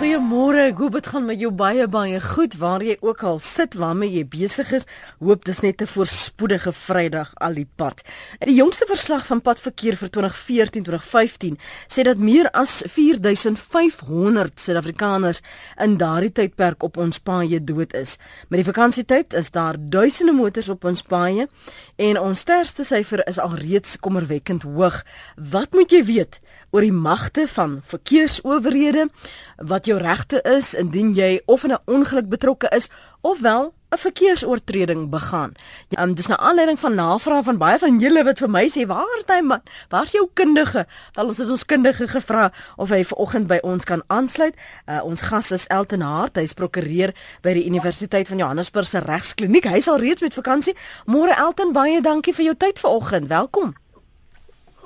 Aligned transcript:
Goeiemôre, 0.00 0.72
hoe 0.76 0.88
dit 0.90 1.06
gaan 1.12 1.26
met 1.28 1.36
jou 1.42 1.50
baie 1.52 1.84
baie 1.92 2.20
goed 2.24 2.54
waar 2.56 2.80
jy 2.80 2.94
ook 3.04 3.20
al 3.28 3.36
sit 3.44 3.74
waarmee 3.76 4.08
jy 4.14 4.22
besig 4.32 4.70
is. 4.72 4.86
Hoop 5.20 5.44
dis 5.44 5.60
net 5.60 5.82
'n 5.82 5.86
voorspoedige 5.86 6.72
Vrydag 6.72 7.32
al 7.36 7.54
die 7.54 7.68
pad. 7.76 8.00
In 8.38 8.48
die 8.48 8.56
jongste 8.56 8.86
verslag 8.88 9.26
van 9.26 9.42
padverkeer 9.42 9.96
vir 9.96 10.08
2014-2015 10.08 11.58
sê 11.86 12.02
dat 12.02 12.16
meer 12.16 12.50
as 12.50 12.82
4500 12.86 14.60
Suid-Afrikaners 14.60 15.42
in 15.76 15.96
daardie 15.96 16.32
tydperk 16.32 16.82
op 16.82 16.96
ons 16.96 17.18
paaie 17.18 17.64
dood 17.64 17.92
is. 17.92 18.16
Met 18.48 18.64
die 18.64 18.72
vakansietyd 18.72 19.32
is 19.34 19.50
daar 19.50 19.76
duisende 19.78 20.32
motors 20.32 20.68
op 20.68 20.84
ons 20.84 21.02
paaie 21.02 21.48
en 21.96 22.20
ons 22.20 22.38
sterfte 22.40 22.84
syfer 22.84 23.28
is 23.28 23.38
alreeds 23.38 23.98
kommerwekkend 23.98 24.62
hoog. 24.62 25.04
Wat 25.36 25.72
moet 25.72 25.90
jy 25.90 26.04
weet? 26.04 26.40
Oor 26.70 26.86
die 26.86 26.94
magte 26.94 27.48
van 27.48 27.80
verkeersowerhede, 27.82 29.08
wat 29.56 29.86
jou 29.86 29.98
regte 29.98 30.40
is 30.42 30.74
indien 30.74 31.12
jy 31.14 31.40
of 31.46 31.64
in 31.64 31.72
'n 31.72 31.82
ongeluk 31.86 32.28
betrokke 32.28 32.68
is 32.70 32.88
ofwel 33.20 33.74
'n 33.90 33.98
verkeersoortreding 33.98 35.10
begaan. 35.10 35.52
Um, 35.98 36.14
dis 36.14 36.26
nou 36.26 36.40
aanleiding 36.40 36.78
van 36.78 36.94
navraag 36.94 37.44
van 37.44 37.58
baie 37.58 37.78
van 37.78 37.98
julle 37.98 38.24
wat 38.24 38.38
vir 38.38 38.50
my 38.50 38.68
sê, 38.70 38.86
"Waar 38.86 39.18
is 39.18 39.24
hy 39.26 39.40
man? 39.40 39.62
Waar's 39.88 40.12
jou 40.12 40.30
kundige?" 40.34 40.86
Wel 41.12 41.26
ons 41.26 41.36
het 41.36 41.50
ons 41.50 41.66
kundige 41.66 42.08
gevra 42.08 42.52
of 42.76 42.88
hy 42.88 43.04
vanoggend 43.04 43.46
by 43.46 43.58
ons 43.62 43.84
kan 43.84 44.02
aansluit. 44.06 44.54
Uh, 44.86 45.04
ons 45.04 45.20
gas 45.20 45.50
is 45.50 45.66
Elton 45.66 46.00
Hart, 46.00 46.36
hy's 46.36 46.52
prokureur 46.52 47.14
by 47.40 47.52
die 47.52 47.66
Universiteit 47.66 48.28
van 48.28 48.38
Johannesburg 48.38 48.86
se 48.86 48.98
Regskliniek. 48.98 49.64
Hy 49.64 49.76
is 49.76 49.88
al 49.88 49.98
reeds 49.98 50.20
met 50.20 50.34
vakansie. 50.34 50.76
Môre 51.06 51.34
Elton, 51.36 51.72
baie 51.72 52.00
dankie 52.00 52.34
vir 52.34 52.44
jou 52.44 52.54
tyd 52.54 52.78
vanoggend. 52.78 53.28
Welkom. 53.28 53.74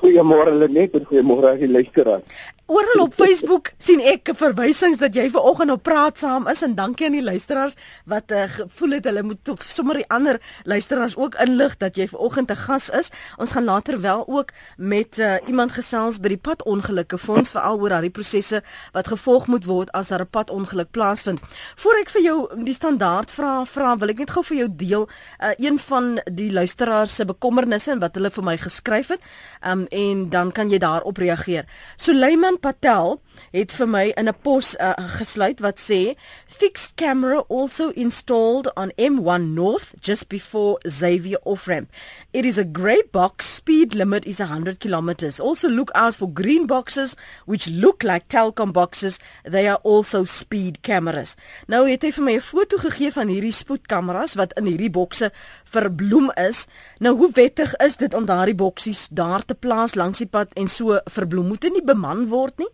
Goeiemôre 0.00 0.52
Lenet 0.58 0.94
en 0.98 1.06
goeiemôre 1.08 1.52
aan 1.52 1.60
die 1.62 1.70
luisteraars. 1.70 2.24
Oral 2.66 3.02
op 3.02 3.12
Facebook 3.14 3.74
sien 3.76 4.00
ek 4.00 4.30
verwysings 4.40 4.96
dat 4.96 5.12
jy 5.12 5.26
ver 5.28 5.44
oggend 5.44 5.68
op 5.74 5.82
praat 5.84 6.16
saam 6.16 6.46
is 6.48 6.62
en 6.64 6.72
dankie 6.78 7.04
aan 7.04 7.12
die 7.12 7.24
luisteraars 7.24 7.74
wat 8.08 8.32
uh, 8.32 8.46
gevoel 8.48 8.94
het 8.96 9.08
hulle 9.10 9.20
moet 9.26 9.50
sommer 9.68 9.98
die 10.00 10.06
ander 10.08 10.38
luisteraars 10.64 11.12
ook 11.20 11.36
inlig 11.44 11.74
dat 11.82 12.00
jy 12.00 12.06
ver 12.08 12.22
oggend 12.24 12.48
te 12.48 12.56
gas 12.56 12.86
is. 12.96 13.12
Ons 13.36 13.52
gaan 13.52 13.68
later 13.68 14.00
wel 14.00 14.24
ook 14.24 14.54
met 14.80 15.18
uh, 15.20 15.34
iemand 15.44 15.74
gesels 15.76 16.16
by 16.24 16.32
die 16.32 16.40
padongelukke 16.40 17.18
fonds 17.20 17.52
veral 17.52 17.82
oor 17.82 17.92
daardie 17.92 18.12
prosesse 18.16 18.62
wat 18.96 19.12
gevolg 19.12 19.44
moet 19.52 19.68
word 19.68 19.92
as 19.92 20.08
daar 20.08 20.24
'n 20.24 20.32
padongeluk 20.32 20.88
plaasvind. 20.90 21.44
Voor 21.76 22.00
ek 22.00 22.16
vir 22.16 22.22
jou 22.22 22.64
die 22.64 22.74
standaard 22.74 23.28
vra 23.30 23.66
vra 23.68 23.92
wil 23.98 24.08
ek 24.08 24.24
net 24.24 24.30
gou 24.30 24.42
vir 24.42 24.56
jou 24.56 24.70
deel 24.72 25.04
uh, 25.04 25.52
een 25.60 25.78
van 25.78 26.16
die 26.32 26.48
luisteraars 26.52 27.14
se 27.14 27.28
bekommernisse 27.28 28.00
wat 28.00 28.16
hulle 28.16 28.30
vir 28.30 28.44
my 28.44 28.56
geskryf 28.56 29.08
het. 29.08 29.20
Um, 29.60 29.86
en 29.90 30.30
dan 30.30 30.52
kan 30.52 30.70
jy 30.70 30.78
daarop 30.78 31.16
reageer. 31.16 31.68
Suleiman 31.96 32.53
Ivan 32.54 32.72
Patel 32.72 33.22
het 33.50 33.72
vir 33.74 33.88
my 33.88 34.12
in 34.16 34.28
'n 34.28 34.34
pos 34.42 34.76
uh, 34.78 34.94
gesluit 35.18 35.60
wat 35.60 35.78
sê 35.78 36.14
fixed 36.46 36.94
camera 36.96 37.42
also 37.48 37.90
installed 37.90 38.70
on 38.76 38.92
M1 38.96 39.54
North 39.54 39.94
just 40.00 40.28
before 40.28 40.78
Xavier 40.86 41.38
off-ramp. 41.44 41.90
It 42.32 42.44
is 42.44 42.58
a 42.58 42.64
grey 42.64 43.02
box 43.10 43.54
speed 43.54 43.94
limit 43.94 44.24
is 44.24 44.38
100 44.38 44.78
kilometers. 44.78 45.40
Also 45.40 45.68
look 45.68 45.90
out 45.94 46.14
for 46.14 46.28
green 46.32 46.66
boxes 46.66 47.16
which 47.44 47.68
look 47.68 48.02
like 48.02 48.28
Telkom 48.28 48.72
boxes. 48.72 49.18
They 49.42 49.68
are 49.68 49.80
also 49.82 50.24
speed 50.24 50.82
cameras. 50.82 51.34
Nou 51.66 51.90
het 51.90 52.02
hy 52.02 52.12
vir 52.12 52.24
my 52.24 52.34
'n 52.36 52.40
foto 52.40 52.76
gegee 52.78 53.12
van 53.12 53.28
hierdie 53.28 53.52
spoedkameras 53.52 54.34
wat 54.34 54.52
in 54.58 54.66
hierdie 54.66 54.90
bokse 54.90 55.32
verbloem 55.64 56.30
is. 56.36 56.66
Nou 56.98 57.16
hoe 57.16 57.30
wettig 57.32 57.74
is 57.76 57.96
dit 57.96 58.14
om 58.14 58.26
daardie 58.26 58.54
boksies 58.54 59.08
daar 59.10 59.44
te 59.44 59.54
plaas 59.54 59.94
langs 59.94 60.18
die 60.18 60.26
pad 60.26 60.52
en 60.54 60.68
so 60.68 61.00
verbloem? 61.04 61.46
Moet 61.46 61.60
dit 61.60 61.72
nie 61.72 61.84
beman 61.84 62.28
word 62.28 62.43
word 62.44 62.62
nie? 62.62 62.70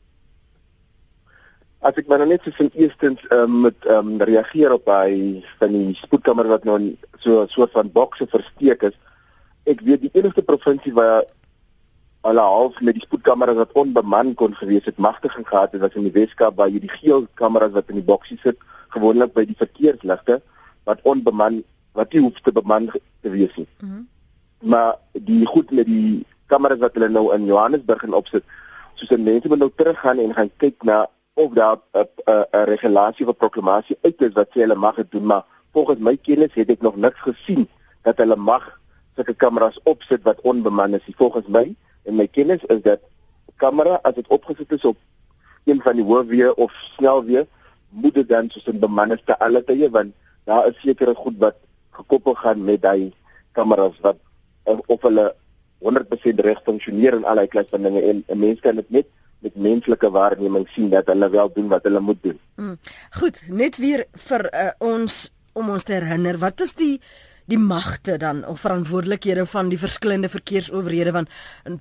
As 1.81 1.97
ek 1.97 2.09
maar 2.11 2.27
net 2.29 2.45
so 2.45 2.53
van 2.59 2.69
eerstens 2.77 3.23
um, 3.33 3.61
met 3.65 3.87
um, 3.89 4.17
reageer 4.29 4.75
op 4.75 4.91
hy 4.93 5.41
van 5.63 5.77
die 5.77 5.95
spoedkamer 6.03 6.51
wat 6.51 6.67
nou 6.69 6.79
so 7.25 7.43
'n 7.45 7.49
soort 7.49 7.73
van 7.73 7.93
bokse 7.93 8.27
versteek 8.27 8.83
is. 8.91 8.97
Ek 9.65 9.81
weet 9.87 10.03
die 10.05 10.13
enigste 10.13 10.43
provinsie 10.43 10.93
waar 10.93 11.25
alle 12.21 12.41
half 12.41 12.81
met 12.81 12.95
die 12.99 13.05
spoedkameras 13.05 13.57
wat 13.57 13.73
onbeman 13.73 14.35
kon 14.35 14.55
gewees 14.55 14.85
het 14.85 14.99
magtiging 14.99 15.47
gehad 15.49 15.73
het 15.73 15.81
was 15.81 15.97
in 15.97 16.05
die 16.05 16.13
Weskaap 16.13 16.57
waar 16.57 16.69
jy 16.69 16.81
die 16.81 16.97
geel 17.01 17.27
kameras 17.41 17.73
wat 17.73 17.89
in 17.89 18.01
die 18.01 18.05
boksie 18.13 18.37
sit 18.43 18.59
gewoonlik 18.93 19.33
by 19.33 19.47
die 19.49 19.57
verkeersligte 19.57 20.41
wat 20.85 21.01
onbeman 21.09 21.63
wat 21.97 22.13
nie 22.13 22.21
hoef 22.21 22.41
te 22.45 22.53
beman 22.53 22.91
te 23.23 23.31
wees 23.31 23.55
nie. 23.57 23.69
Mm 23.81 23.89
-hmm. 23.89 24.09
Maar 24.71 24.99
die 25.13 25.47
goed 25.47 25.71
met 25.71 25.87
die 25.87 26.27
kameras 26.47 26.79
wat 26.79 26.95
hulle 26.95 27.09
nou 27.09 27.35
in 27.35 27.47
Johannesburg 27.47 28.03
en 28.03 28.13
opsit 28.13 28.45
soos 29.01 29.17
en 29.17 29.25
mense 29.25 29.49
moet 29.49 29.63
nou 29.63 29.71
teruggaan 29.75 30.19
en 30.23 30.35
gaan 30.37 30.51
kyk 30.63 30.85
na 30.85 31.07
of 31.35 31.55
daar 31.59 31.77
'n 31.95 32.07
'n 32.29 32.65
regulasie 32.73 33.27
of 33.27 33.37
proklamasie 33.37 33.99
uit 34.03 34.21
is 34.21 34.37
wat 34.39 34.49
sê 34.53 34.61
hulle 34.65 34.75
mag 34.75 34.97
dit 34.97 35.11
doen 35.11 35.27
maar 35.27 35.45
volgens 35.73 35.99
my 35.99 36.17
kennis 36.17 36.55
het 36.55 36.71
ek 36.71 36.83
nog 36.83 36.97
niks 36.97 37.21
gesien 37.21 37.69
dat 38.03 38.19
hulle 38.19 38.37
mag 38.37 38.81
sulke 39.15 39.35
kameras 39.35 39.79
opsit 39.85 40.23
wat 40.23 40.41
onbeman 40.41 40.95
is. 40.95 41.07
Volgens 41.17 41.47
my 41.47 41.67
en 42.09 42.17
my 42.17 42.27
kennis 42.27 42.63
is 42.73 42.83
dat 42.83 43.01
kamera 43.61 43.99
as 44.03 44.15
dit 44.17 44.29
opgesit 44.33 44.73
is 44.73 44.85
op 44.85 44.97
een 45.69 45.81
van 45.85 45.99
die 45.99 46.05
hoofweë 46.05 46.55
of 46.57 46.73
snelweë 46.97 47.45
moet 47.91 48.15
dit 48.15 48.29
dan 48.29 48.49
soos 48.51 48.67
'n 48.67 48.79
bemanning 48.79 49.21
te 49.25 49.39
alle 49.39 49.65
tye 49.65 49.91
want 49.91 50.15
daar 50.45 50.67
is 50.67 50.81
sekere 50.81 51.15
goed 51.15 51.37
wat 51.39 51.57
gekoppel 51.91 52.35
gaan 52.35 52.65
met 52.65 52.83
daai 52.83 53.13
kameras 53.53 54.01
wat 54.01 54.17
of 54.65 55.03
hulle 55.03 55.35
100% 55.81 56.45
reg 56.45 56.61
funksioneer 56.65 57.15
in 57.15 57.25
allerlei 57.25 57.49
klas 57.49 57.71
van 57.71 57.83
dinge 57.83 58.03
en 58.03 58.25
'n 58.29 58.39
mens 58.39 58.61
kan 58.61 58.77
dit 58.77 58.91
net 58.91 59.07
met 59.41 59.57
menslike 59.57 60.11
waarneming 60.11 60.69
sien 60.69 60.91
dat 60.91 61.07
hulle 61.07 61.31
wel 61.31 61.53
doen 61.55 61.69
wat 61.69 61.83
hulle 61.83 62.01
moet 62.01 62.23
doen. 62.23 62.39
Hmm. 62.55 62.79
Goed, 63.11 63.41
net 63.49 63.77
weer 63.77 64.05
vir 64.29 64.49
uh, 64.53 64.71
ons 64.79 65.31
om 65.53 65.71
ons 65.71 65.85
te 65.85 65.93
herinner, 65.93 66.39
wat 66.39 66.61
is 66.61 66.75
die 66.79 67.01
die 67.51 67.59
magte 67.59 68.15
dan 68.17 68.45
of 68.47 68.61
verantwoordelikhede 68.63 69.43
van 69.47 69.73
die 69.73 69.79
verskillende 69.79 70.29
verkeersowerhede 70.31 71.11
want 71.17 71.33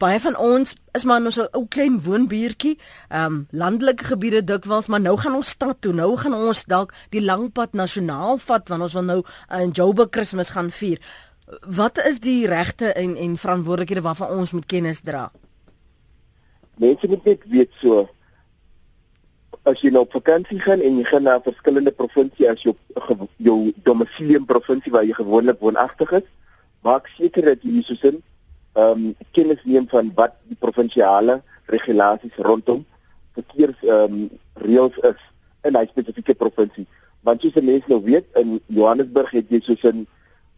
baie 0.02 0.18
van 0.24 0.38
ons 0.42 0.74
is 0.98 1.06
maar 1.06 1.22
nou 1.22 1.32
so 1.32 1.44
'n 1.44 1.54
ou 1.54 1.68
klein 1.68 2.00
woonbuurtjie, 2.02 2.78
ehm 3.10 3.26
um, 3.26 3.48
landelike 3.52 4.04
gebiede 4.04 4.44
dikwels, 4.44 4.88
maar 4.88 5.02
nou 5.02 5.18
gaan 5.18 5.36
ons 5.36 5.50
stad 5.50 5.78
toe. 5.80 5.94
Nou 5.94 6.18
gaan 6.18 6.34
ons 6.34 6.66
dalk 6.66 6.94
die 7.10 7.22
langpad 7.22 7.74
nasionaal 7.74 8.38
vat 8.38 8.70
want 8.70 8.82
ons 8.82 8.94
wil 8.94 9.04
nou 9.04 9.24
in 9.62 9.72
Joburg 9.72 10.10
Kersfees 10.10 10.50
gaan 10.50 10.72
vier. 10.72 11.00
Wat 11.50 11.98
is 12.06 12.20
die 12.20 12.48
regte 12.48 12.94
en 12.94 13.16
en 13.16 13.38
verantwoordelikhede 13.38 14.02
waarvan 14.02 14.38
ons 14.38 14.52
moet 14.52 14.66
kennis 14.66 15.02
dra? 15.02 15.32
Mense 16.78 17.08
moet 17.08 17.24
net 17.26 17.46
weet 17.50 17.72
so 17.82 18.06
as 19.66 19.82
jy 19.82 19.90
nou 19.94 20.04
op 20.06 20.14
vakansie 20.14 20.60
gaan 20.62 20.82
en 20.86 21.00
jy 21.02 21.06
gaan 21.10 21.26
na 21.26 21.40
verskillende 21.42 21.92
provinsie 21.92 22.46
as 22.50 22.62
jou 22.62 22.76
jou 23.38 23.58
domisilium 23.84 24.46
provinsie 24.46 24.94
waar 24.94 25.08
jy 25.08 25.18
gewoonlik 25.18 25.60
woonagtig 25.60 26.14
is, 26.22 26.28
maak 26.86 27.10
seker 27.18 27.50
dat 27.50 27.66
jy 27.66 27.82
soos 27.88 28.06
in 28.12 28.22
ehm 28.78 29.10
um, 29.10 29.10
kennis 29.34 29.66
neem 29.66 29.90
van 29.90 30.14
wat 30.16 30.38
die 30.52 30.60
provinsiale 30.60 31.42
regulasies 31.74 32.38
rondom 32.46 32.86
verkeers 33.34 33.82
ehm 33.82 34.22
um, 34.22 34.30
reëls 34.62 35.02
is 35.12 35.26
in 35.66 35.74
'n 35.74 35.90
spesifieke 35.90 36.38
provinsie. 36.38 36.86
Want 37.26 37.42
soos 37.42 37.58
mense 37.58 37.90
nou 37.90 38.02
weet 38.04 38.26
in 38.38 38.60
Johannesburg 38.68 39.32
het 39.32 39.50
jy 39.50 39.60
soos 39.66 39.84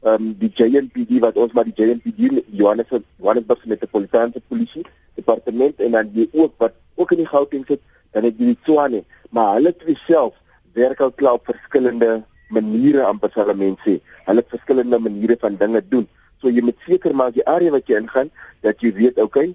in 0.01 0.13
um, 0.13 0.33
die 0.39 0.49
JNPD 0.49 1.19
wat 1.21 1.35
ons 1.37 1.53
maar 1.53 1.67
die 1.67 1.75
JNPD 1.77 2.43
Johannesburg 2.57 3.03
Johannesburg 3.21 3.65
Metropolitaanse 3.65 4.41
Polisie 4.47 4.85
Departement 5.15 5.79
en 5.79 5.91
dan 5.91 6.09
die 6.13 6.29
ook 6.33 6.53
wat 6.57 6.73
ook 6.95 7.11
in 7.11 7.21
die 7.21 7.29
Gauteng 7.29 7.65
sit 7.67 7.81
dan 8.11 8.23
het 8.23 8.37
die 8.37 8.57
Tshwane 8.63 9.03
maar 9.29 9.53
hulle 9.59 9.75
twee 9.77 9.97
self 10.07 10.33
werk 10.73 11.01
al 11.01 11.11
klaar 11.11 11.37
op 11.37 11.45
verskillende 11.45 12.23
maniere 12.49 13.05
aan 13.05 13.19
parlementsie 13.19 14.01
hulle 14.25 14.43
het 14.43 14.49
verskillende 14.49 14.99
maniere 14.99 15.37
van 15.39 15.55
dinge 15.57 15.81
doen. 15.89 16.07
So 16.41 16.49
jy 16.49 16.63
moet 16.65 16.79
seker 16.87 17.13
maak 17.15 17.35
die 17.37 17.45
area 17.45 17.73
wat 17.73 17.89
jy 17.89 17.99
ingaan 18.01 18.31
dat 18.65 18.81
jy 18.81 18.93
weet 18.97 19.21
okay 19.21 19.51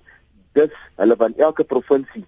dis 0.57 0.73
hulle 1.01 1.17
van 1.19 1.35
elke 1.37 1.65
provinsie 1.65 2.25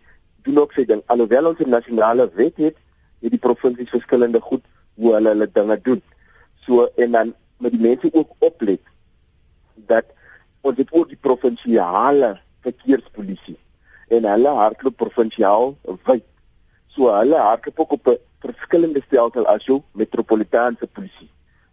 doen 0.47 0.59
ook 0.65 0.75
sy 0.77 0.85
ding. 0.89 1.03
Alhoewel 1.07 1.53
ons 1.53 1.61
'n 1.61 1.71
nasionale 1.71 2.31
wet 2.35 2.57
het 2.57 2.77
het 3.23 3.31
die 3.31 3.45
provinsies 3.47 3.91
verskillende 3.91 4.41
goed 4.41 4.65
hoe 4.95 5.15
hulle 5.15 5.29
hulle 5.35 5.49
dinge 5.53 5.79
doen. 5.83 6.03
So 6.67 6.89
en 6.97 7.13
dan 7.13 7.35
met 7.59 7.75
die 7.75 7.81
mense 7.81 8.11
ook 8.13 8.35
oplet 8.39 8.83
dat 9.75 10.05
ons 10.61 10.77
het 10.77 10.93
ook 10.93 11.09
die 11.09 11.21
provinsiale 11.21 12.39
verkeerspolisie 12.67 13.59
en 14.09 14.25
hulle 14.25 14.53
hardloop 14.59 14.97
provinsiaal 14.97 15.75
wyd. 16.09 16.25
So 16.95 17.13
hulle 17.13 17.37
hardloop 17.37 17.81
ook 17.81 17.93
op 17.99 18.09
'n 18.09 18.19
verskillende 18.41 19.03
stelsel 19.07 19.47
as 19.47 19.65
jou 19.65 19.83
metropolitaanse 19.93 20.87
polisie. 20.87 21.31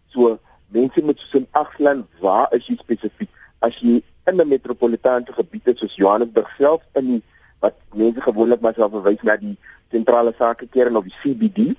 So 0.08 0.40
mense 0.68 1.02
moet 1.04 1.20
so 1.20 1.38
in 1.38 1.48
agslaan 1.52 2.08
waar 2.20 2.48
is 2.54 2.68
jy 2.68 2.76
spesifiek 2.76 3.30
as 3.60 3.80
jy 3.80 4.02
in 4.26 4.42
'n 4.42 4.48
metropolitaanse 4.48 5.34
gebied 5.34 5.68
is 5.68 5.80
soos 5.80 5.96
Johannesburg 5.96 6.50
self 6.58 6.82
in 6.94 7.06
die 7.06 7.22
wat 7.60 7.76
mense 7.94 8.22
gewoonlik 8.22 8.62
maar 8.62 8.74
sal 8.74 8.90
verwys 8.90 9.22
na 9.22 9.36
die 9.38 9.58
sentrale 9.92 10.34
sakekern 10.38 10.96
of 10.96 11.04
die 11.04 11.20
CBD 11.22 11.76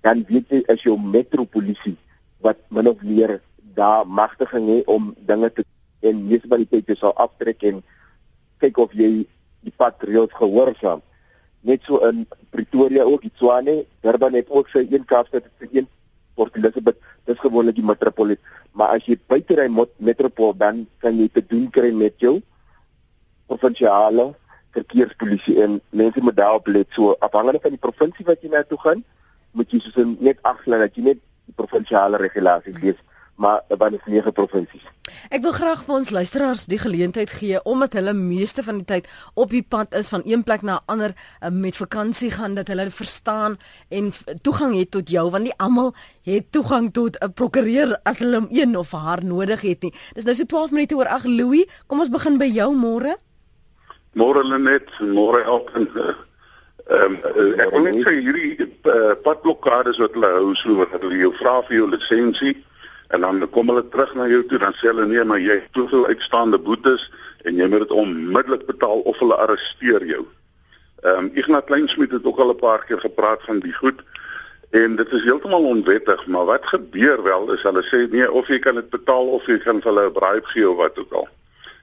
dan 0.00 0.24
weet 0.28 0.48
jy 0.48 0.62
as 0.72 0.82
jou 0.82 0.98
metropolisie 1.00 1.96
wat 2.46 2.62
min 2.70 2.88
of 2.92 3.02
meer 3.02 3.40
daar 3.78 4.06
magtiging 4.06 4.68
hê 4.72 4.78
om 4.86 5.12
dinge 5.30 5.50
te 5.52 5.64
en 6.06 6.22
munisipaliteite 6.22 6.96
sal 7.00 7.14
aftrek 7.24 7.64
en 7.70 7.82
kyk 8.62 8.78
of 8.84 8.94
jy 8.94 9.10
die 9.66 9.74
patreels 9.82 10.32
gehoorsaam. 10.38 11.02
net 11.66 11.82
so 11.82 11.98
in 12.06 12.26
Pretoria 12.54 13.02
ook, 13.02 13.24
Tshwane, 13.34 13.84
Durban 14.00 14.36
het 14.38 14.50
ook 14.54 14.68
sy 14.70 14.84
een 14.86 15.04
Kaapstad 15.04 15.48
het 15.48 15.54
sy 15.58 15.80
een 15.80 15.88
Port 16.38 16.54
Elizabeth, 16.56 16.98
dis 17.26 17.40
gewoonlik 17.42 17.74
die 17.74 17.84
metropool. 17.86 18.36
Maar 18.76 18.98
as 18.98 19.06
jy 19.08 19.16
buite 19.26 19.56
ry 19.58 19.66
metropool 19.98 20.54
dan 20.54 20.84
kan 21.02 21.18
jy 21.18 21.26
te 21.32 21.42
doen 21.42 21.66
kry 21.74 21.90
met 21.96 22.14
jou 22.22 22.38
provinsiale 23.50 24.28
verkeerspolisie 24.76 25.56
en 25.64 25.80
mense 25.90 26.22
moet 26.22 26.36
daarop 26.36 26.68
let 26.68 26.92
so 26.94 27.16
afhangende 27.24 27.62
van 27.64 27.74
die 27.74 27.82
provinsie 27.82 28.26
wat 28.28 28.42
jy 28.44 28.52
na 28.52 28.62
toe 28.68 28.78
gaan, 28.84 29.02
moet 29.56 29.72
jy 29.72 29.80
soos 29.82 30.14
net 30.20 30.42
afsluit 30.46 30.84
dat 30.84 30.98
jy 30.98 31.08
net 31.10 31.22
provinsiale 31.54 32.16
regulasies 32.16 32.80
lees. 32.82 32.96
Hmm 32.96 33.14
maar 33.36 33.60
by 33.68 33.88
die 33.92 34.00
nege 34.08 34.32
provinsies. 34.32 34.84
Ek 35.30 35.42
wil 35.44 35.52
graag 35.54 35.82
vir 35.86 35.94
ons 35.98 36.10
luisteraars 36.14 36.64
die 36.70 36.78
geleentheid 36.80 37.30
gee 37.38 37.60
omdat 37.68 37.94
hulle 37.98 38.14
meeste 38.16 38.64
van 38.66 38.80
die 38.80 38.88
tyd 38.88 39.10
op 39.34 39.52
die 39.52 39.62
pad 39.62 39.94
is 39.98 40.08
van 40.12 40.24
een 40.24 40.42
plek 40.46 40.64
na 40.64 40.80
'n 40.80 40.92
ander 40.92 41.12
uh, 41.12 41.50
met 41.50 41.76
vakansie 41.76 42.30
gaan 42.30 42.54
dat 42.54 42.68
hulle 42.68 42.90
verstaan 42.90 43.58
en 43.88 44.12
toegang 44.42 44.74
het 44.74 44.90
tot 44.90 45.08
jou 45.10 45.30
want 45.30 45.44
nie 45.44 45.58
almal 45.58 45.94
het 46.24 46.52
toegang 46.52 46.92
tot 46.92 47.16
'n 47.20 47.32
prokureur 47.32 47.98
as 48.04 48.18
hulle 48.18 48.36
hom 48.36 48.48
een 48.50 48.76
of 48.76 48.92
haar 48.92 49.24
nodig 49.24 49.60
het 49.60 49.82
nie. 49.82 49.94
Dis 50.14 50.24
nou 50.24 50.34
so 50.34 50.44
12 50.44 50.70
minute 50.70 50.96
oor 50.96 51.08
8 51.08 51.24
Louis, 51.24 51.66
kom 51.86 52.00
ons 52.00 52.10
begin 52.10 52.38
by 52.38 52.48
jou 52.48 52.74
môre. 52.74 53.16
Môre 54.14 54.42
Lenet, 54.44 54.88
môre 55.00 55.44
Alpen. 55.44 55.88
Ehm 56.86 57.16
um, 57.18 57.54
ek 57.58 57.72
wil 57.74 57.82
net 57.82 57.96
sê 58.06 58.12
hierdie 58.22 58.50
uh, 58.62 59.14
padblokkades 59.26 59.96
wat 59.98 60.12
hulle 60.14 60.28
hou 60.36 60.52
so 60.54 60.76
wat 60.78 60.92
hulle 60.94 61.16
jou 61.18 61.32
vra 61.34 61.54
vir 61.66 61.80
jou 61.80 61.86
lisensie 61.90 62.52
en 63.10 63.24
dan 63.24 63.40
kom 63.54 63.72
hulle 63.72 63.82
terug 63.90 64.12
na 64.14 64.28
jou 64.30 64.44
toe 64.46 64.60
dan 64.62 64.76
sê 64.78 64.92
hulle 64.92 65.06
nee 65.10 65.24
maar 65.26 65.40
jy 65.42 65.56
het 65.58 65.72
soveel 65.74 66.04
uitstaande 66.12 66.60
boetes 66.62 67.08
en 67.42 67.58
jy 67.58 67.66
moet 67.72 67.82
dit 67.82 67.94
onmiddellik 68.02 68.68
betaal 68.68 69.02
of 69.02 69.18
hulle 69.18 69.34
arresteer 69.34 70.04
jou. 70.06 70.20
Ehm 71.02 71.24
um, 71.24 71.30
Ignat 71.34 71.66
Kleinsmid 71.66 72.14
het 72.14 72.28
ook 72.30 72.38
al 72.44 72.52
'n 72.54 72.60
paar 72.60 72.84
keer 72.86 73.02
gepraat 73.02 73.42
van 73.48 73.58
die 73.64 73.74
goed 73.74 74.04
en 74.70 74.94
dit 74.96 75.12
is 75.18 75.26
heeltemal 75.26 75.66
onwettig 75.66 76.22
maar 76.26 76.46
wat 76.52 76.68
gebeur 76.70 77.22
wel 77.22 77.50
is 77.56 77.64
hulle 77.66 77.82
sê 77.90 78.04
nee 78.12 78.30
of 78.30 78.46
jy 78.46 78.58
kan 78.58 78.78
dit 78.78 78.90
betaal 78.94 79.32
of 79.40 79.48
jy 79.50 79.58
kan 79.58 79.82
vir 79.82 79.90
hulle 79.90 80.06
'n 80.06 80.12
bribe 80.20 80.46
gee 80.54 80.70
of 80.70 80.76
wat 80.76 80.98
ook 80.98 81.12
al. 81.12 81.28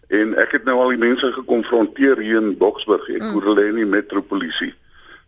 En 0.08 0.32
ek 0.36 0.52
het 0.52 0.64
nou 0.64 0.80
al 0.80 0.96
die 0.96 1.04
mense 1.04 1.32
gekonfronteer 1.32 2.24
hier 2.24 2.40
in 2.40 2.58
Boksburg, 2.58 3.10
ek 3.10 3.28
hoor 3.34 3.44
hulle 3.52 3.68
in 3.68 3.84
die 3.84 3.92
metropolisie 3.98 4.72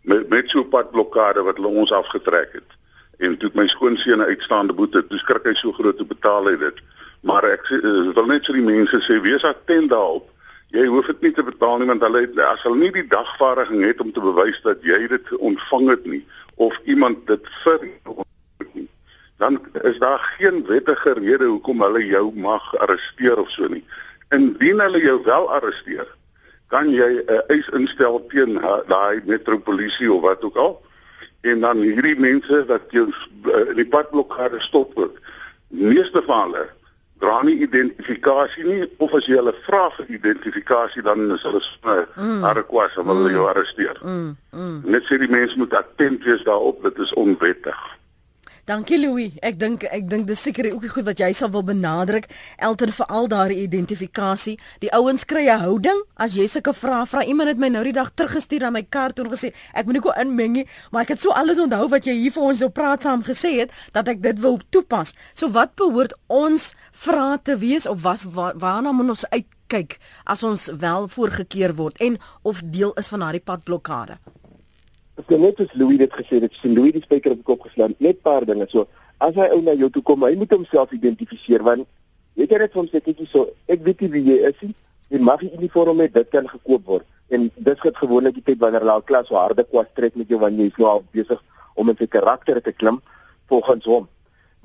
met 0.06 0.28
met 0.28 0.50
so 0.50 0.60
'n 0.62 0.68
padblokkade 0.68 1.42
wat 1.42 1.56
hulle 1.56 1.80
ons 1.82 1.92
afgetrek 1.92 2.52
het 2.52 2.70
en 3.18 3.36
toe 3.36 3.50
my 3.54 3.66
skoonseun 3.66 4.18
'n 4.18 4.28
uitstaande 4.32 4.72
boete, 4.72 5.06
toe 5.06 5.18
skrik 5.18 5.44
hy 5.44 5.54
so 5.54 5.72
groot 5.72 5.96
te 5.98 6.04
betaal 6.04 6.46
hy 6.46 6.56
dit. 6.56 6.78
Maar 7.20 7.44
ek 7.44 7.70
eh, 7.70 8.12
wil 8.14 8.26
net 8.26 8.46
vir 8.46 8.54
die 8.54 8.68
mense 8.74 9.00
sê 9.00 9.20
wees 9.20 9.44
attent 9.44 9.90
daarop. 9.90 10.30
Jy 10.70 10.86
hoef 10.86 11.06
dit 11.06 11.20
nie 11.20 11.32
te 11.32 11.42
betaal 11.42 11.78
nie 11.78 11.86
want 11.86 12.02
hulle 12.02 12.20
het 12.20 12.38
as 12.38 12.62
hulle 12.62 12.76
nie 12.76 12.92
die 12.92 13.06
dagvaarding 13.06 13.84
het 13.84 14.00
om 14.00 14.12
te 14.12 14.20
bewys 14.20 14.60
dat 14.62 14.82
jy 14.82 15.06
dit 15.08 15.36
ontvang 15.38 15.88
het 15.88 16.06
nie 16.06 16.24
of 16.56 16.80
iemand 16.84 17.26
dit 17.26 17.48
vir 17.64 17.78
nie, 17.82 18.88
dan 19.36 19.60
is 19.82 19.98
daar 19.98 20.18
geen 20.38 20.64
wettige 20.66 21.12
rede 21.12 21.44
hoekom 21.44 21.82
hulle 21.82 22.06
jou 22.06 22.32
mag 22.34 22.76
arresteer 22.76 23.36
of 23.36 23.50
so 23.50 23.68
nie. 23.68 23.84
Indien 24.30 24.80
hulle 24.80 25.00
jou 25.00 25.22
wel 25.24 25.50
arresteer, 25.52 26.06
kan 26.72 26.90
jy 26.90 27.22
'n 27.22 27.42
eis 27.48 27.68
instel 27.78 28.26
teen 28.28 28.60
daai 28.88 29.22
metropolisie 29.24 30.12
of 30.12 30.22
wat 30.22 30.44
ook 30.44 30.56
al 30.56 30.82
en 31.40 31.60
dan 31.60 31.78
hierdie 31.78 32.18
mense 32.18 32.64
wat 32.66 32.90
jou 32.90 33.06
uh, 33.10 33.74
die 33.78 33.86
padblokkade 33.86 34.60
stop 34.60 34.98
ook. 34.98 35.18
Meeste 35.68 36.22
van 36.26 36.50
hulle 36.50 36.64
dra 37.18 37.42
nie 37.42 37.56
identifikasie 37.64 38.64
nie 38.64 38.82
of 38.98 39.14
as 39.16 39.28
jy 39.28 39.38
hulle 39.38 39.54
vra 39.64 39.86
vir 39.96 40.10
identifikasie 40.18 41.04
dan 41.06 41.30
is 41.32 41.44
hulle 41.46 41.62
sny 41.64 42.02
mm. 42.16 42.44
request 42.58 42.98
om 43.00 43.08
hulle 43.12 43.30
mm. 43.30 43.36
jou 43.38 43.46
arresteer. 43.48 44.00
Mm. 44.02 44.34
Mm. 44.50 44.80
Net 44.84 45.08
sê 45.08 45.18
die 45.22 45.30
mense 45.32 45.56
moet 45.58 45.76
attent 45.78 46.26
wees 46.28 46.44
daarop, 46.48 46.82
dit 46.84 46.98
is 47.06 47.14
onwettig. 47.16 47.78
Dankie 48.66 48.96
Louis. 48.98 49.30
Ek 49.46 49.60
dink 49.60 49.84
ek 49.86 50.08
dink 50.10 50.24
dis 50.26 50.40
seker 50.42 50.66
ook 50.72 50.88
goed 50.90 51.04
wat 51.06 51.20
jy 51.22 51.28
sal 51.38 51.52
wil 51.54 51.62
benadruk. 51.62 52.24
Elter 52.58 52.90
vir 52.90 53.06
al 53.14 53.28
daardie 53.30 53.60
identifikasie. 53.62 54.56
Die 54.82 54.90
ouens 54.90 55.22
kry 55.22 55.44
'n 55.46 55.62
houding 55.62 56.00
as 56.16 56.34
jy 56.34 56.48
sulke 56.50 56.72
vrae 56.74 57.06
vra. 57.06 57.22
Iemand 57.22 57.48
het 57.48 57.58
my 57.58 57.68
nou 57.68 57.84
die 57.84 57.92
dag 57.92 58.10
teruggestuur 58.10 58.60
na 58.66 58.70
my 58.70 58.82
kar 58.82 59.12
toe 59.12 59.24
en 59.24 59.30
gesê 59.30 59.52
ek 59.72 59.86
moet 59.86 59.94
nie 59.94 60.02
gou 60.02 60.12
inmeng 60.20 60.52
nie, 60.52 60.66
maar 60.90 61.02
ek 61.02 61.08
het 61.08 61.20
so 61.20 61.30
alles 61.30 61.58
onthou 61.58 61.88
wat 61.88 62.06
jy 62.06 62.12
hier 62.12 62.32
vir 62.32 62.42
ons 62.42 62.62
op 62.62 62.74
praat 62.74 63.02
saam 63.02 63.22
gesê 63.22 63.60
het 63.60 63.70
dat 63.92 64.08
ek 64.08 64.20
dit 64.20 64.40
wil 64.40 64.58
toepas. 64.70 65.14
So 65.34 65.48
wat 65.48 65.76
behoort 65.76 66.14
ons 66.26 66.74
vra 66.90 67.38
te 67.38 67.56
wees 67.58 67.86
of 67.86 68.02
wat 68.02 68.22
waarna 68.58 68.92
moet 68.92 69.08
ons 69.08 69.30
uitkyk 69.30 70.00
as 70.24 70.42
ons 70.42 70.66
wel 70.66 71.08
voorgekeer 71.08 71.74
word 71.76 71.96
en 72.00 72.18
of 72.42 72.62
deel 72.64 72.92
is 72.94 73.08
van 73.08 73.20
daardie 73.20 73.46
padblokkade? 73.46 74.18
Sê 75.24 75.38
net 75.40 75.60
as 75.60 75.72
Louis 75.72 75.96
dit 75.96 76.12
gesê 76.12 76.40
het, 76.42 76.52
sien 76.60 76.74
Louis 76.76 76.92
die 76.92 77.00
spyker 77.00 77.32
op 77.32 77.40
die 77.40 77.48
kop 77.48 77.62
geslaan. 77.64 77.94
Net 78.04 78.20
paar 78.22 78.44
dinge 78.44 78.66
so. 78.68 78.84
As 79.18 79.34
hy 79.34 79.48
ou 79.54 79.62
na 79.64 79.72
jou 79.72 79.88
toe 79.90 80.02
kom, 80.04 80.26
hy 80.28 80.36
moet 80.36 80.52
homself 80.52 80.92
identifiseer 80.92 81.64
want 81.64 81.88
weet 82.36 82.52
jy 82.52 82.58
net 82.60 82.74
van 82.76 82.88
sê 82.92 83.00
kykie 83.00 83.28
so, 83.30 83.46
ek 83.72 83.80
weet 83.86 84.02
nie 84.04 84.10
wie 84.12 84.24
jy 84.26 84.36
is 84.50 84.58
nie. 84.60 84.74
Jy 85.08 85.20
mag 85.24 85.40
nie 85.40 85.54
uniform 85.56 86.02
met 86.02 86.12
dit 86.12 86.28
kan 86.34 86.48
gekoop 86.50 86.84
word. 86.84 87.06
En 87.32 87.48
dit 87.48 87.80
skiet 87.80 87.96
gewoonlik 87.96 88.36
die 88.36 88.44
tyd 88.44 88.60
wanneer 88.60 88.84
hulle 88.84 88.98
al 88.98 89.06
klas 89.08 89.30
so 89.30 89.38
harde 89.40 89.64
kwas 89.64 89.88
trek 89.96 90.18
met 90.20 90.28
jou 90.28 90.38
wanneer 90.42 90.68
jy 90.68 90.74
is 90.74 90.82
nou 90.82 90.90
al 90.90 91.02
besig 91.16 91.40
om 91.80 91.88
in 91.88 91.96
sy 91.96 92.10
karakter 92.12 92.60
te 92.60 92.74
klim 92.76 93.00
volgens 93.48 93.88
hom. 93.88 94.06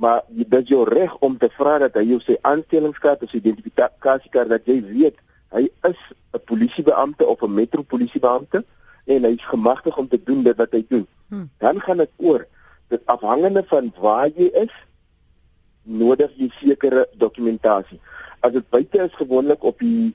Maar 0.03 0.21
jy 0.35 0.49
dis 0.51 0.73
jou 0.73 0.83
reg 0.89 1.15
om 1.23 1.37
te 1.39 1.47
vra 1.55 1.77
dat 1.85 1.95
hy 1.95 2.09
jou 2.09 2.19
sy 2.25 2.35
aanstellingskaart 2.51 3.23
of 3.23 3.31
sy 3.31 3.39
identifikasiekaart 3.39 4.51
dat 4.51 4.67
jy 4.67 4.81
weet 4.91 5.23
hy 5.55 5.63
is 5.87 6.01
'n 6.35 6.43
polisiebeampte 6.45 7.25
of 7.25 7.41
'n 7.41 7.53
metropolisiebeampte 7.55 8.65
en 9.05 9.23
hy's 9.23 9.45
gemagtig 9.45 9.97
om 9.97 10.07
te 10.07 10.19
doen 10.23 10.43
dit 10.43 10.57
wat 10.57 10.71
hy 10.71 10.85
doen. 10.87 11.07
Hmm. 11.27 11.49
Dan 11.57 11.81
gaan 11.81 11.97
dit 11.97 12.11
oor 12.17 12.45
dit 12.87 13.05
afhangende 13.05 13.63
van 13.67 13.93
waar 13.99 14.29
jy 14.35 14.49
is 14.63 14.73
nodig 15.83 16.31
jy 16.37 16.49
sekere 16.59 17.07
dokumentasie. 17.17 17.99
As 18.41 18.51
dit 18.51 18.69
buite 18.69 19.05
is 19.05 19.15
gewoonlik 19.15 19.63
op 19.63 19.79
die 19.79 20.13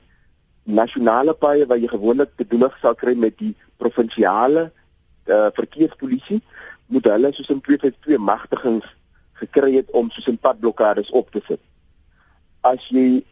nasionale 0.66 1.34
paaie 1.34 1.66
waar 1.66 1.78
jy 1.78 1.88
gewoonlik 1.88 2.34
te 2.36 2.46
doen 2.48 2.66
sal 2.80 2.94
kry 2.94 3.14
met 3.14 3.38
die 3.38 3.54
provinsiale 3.76 4.70
uh, 5.26 5.48
verkeerspolisie, 5.54 6.40
moet 6.86 7.06
hulle 7.10 7.32
soos 7.34 7.50
in 7.50 7.60
252 7.60 8.18
magtigings 8.22 8.86
gekry 9.40 9.76
het 9.76 9.90
om 9.90 10.10
soos 10.10 10.28
'n 10.28 10.38
padblokkades 10.40 11.10
op 11.10 11.30
te 11.30 11.42
sit. 11.46 11.60
As 12.60 12.88
jy 12.88 13.24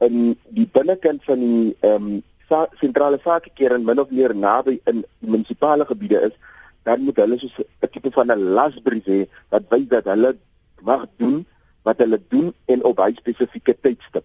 in 0.00 0.36
die 0.48 0.68
binnekant 0.72 1.24
van 1.24 1.38
die 1.38 1.76
ehm 1.80 1.94
um, 1.94 2.22
sentrale 2.80 3.18
sakekeer 3.24 3.74
in 3.76 3.84
min 3.84 4.00
of 4.00 4.10
meer 4.10 4.34
naby 4.34 4.80
in 4.90 5.04
munisipale 5.18 5.84
gebiede 5.84 6.20
is, 6.28 6.34
dan 6.84 7.04
moet 7.06 7.16
hulle 7.16 7.38
so 7.38 7.48
'n 7.82 7.88
tipe 7.92 8.10
van 8.10 8.30
'n 8.30 8.52
lasbrief 8.56 9.06
hê 9.06 9.20
wat 9.50 9.62
wys 9.70 9.86
dat 9.88 10.04
hulle 10.04 10.36
mag 10.82 11.06
doen 11.16 11.46
wat 11.82 11.98
hulle 11.98 12.18
doen 12.28 12.54
en 12.66 12.84
op 12.84 12.96
baie 12.96 13.14
spesifieke 13.14 13.74
tydstip. 13.80 14.24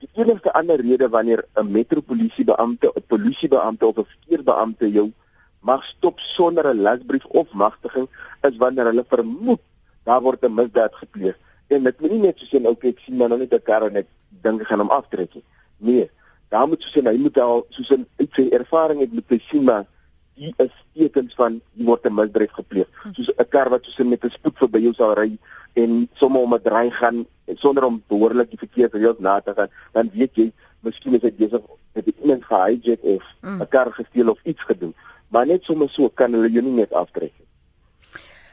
Die 0.00 0.08
enigste 0.14 0.52
ander 0.52 0.80
rede 0.80 1.08
wanneer 1.08 1.44
'n 1.54 1.70
metropolisiebeampte, 1.70 2.92
'n 2.94 3.04
polisiebeampte 3.06 3.86
of 3.86 3.98
'n 3.98 4.10
verkeersbeampte 4.12 4.90
jou 4.90 5.12
mag 5.60 5.84
stop 5.84 6.18
sonder 6.18 6.66
'n 6.66 6.82
lasbrief 6.82 7.24
of 7.24 7.52
magtiging 7.52 8.08
is 8.42 8.56
wanneer 8.56 8.84
hulle 8.84 9.04
vermoed 9.08 9.60
daar 10.04 10.22
word 10.22 10.44
'n 10.44 10.54
misdaad 10.54 10.94
gepleeg. 10.94 11.36
En 11.68 11.84
dit 11.84 12.00
moet 12.00 12.10
nie 12.10 12.20
net 12.20 12.38
so 12.38 12.46
sien 12.46 12.66
ou 12.66 12.74
kyk 12.74 12.98
sien 12.98 13.16
maar 13.16 13.28
nou 13.28 13.38
net 13.38 13.54
'n 13.54 13.62
kar 13.62 13.82
en 13.82 13.96
ek 13.96 14.06
dink 14.28 14.60
ek 14.60 14.66
gaan 14.66 14.78
hom 14.78 14.90
aftrek 14.90 15.34
nie. 15.34 15.44
Nee, 15.76 16.10
daar 16.50 16.68
moet 16.68 16.82
soos 16.82 17.06
hy 17.06 17.16
moet 17.16 17.38
al 17.38 17.64
soos 17.70 17.90
'n 17.94 18.06
uit 18.18 18.30
sy 18.34 18.48
ervaring 18.50 19.00
het 19.00 19.12
met 19.12 19.42
sien 19.50 19.64
maar 19.64 19.86
hier 20.34 20.54
is 20.56 20.72
tekens 20.96 21.34
van 21.34 21.60
hier 21.74 21.86
word 21.86 22.06
'n 22.06 22.14
misdrijf 22.14 22.52
gepleeg. 22.52 22.88
Soos 23.12 23.30
'n 23.36 23.48
kar 23.48 23.68
wat 23.70 23.84
soos 23.84 24.06
met 24.06 24.24
'n 24.24 24.30
spoed 24.30 24.56
verby 24.58 24.78
jou 24.78 24.94
sal 24.94 25.14
ry 25.14 25.38
en 25.74 26.08
sommer 26.14 26.40
om 26.40 26.54
'n 26.54 26.62
draai 26.62 26.90
gaan 26.90 27.26
sonder 27.54 27.84
om 27.84 28.02
behoorlik 28.08 28.50
die 28.50 28.58
verkeer 28.58 28.88
reëls 28.92 29.18
na 29.18 29.40
te 29.40 29.52
gaan, 29.54 29.70
dan 29.92 30.10
weet 30.14 30.34
jy 30.34 30.52
miskien 30.80 31.14
is 31.14 31.20
dit 31.20 31.36
besig 31.36 31.62
met 31.94 32.06
iemand 32.22 32.44
gehijack 32.44 33.02
of. 33.02 33.24
'n 33.42 33.68
kar 33.68 33.92
gesteel 33.92 34.28
of 34.28 34.38
iets 34.44 34.64
gedoen. 34.64 34.94
Maar 35.28 35.46
net 35.46 35.64
sommer 35.64 35.88
so 35.90 36.08
kan 36.08 36.32
hulle 36.32 36.50
jou 36.50 36.62
nie 36.62 36.72
net 36.72 36.92
aftrek. 36.92 37.32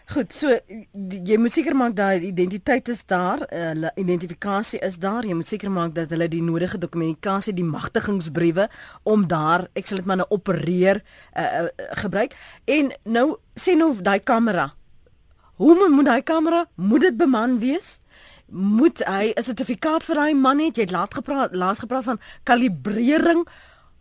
Goed, 0.07 0.31
so 0.31 0.47
jy 1.27 1.35
moet 1.35 1.51
seker 1.51 1.75
maak 1.75 1.91
dat 1.97 2.23
identiteit 2.23 2.87
is 2.93 3.01
daar, 3.11 3.41
hulle 3.51 3.89
uh, 3.89 3.99
identifikasie 3.99 4.79
is 4.87 4.95
daar. 5.03 5.25
Jy 5.27 5.35
moet 5.35 5.49
seker 5.49 5.67
maak 5.73 5.97
dat 5.97 6.13
hulle 6.15 6.29
die 6.31 6.39
nodige 6.39 6.79
dokumentasie, 6.79 7.51
die 7.51 7.65
magtigingsbriewe 7.67 8.69
om 9.03 9.25
daar, 9.27 9.65
ek 9.75 9.89
sal 9.89 9.99
dit 9.99 10.07
maar 10.07 10.21
nou 10.21 10.27
opereer 10.31 11.01
uh, 11.01 11.43
uh, 11.43 11.89
gebruik. 11.99 12.37
En 12.71 12.93
nou 13.03 13.25
sê 13.59 13.75
nou 13.75 13.89
daai 13.99 14.21
kamera. 14.23 14.69
Hoe 15.59 15.75
moet 15.75 16.07
daai 16.07 16.23
kamera 16.23 16.63
moet 16.79 17.09
dit 17.09 17.19
beman 17.19 17.59
wees? 17.59 17.97
Moet 18.47 19.03
hy 19.03 19.33
'n 19.35 19.43
sertifikaat 19.43 20.07
vir 20.07 20.23
daai 20.23 20.33
man 20.39 20.63
hê? 20.63 20.71
Jy 20.71 20.87
het 20.87 20.95
laat 20.95 21.19
gepraat, 21.19 21.51
laas 21.51 21.83
gepraat 21.83 22.07
van 22.07 22.19
kalibrering. 22.47 23.43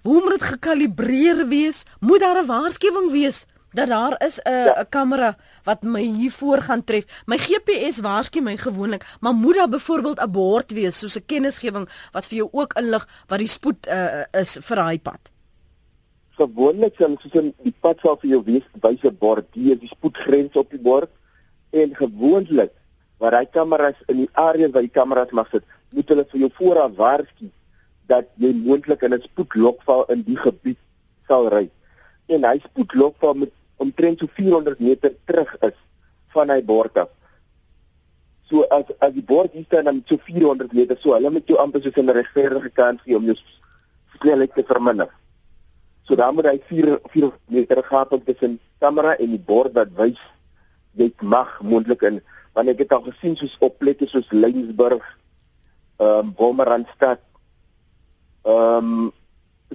Hoe 0.06 0.22
moet 0.22 0.38
dit 0.38 0.48
gekalibreer 0.54 1.48
wees? 1.50 1.82
Moet 1.98 2.20
daar 2.20 2.44
'n 2.44 2.46
waarskuwing 2.46 3.10
wees? 3.10 3.42
Dat 3.76 3.88
daar 3.88 4.14
is 4.24 4.40
'n 4.42 4.50
ja. 4.50 4.84
kamera 4.88 5.36
wat 5.64 5.82
my 5.82 6.00
hier 6.00 6.32
voor 6.32 6.58
gaan 6.58 6.84
tref. 6.84 7.04
My 7.26 7.36
GPS 7.36 8.00
waarsku 8.00 8.40
my 8.40 8.56
gewoonlik, 8.56 9.04
maar 9.20 9.34
moet 9.34 9.54
daar 9.54 9.68
byvoorbeeld 9.68 10.20
'n 10.20 10.30
bord 10.30 10.72
wees 10.72 10.98
soos 10.98 11.16
'n 11.16 11.26
kennisgewing 11.26 11.88
wat 12.12 12.26
vir 12.26 12.36
jou 12.36 12.48
ook 12.52 12.72
inlig 12.72 13.08
wat 13.26 13.38
die 13.38 13.48
spoed 13.48 13.86
uh, 13.86 14.22
is 14.32 14.58
vir 14.60 14.76
daai 14.76 14.98
pad. 14.98 15.20
gewoonlik 16.36 16.94
sal 16.98 17.16
soos 17.20 17.32
in 17.40 17.54
die 17.64 17.74
pad 17.80 18.00
sal 18.04 18.18
vir 18.20 18.30
jou 18.30 18.42
wees 18.44 18.64
wyse 18.84 19.10
bord, 19.10 19.46
die 19.52 19.72
is 19.72 19.80
die 19.80 19.88
spoedgrens 19.88 20.56
op 20.60 20.70
die 20.70 20.82
bord 20.82 21.10
en 21.70 21.94
gewoonlik 21.96 22.72
waar 23.18 23.38
hy 23.38 23.46
kameras 23.46 23.96
in 24.12 24.16
die 24.16 24.30
area 24.32 24.68
waar 24.68 24.84
die 24.84 24.92
kameras 24.92 25.32
mag 25.32 25.48
sit, 25.50 25.64
moet 25.90 26.08
hulle 26.12 26.26
vir 26.32 26.40
jou 26.40 26.50
vooraf 26.58 26.92
waarsku 26.96 27.48
dat 28.12 28.28
jy 28.36 28.52
moontlik 28.52 29.02
in 29.02 29.14
'n 29.14 29.22
spoedlokval 29.22 30.04
in 30.12 30.22
die 30.22 30.36
gebied 30.36 30.78
sal 31.26 31.48
ry. 31.48 31.70
En 32.28 32.44
hy 32.44 32.58
spoedlokval 32.58 33.34
met 33.34 33.52
omtrent 33.82 34.18
so 34.18 34.26
400 34.36 34.80
meter 34.80 35.14
terug 35.24 35.56
is 35.60 35.76
van 36.34 36.50
hy 36.50 36.62
bord 36.64 36.96
af. 36.98 37.12
So 38.48 38.62
as 38.70 38.90
as 39.02 39.12
die 39.14 39.24
bord 39.26 39.52
hier 39.52 39.66
staan 39.66 39.88
dan 39.88 40.02
so 40.06 40.18
400 40.22 40.72
meter 40.72 40.98
so, 41.00 41.14
hulle 41.16 41.30
moet 41.30 41.48
jou 41.48 41.58
amper 41.58 41.82
soos 41.82 41.96
'n 41.96 42.10
regverdige 42.10 42.70
kans 42.70 43.02
gee 43.04 43.16
om 43.16 43.24
jou 43.24 43.36
snelheid 44.18 44.54
te 44.54 44.62
verminder. 44.62 45.10
So 46.06 46.14
dan 46.14 46.34
moet 46.34 46.46
hy 46.46 46.58
4 46.68 47.00
4 47.10 47.32
meter 47.46 47.82
gehad 47.82 48.10
het 48.10 48.26
tussen 48.26 48.60
kamera 48.78 49.16
en 49.18 49.30
die 49.30 49.44
bord 49.52 49.72
wat 49.74 49.90
wys 49.96 50.20
jy 50.94 51.12
mag 51.20 51.60
moontlik 51.60 52.02
in 52.02 52.20
want 52.56 52.72
ek 52.72 52.78
het 52.78 52.92
al 52.96 53.04
gesien 53.04 53.36
soos 53.36 53.56
op 53.60 53.78
plekke 53.78 54.06
soos 54.08 54.28
Lynsburg, 54.32 55.04
ehm 56.00 56.18
um, 56.18 56.34
Wolmaranstad, 56.38 57.20
ehm 58.44 58.92
um, 58.92 59.12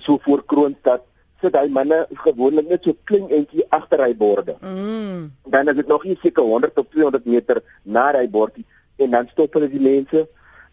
so 0.01 0.17
voor 0.23 0.45
Kroonstad 0.45 1.05
sit 1.41 1.55
hy 1.57 1.67
manne 1.73 2.05
gewoonlik 2.23 2.69
net 2.69 2.85
so 2.85 2.93
klein 3.09 3.29
entjie 3.33 3.65
agter 3.69 4.03
hy 4.05 4.13
borde. 4.17 4.55
Mm. 4.61 5.31
Dan 5.49 5.71
is 5.71 5.79
dit 5.81 5.87
nog 5.87 6.03
nie 6.05 6.17
seker 6.21 6.43
100 6.43 6.77
of 6.77 6.89
200 6.93 7.25
meter 7.25 7.61
na 7.83 8.11
hy 8.13 8.27
bordie 8.29 8.65
en 9.01 9.15
dan 9.17 9.29
stop 9.31 9.57
hulle 9.57 9.69
die 9.71 9.81
mense. 9.81 10.27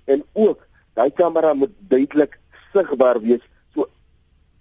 En 0.05 0.25
ook 0.33 0.65
daai 0.99 1.11
kamera 1.11 1.55
moet 1.55 1.73
duidelik 1.89 2.39
sigbaar 2.73 3.21
wees. 3.25 3.45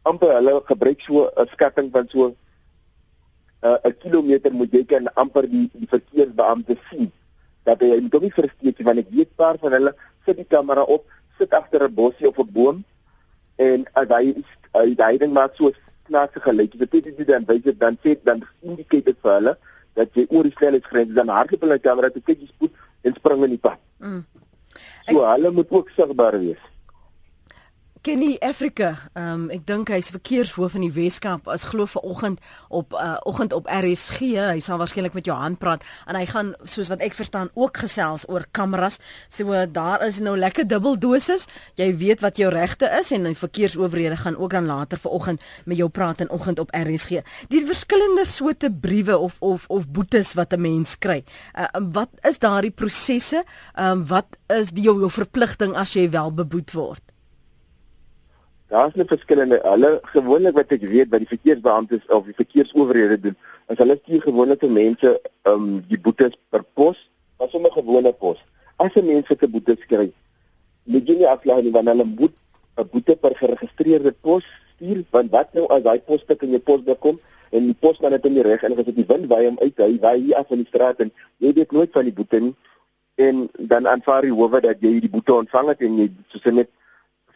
Amper 0.07 0.37
hulle 0.37 0.61
gebruik 0.65 1.01
so 1.03 1.27
'n 1.27 1.47
skatting 1.51 1.91
van 1.91 2.07
so 2.07 2.27
'n 2.27 2.35
uh, 3.67 3.77
'n 3.83 3.97
kilometer 3.99 4.53
moet 4.53 4.71
jy 4.71 4.85
kan 4.85 5.13
amper 5.13 5.49
die 5.49 5.69
die 5.73 5.87
verkeersbeampte 5.87 6.77
sien. 6.89 7.11
Dat 7.63 7.81
hy 7.81 7.99
moet 7.99 8.21
nie 8.21 8.31
versteek 8.31 8.79
want 8.83 8.99
ek 8.99 9.11
weet 9.11 9.35
paar 9.35 9.57
van 9.59 9.71
hulle 9.71 9.95
sit 10.25 10.37
die 10.37 10.47
kamera 10.47 10.81
op 10.81 11.03
sit 11.37 11.51
agter 11.53 11.83
'n 11.83 11.93
bosie 11.93 12.27
of 12.27 12.39
'n 12.39 12.51
boom. 12.51 12.83
En 13.57 13.85
as 13.93 14.07
hy 14.07 14.35
hy 14.73 14.95
hy 14.95 15.17
ding 15.17 15.33
maak 15.33 15.55
so 15.55 15.71
snaakse 16.07 16.41
gelyk 16.43 16.77
dit 16.79 16.91
dit 16.91 17.09
dit 17.17 17.27
dan 17.27 17.45
wys 17.47 17.63
dit 17.65 17.79
dan 17.79 17.97
sê 18.03 18.15
dan 18.23 18.43
indicate 18.61 19.05
dit 19.11 19.19
vir 19.23 19.33
hulle 19.33 19.57
dat 19.99 20.17
jy 20.17 20.25
oor 20.29 20.47
die 20.47 20.55
snelheidsgrens 20.57 21.13
dan 21.17 21.33
hardloop 21.33 21.65
hulle 21.65 21.79
kamera 21.83 22.09
te 22.13 22.23
kyk 22.23 22.43
jy 22.43 22.49
spoed 22.51 22.73
en 23.07 23.15
spring 23.17 23.45
in 23.47 23.55
die 23.55 23.61
pad. 23.61 23.79
Mm. 24.03 24.23
So 25.07 25.21
ek, 25.23 25.29
hulle 25.33 25.53
moet 25.59 25.71
ook 25.79 25.93
sigbaar 25.95 26.39
wees. 26.41 26.63
Kenny 28.01 28.37
Africa, 28.41 29.09
um, 29.17 29.47
ek 29.49 29.63
dink 29.65 29.89
hy's 29.89 30.09
verkeershoof 30.13 30.75
in 30.77 30.83
die 30.85 30.93
Weskaap. 30.93 31.47
As 31.49 31.63
glo 31.65 31.87
vanoggend 31.89 32.41
op 32.69 32.93
uh, 32.93 33.15
oggend 33.25 33.55
op 33.55 33.69
RSG, 33.71 34.35
hy 34.37 34.59
sal 34.61 34.77
waarskynlik 34.81 35.15
met 35.17 35.25
jou 35.25 35.37
hand 35.37 35.57
praat 35.61 35.85
en 36.05 36.19
hy 36.19 36.25
gaan 36.29 36.51
soos 36.67 36.91
wat 36.93 37.01
ek 37.05 37.15
verstaan 37.17 37.49
ook 37.55 37.79
gesels 37.85 38.27
oor 38.29 38.45
kameras. 38.51 38.99
So 39.33 39.55
uh, 39.55 39.63
daar 39.71 40.05
is 40.05 40.19
nou 40.21 40.35
lekker 40.37 40.67
dubbel 40.67 40.99
dosis. 41.01 41.47
Jy 41.79 41.89
weet 41.97 42.21
wat 42.25 42.37
jou 42.37 42.51
regte 42.53 42.91
is 42.99 43.13
en 43.15 43.25
die 43.29 43.37
verkeersowerhede 43.39 44.19
gaan 44.21 44.37
ook 44.37 44.53
dan 44.53 44.69
later 44.69 45.01
vanoggend 45.01 45.47
met 45.65 45.81
jou 45.81 45.89
praat 45.89 46.21
in 46.21 46.31
oggend 46.33 46.61
op 46.61 46.75
RSG. 46.75 47.23
Die 47.49 47.63
verskillende 47.65 48.27
soorte 48.29 48.69
briewe 48.71 49.17
of 49.17 49.41
of 49.41 49.65
of 49.73 49.89
boetes 49.89 50.35
wat 50.37 50.53
'n 50.53 50.61
mens 50.61 50.97
kry. 50.99 51.23
Uh, 51.55 51.65
wat 51.93 52.09
is 52.21 52.39
daardie 52.39 52.71
prosesse? 52.71 53.43
Um, 53.79 54.05
wat 54.05 54.37
is 54.47 54.69
die 54.71 54.83
jou, 54.83 54.99
jou 54.99 55.11
verpligting 55.11 55.75
as 55.75 55.93
jy 55.93 56.09
wel 56.09 56.33
beboet 56.33 56.73
word? 56.73 57.06
Daar's 58.67 58.95
'n 58.95 59.07
verskillende 59.07 59.59
hulle 59.63 59.99
gewoonlik 60.03 60.55
wat 60.55 60.71
ek 60.71 60.81
weet 60.81 61.09
by 61.09 61.17
die 61.17 61.33
verkeersbeamptes 61.33 62.05
of 62.07 62.25
die 62.25 62.35
verkeersowerhede 62.35 63.19
doen, 63.19 63.35
is 63.67 63.77
hulle 63.77 63.99
stuur 64.01 64.21
gewoonlik 64.21 64.59
te 64.59 64.67
mense 64.67 65.21
um 65.43 65.83
die 65.87 65.99
boetes 65.99 66.35
per 66.49 66.63
pos, 66.73 67.09
wat 67.37 67.49
sommer 67.49 67.71
gewone 67.71 68.11
pos. 68.11 68.37
As 68.75 68.91
'n 68.95 69.05
mens 69.05 69.27
vir 69.27 69.37
'n 69.41 69.51
boete 69.51 69.77
skryf, 69.79 70.13
moet 70.83 71.07
jy 71.07 71.15
nie 71.15 71.27
aflaai 71.27 71.61
nie 71.61 71.71
want 71.71 71.87
hulle 71.87 72.03
moet 72.03 72.35
'n 72.77 72.89
boete 72.91 73.15
per 73.15 73.35
geregistreerde 73.35 74.11
pos 74.21 74.43
stuur, 74.75 75.03
want 75.11 75.31
wat 75.31 75.53
nou 75.53 75.65
as 75.67 75.83
daai 75.83 75.99
posstuk 75.99 76.41
in 76.41 76.49
jou 76.49 76.59
posbus 76.59 76.99
kom 76.99 77.19
en 77.51 77.65
die 77.65 77.77
posman 77.79 78.11
het 78.11 78.23
hom 78.23 78.33
nie 78.33 78.43
reg 78.43 78.63
en 78.63 78.77
as 78.77 78.85
dit 78.85 78.95
die 78.95 79.07
wind 79.07 79.27
waai 79.27 79.45
hom 79.45 79.57
uit, 79.59 79.77
hy 79.77 79.97
waai 79.99 80.19
hier 80.19 80.35
af 80.35 80.51
in 80.51 80.57
die 80.57 80.67
straat 80.67 80.99
en 80.99 81.11
jy 81.37 81.53
weet 81.53 81.71
nooit 81.71 81.91
van 81.91 82.03
die 82.03 82.13
boete 82.13 82.39
nie 82.39 82.55
en 83.15 83.49
dan 83.59 83.87
aanvaar 83.87 84.21
die 84.21 84.33
howe 84.33 84.61
dat 84.61 84.81
jy 84.81 84.99
die 84.99 85.09
boete 85.09 85.33
ontvang 85.33 85.67
het 85.67 85.81
en 85.81 85.97
jy 85.97 86.09
soos 86.27 86.43
net 86.51 86.69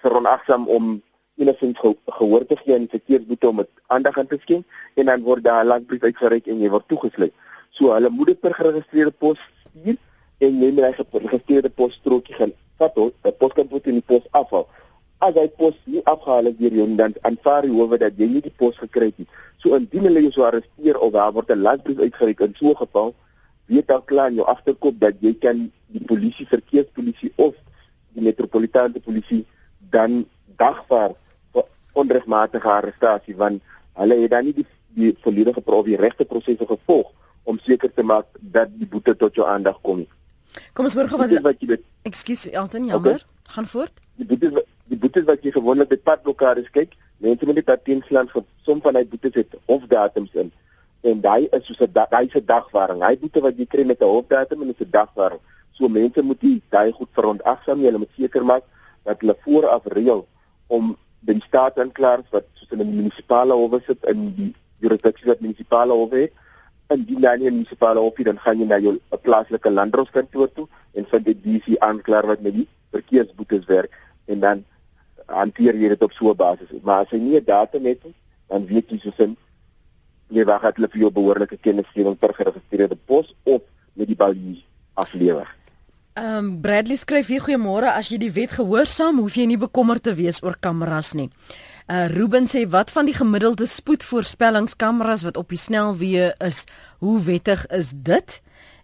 veronagsaam 0.04 0.68
om 0.68 1.02
enigins 1.42 1.80
ge 1.80 1.94
gehoor 2.18 2.46
te 2.46 2.58
gee 2.64 2.76
in 2.76 2.88
verkeersboete 2.92 3.50
om 3.50 3.62
dit 3.62 3.70
aandag 3.88 4.18
aan 4.18 4.28
te 4.28 4.40
skenk 4.42 4.66
en 4.96 5.10
dan 5.12 5.24
word 5.28 5.44
daar 5.44 5.64
'n 5.64 5.68
landbrief 5.68 6.04
uitgereik 6.04 6.48
en 6.48 6.62
jy 6.62 6.70
word 6.70 6.88
toegesluit. 6.88 7.34
So 7.70 7.94
hulle 7.94 8.10
moet 8.10 8.28
dit 8.28 8.40
per 8.40 8.54
geregistreerde 8.54 9.12
pos 9.12 9.40
stuur 9.70 9.98
en 10.38 10.62
jy 10.62 10.72
moet 10.72 10.86
hy 10.86 10.94
geregistreerde 10.94 11.70
pos 11.70 11.94
strokie 11.94 12.36
gaan 12.36 12.54
vat 12.78 12.94
tot 12.96 13.14
'n 13.26 13.38
poskantoor 13.40 13.82
in 13.84 14.00
die 14.00 14.10
pos 14.12 14.26
afhaal. 14.32 14.68
As 15.20 15.36
hy 15.36 15.48
pos 15.48 15.76
nie 15.86 16.02
afgehaal 16.06 16.48
is 16.48 16.58
deur 16.58 16.74
jou 16.74 16.96
dan 16.96 17.14
aanvaar 17.22 17.62
die 17.62 17.72
howe 17.72 17.98
dat 17.98 18.14
jy 18.18 18.28
nie 18.28 18.42
die 18.42 18.58
pos 18.58 18.78
gekry 18.78 19.06
het 19.06 19.18
nie. 19.18 19.28
So 19.58 19.76
indien 19.76 20.04
hulle 20.04 20.22
jou 20.22 20.32
so 20.32 20.44
arresteer 20.44 20.98
of 20.98 21.12
daar 21.14 21.34
word 21.34 21.52
'n 21.52 21.62
landbrief 21.62 22.00
uitgereik 22.00 22.40
in 22.40 22.56
so 22.60 22.70
'n 22.70 22.76
geval, 22.76 23.14
weet 23.66 23.88
dan 23.88 24.06
klaar 24.06 24.30
in 24.30 24.36
jou 24.36 24.48
agterkop 24.48 25.00
dat 25.00 25.16
jy 25.20 25.34
kan 25.34 25.72
die 25.88 26.06
polisie 26.06 26.48
verkeerspolisie 26.48 27.32
of 27.36 27.56
die 28.14 28.24
metropolitaanse 28.24 29.00
polisie 29.00 29.46
dan 29.90 30.26
dagvaar 30.58 31.12
onregmatige 31.94 32.70
arrestasie 32.70 33.36
want 33.36 33.62
hulle 33.94 34.22
het 34.22 34.32
dan 34.32 34.46
nie 34.46 34.54
die, 34.54 34.68
die 34.96 35.18
volledige 35.24 35.62
prof 35.62 35.86
die 35.86 36.00
regte 36.00 36.26
prosesse 36.26 36.66
gevolg 36.66 37.12
om 37.44 37.60
seker 37.66 37.92
te 37.94 38.04
maak 38.04 38.28
dat 38.40 38.70
die 38.78 38.88
boete 38.88 39.16
tot 39.16 39.36
jou 39.36 39.48
aandag 39.48 39.80
kom 39.82 40.04
nie. 40.04 40.10
Kom 40.74 40.86
ons 40.86 40.96
hoor 40.96 41.10
gou 41.10 41.18
wat 41.18 41.62
jy 41.62 41.80
Ekskuus 42.04 42.48
Elton, 42.50 42.86
jammer. 42.86 43.22
Okay. 43.22 43.54
Gaan 43.56 43.68
voort. 43.68 43.94
Die 44.16 44.26
boete 44.26 44.66
die 44.92 44.98
boete 45.00 45.24
wat 45.24 45.44
jy 45.44 45.52
gewoonlik 45.56 45.90
by 45.90 45.98
padblokkades 46.04 46.68
kyk, 46.76 46.98
mense 47.24 47.46
met 47.48 47.56
die 47.56 47.68
pateensland 47.68 48.32
vir 48.34 48.44
som 48.66 48.82
van 48.84 48.98
hy 49.00 49.06
boete 49.08 49.32
het 49.34 49.56
of 49.72 49.86
datums 49.92 50.34
in 50.36 50.52
en 51.02 51.22
daai 51.22 51.48
is 51.50 51.66
soos 51.66 51.80
'n 51.82 51.94
daai 51.94 52.30
se 52.30 52.42
dagwaring. 52.46 53.02
Hy 53.04 53.18
boete 53.18 53.42
wat 53.42 53.58
jy 53.58 53.66
kry 53.66 53.84
met 53.86 54.02
'n 54.02 54.06
hofdatum 54.06 54.62
en 54.62 54.70
'n 54.70 54.92
dagwaring. 54.92 55.40
So 55.72 55.88
mense 55.90 56.22
moet 56.22 56.40
die 56.42 56.62
daai 56.70 56.92
goed 56.92 57.10
verontagsaam, 57.12 57.82
hulle 57.82 57.98
moet 57.98 58.14
seker 58.18 58.46
maak 58.46 58.64
dat 59.04 59.22
hulle 59.22 59.36
vooraf 59.44 59.86
reël 59.86 60.28
om 60.68 60.98
die 61.28 61.42
staatsanklaers 61.48 62.30
wat 62.32 62.46
soos 62.54 62.72
in 62.72 62.82
'n 62.82 62.96
munisipale 62.96 63.54
hof 63.54 63.84
sit 63.86 64.06
in 64.06 64.34
die 64.36 64.54
jurisdiksie 64.80 65.28
wat 65.28 65.42
munisipale 65.42 65.94
hof 65.94 66.12
het. 66.12 66.32
En 66.88 67.06
die 67.06 67.16
in 67.16 67.44
munisipale 67.44 68.00
hof 68.00 68.16
dan 68.16 68.40
gaan 68.40 68.60
jy 68.60 68.66
na 68.66 68.80
jou 68.80 69.00
plaaslike 69.22 69.70
landdroskantoor 69.70 70.52
toe 70.54 70.68
en 70.94 71.06
vind 71.06 71.26
die 71.26 71.42
DC 71.42 71.78
aanklaer 71.80 72.28
wat 72.28 72.42
met 72.42 72.54
die 72.54 72.68
verkeersboetes 72.92 73.66
werk 73.66 73.92
en 74.26 74.40
dan 74.40 74.66
hanteer 75.26 75.76
jy 75.76 75.88
dit 75.88 76.04
op 76.04 76.12
so 76.12 76.30
'n 76.30 76.36
basis. 76.36 76.68
Maar 76.82 77.06
as 77.06 77.10
jy 77.10 77.20
nie 77.20 77.40
'n 77.40 77.46
datum 77.46 77.86
het 77.86 78.04
nie 78.04 78.16
dan 78.52 78.68
weet 78.68 78.92
jy 78.92 79.00
soos 79.00 79.24
in 79.24 79.38
jy 80.36 80.44
wag 80.48 80.66
het 80.68 80.76
hulle 80.80 80.92
vir 80.92 81.06
jou 81.06 81.12
behoorlike 81.16 81.58
kennisgewing 81.64 82.18
per 82.20 82.34
geregistreerde 82.36 82.98
pos 83.08 83.32
of 83.44 83.64
met 83.94 84.12
die 84.12 84.20
balie 84.20 84.60
aflewer 85.00 85.48
Ehm 86.14 86.38
um, 86.38 86.62
Bradley 86.62 86.98
skryf 87.00 87.30
hier 87.32 87.40
goeiemôre 87.40 87.88
as 87.96 88.10
jy 88.12 88.18
die 88.20 88.34
wet 88.36 88.52
gehoorsaam 88.58 89.22
hoef 89.24 89.38
jy 89.40 89.46
nie 89.48 89.60
bekommerd 89.60 90.04
te 90.04 90.12
wees 90.18 90.42
oor 90.44 90.58
kameras 90.60 91.14
nie. 91.16 91.30
Uh 91.88 92.10
Ruben 92.12 92.50
sê 92.52 92.66
wat 92.68 92.92
van 92.92 93.08
die 93.08 93.16
gemiddelde 93.16 93.64
spoedvoorspellingskameras 93.72 95.24
wat 95.24 95.40
op 95.40 95.56
die 95.56 95.62
snelweë 95.62 96.34
is, 96.44 96.66
hoe 97.00 97.16
wettig 97.24 97.64
is 97.72 97.94
dit? 97.96 98.42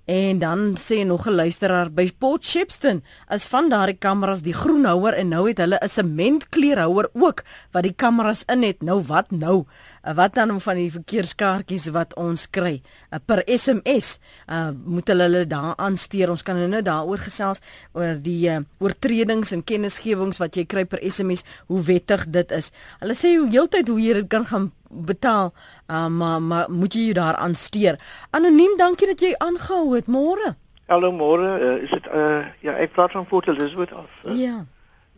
En 0.08 0.40
dan 0.40 0.78
sê 0.80 1.04
nog 1.06 1.28
'n 1.28 1.36
luisteraar 1.36 1.92
by 1.92 2.12
Port 2.18 2.44
Shepstone 2.44 3.02
as 3.28 3.46
van 3.46 3.70
daardie 3.70 3.98
kameras 4.00 4.42
die 4.42 4.54
groenhouer 4.54 5.14
en 5.14 5.28
nou 5.28 5.48
het 5.48 5.58
hulle 5.58 5.80
'n 5.82 5.90
sementkleurhouer 5.90 7.10
ook 7.14 7.44
wat 7.72 7.84
die 7.84 7.94
kameras 7.94 8.44
in 8.46 8.64
het. 8.64 8.82
Nou 8.82 9.02
wat 9.02 9.32
nou? 9.32 9.66
Uh, 10.08 10.14
wat 10.16 10.34
dan 10.34 10.62
van 10.62 10.78
die 10.80 10.92
verkeerskaartjies 10.92 11.90
wat 11.92 12.14
ons 12.16 12.46
kry 12.50 12.78
uh, 13.12 13.20
per 13.26 13.42
SMS 13.44 14.20
uh, 14.48 14.70
moet 14.86 15.10
hulle 15.12 15.26
hulle 15.28 15.48
daar 15.50 15.74
aansteer 15.76 16.32
ons 16.32 16.44
kan 16.48 16.60
nou 16.70 16.82
daaroor 16.82 17.20
gesels 17.26 17.60
oor 17.92 18.16
die 18.24 18.48
uh, 18.48 18.62
oortredings 18.80 19.52
en 19.52 19.66
kennisgewings 19.68 20.40
wat 20.40 20.56
jy 20.56 20.64
kry 20.64 20.86
per 20.86 21.04
SMS 21.04 21.44
hoe 21.68 21.82
wettig 21.84 22.24
dit 22.32 22.54
is 22.56 22.72
hulle 23.02 23.18
sê 23.20 23.34
hoe 23.36 23.50
heeltyd 23.52 23.92
hoe 23.92 24.00
jy 24.00 24.14
dit 24.22 24.30
kan 24.32 24.48
gaan 24.48 24.70
betaal 24.90 25.54
uh, 25.88 26.08
maar 26.08 26.42
maar 26.42 26.72
moet 26.72 26.94
jy 26.94 27.14
daar 27.14 27.36
aansteer 27.36 28.00
anoniem 28.30 28.78
dankie 28.78 29.08
dat 29.08 29.20
jy 29.22 29.34
aangehou 29.38 29.96
het 29.96 30.08
môre 30.08 30.56
hallo 30.88 31.12
môre 31.12 31.52
uh, 31.60 31.76
is 31.84 31.90
dit 31.90 32.08
uh, 32.14 32.46
ja 32.62 32.78
ek 32.78 32.94
praat 32.96 33.12
van 33.12 33.26
Fort 33.26 33.48
Elizabeth 33.48 33.94
af 33.94 34.10
uh, 34.26 34.36
ja 34.40 34.66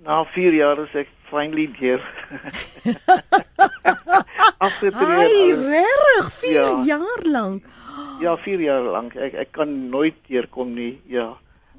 na 0.03 0.23
4 0.25 0.53
jaar 0.53 0.79
is 0.79 0.93
ek 0.95 1.09
finally 1.29 1.69
hier 1.77 2.01
afgetree. 4.57 5.05
Ai, 5.05 5.53
reg, 5.53 6.31
4 6.31 6.51
ja. 6.51 6.83
jaar 6.85 7.21
lank. 7.23 7.63
Ja, 8.19 8.38
4 8.38 8.59
jaar 8.59 8.81
lank. 8.81 9.15
Ek 9.15 9.38
ek 9.45 9.53
kan 9.55 9.71
nooit 9.91 10.17
deurkom 10.27 10.73
nie. 10.75 10.99
Ja. 11.07 11.31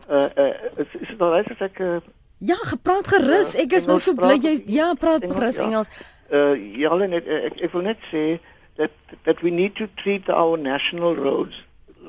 Uh 0.09 0.29
uh 0.37 0.55
is 0.81 0.97
is 1.01 1.13
dit 1.13 1.21
al 1.21 1.37
reg 1.39 1.53
as 1.55 1.69
ek 1.69 1.83
uh, 1.85 1.99
Ja, 2.41 2.57
gepraat 2.65 3.09
gerus. 3.13 3.53
Ek 3.61 3.75
is 3.77 3.85
nou 3.85 3.99
so 4.01 4.17
bly 4.17 4.39
jy 4.41 4.55
ja, 4.73 4.95
praat 4.97 5.27
gerus 5.29 5.61
Engels. 5.61 5.91
Uh 6.33 6.55
ja, 6.55 6.95
net 7.07 7.27
ek, 7.29 7.61
ek 7.63 7.75
wil 7.75 7.83
net 7.83 7.99
sê 8.11 8.39
that 8.77 8.93
that 9.25 9.43
we 9.43 9.51
need 9.51 9.75
to 9.77 9.87
treat 10.03 10.29
our 10.31 10.57
national 10.57 11.17
roads 11.17 11.63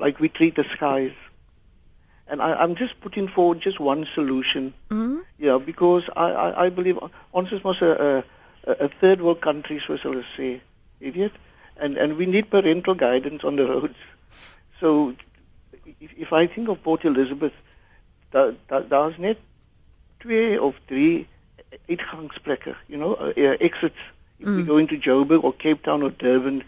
like 0.03 0.19
we 0.19 0.29
treat 0.29 0.55
the 0.55 0.63
skies. 0.63 1.13
And 2.27 2.41
I, 2.41 2.53
I'm 2.63 2.75
just 2.75 2.99
putting 3.01 3.27
forward 3.27 3.59
just 3.59 3.79
one 3.79 4.05
solution. 4.05 4.73
Mhm. 4.89 5.23
Yeah, 5.37 5.57
because 5.57 6.09
I, 6.15 6.27
I, 6.31 6.65
I 6.65 6.69
believe 6.69 6.97
ons 7.33 7.51
is 7.51 7.63
mos 7.63 7.81
'n 7.81 7.95
'n 7.97 8.23
'n 8.79 8.89
third 9.01 9.21
world 9.21 9.41
country 9.41 9.79
soos 9.79 10.03
hulle 10.07 10.23
sê, 10.37 10.61
jy 11.01 11.11
weet, 11.17 11.35
and 11.77 11.97
and 11.97 12.17
we 12.17 12.25
need 12.25 12.49
parental 12.49 12.95
guidance 12.95 13.43
on 13.43 13.55
the 13.55 13.65
roads. 13.65 13.99
So 14.79 15.13
if, 15.99 16.11
if 16.17 16.33
I 16.33 16.47
think 16.47 16.69
of 16.69 16.81
Port 16.83 17.05
Elizabeth, 17.05 17.53
daar 18.31 18.53
da, 18.67 18.79
daar's 18.79 19.17
net 19.17 19.37
twee 20.19 20.61
of 20.61 20.75
drie 20.85 21.27
uitgangsplekke, 21.89 22.75
you 22.89 22.97
know, 22.97 23.13
uh, 23.13 23.33
uh, 23.37 23.57
exits 23.59 23.97
if 24.39 24.47
Mm. 24.47 24.55
we 24.55 24.63
go 24.63 24.77
into 24.77 24.97
Joburg 24.97 25.43
or 25.43 25.53
Cape 25.53 25.83
Town 25.83 26.01
or 26.03 26.09
Durban. 26.09 26.63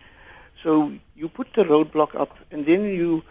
So 0.63 0.91
you 1.15 1.27
put 1.27 1.53
the 1.53 1.63
roadblock 1.63 2.15
up 2.15 2.37
and 2.51 2.65
then 2.65 2.85
you 2.85 3.23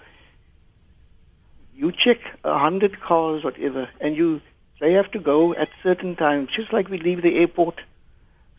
you 1.74 1.92
check 1.92 2.18
a 2.44 2.58
hundred 2.58 3.00
cars, 3.00 3.44
whatever, 3.44 3.88
and 4.00 4.16
you 4.16 4.40
they 4.80 4.92
have 4.92 5.10
to 5.12 5.18
go 5.18 5.54
at 5.54 5.70
certain 5.82 6.16
times, 6.16 6.50
just 6.50 6.72
like 6.72 6.88
we 6.88 6.98
leave 6.98 7.22
the 7.22 7.38
airport. 7.38 7.82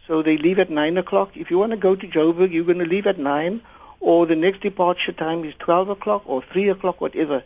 So 0.07 0.21
they 0.21 0.37
leave 0.37 0.59
at 0.59 0.69
nine 0.69 0.97
o'clock. 0.97 1.35
If 1.35 1.51
you 1.51 1.59
want 1.59 1.71
to 1.71 1.77
go 1.77 1.95
to 1.95 2.07
Joburg, 2.07 2.51
you're 2.51 2.65
going 2.65 2.79
to 2.79 2.85
leave 2.85 3.07
at 3.07 3.17
nine, 3.17 3.61
or 3.99 4.25
the 4.25 4.35
next 4.35 4.61
departure 4.61 5.11
time 5.11 5.43
is 5.43 5.53
twelve 5.59 5.89
o'clock 5.89 6.23
or 6.25 6.41
three 6.41 6.69
o'clock, 6.69 7.01
whatever. 7.01 7.43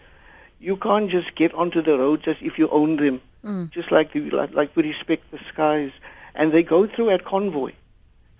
You 0.59 0.77
can't 0.77 1.09
just 1.09 1.35
get 1.35 1.53
onto 1.53 1.81
the 1.81 1.97
roads 1.97 2.27
as 2.27 2.37
if 2.41 2.57
you 2.57 2.69
own 2.69 2.97
them, 2.97 3.21
Mm. 3.47 3.71
just 3.71 3.91
like, 3.91 4.11
the, 4.11 4.29
like 4.29 4.53
like 4.53 4.75
we 4.75 4.83
respect 4.83 5.31
the 5.31 5.39
skies. 5.47 5.91
And 6.35 6.51
they 6.51 6.63
go 6.63 6.85
through 6.85 7.11
at 7.11 7.23
convoy. 7.23 7.71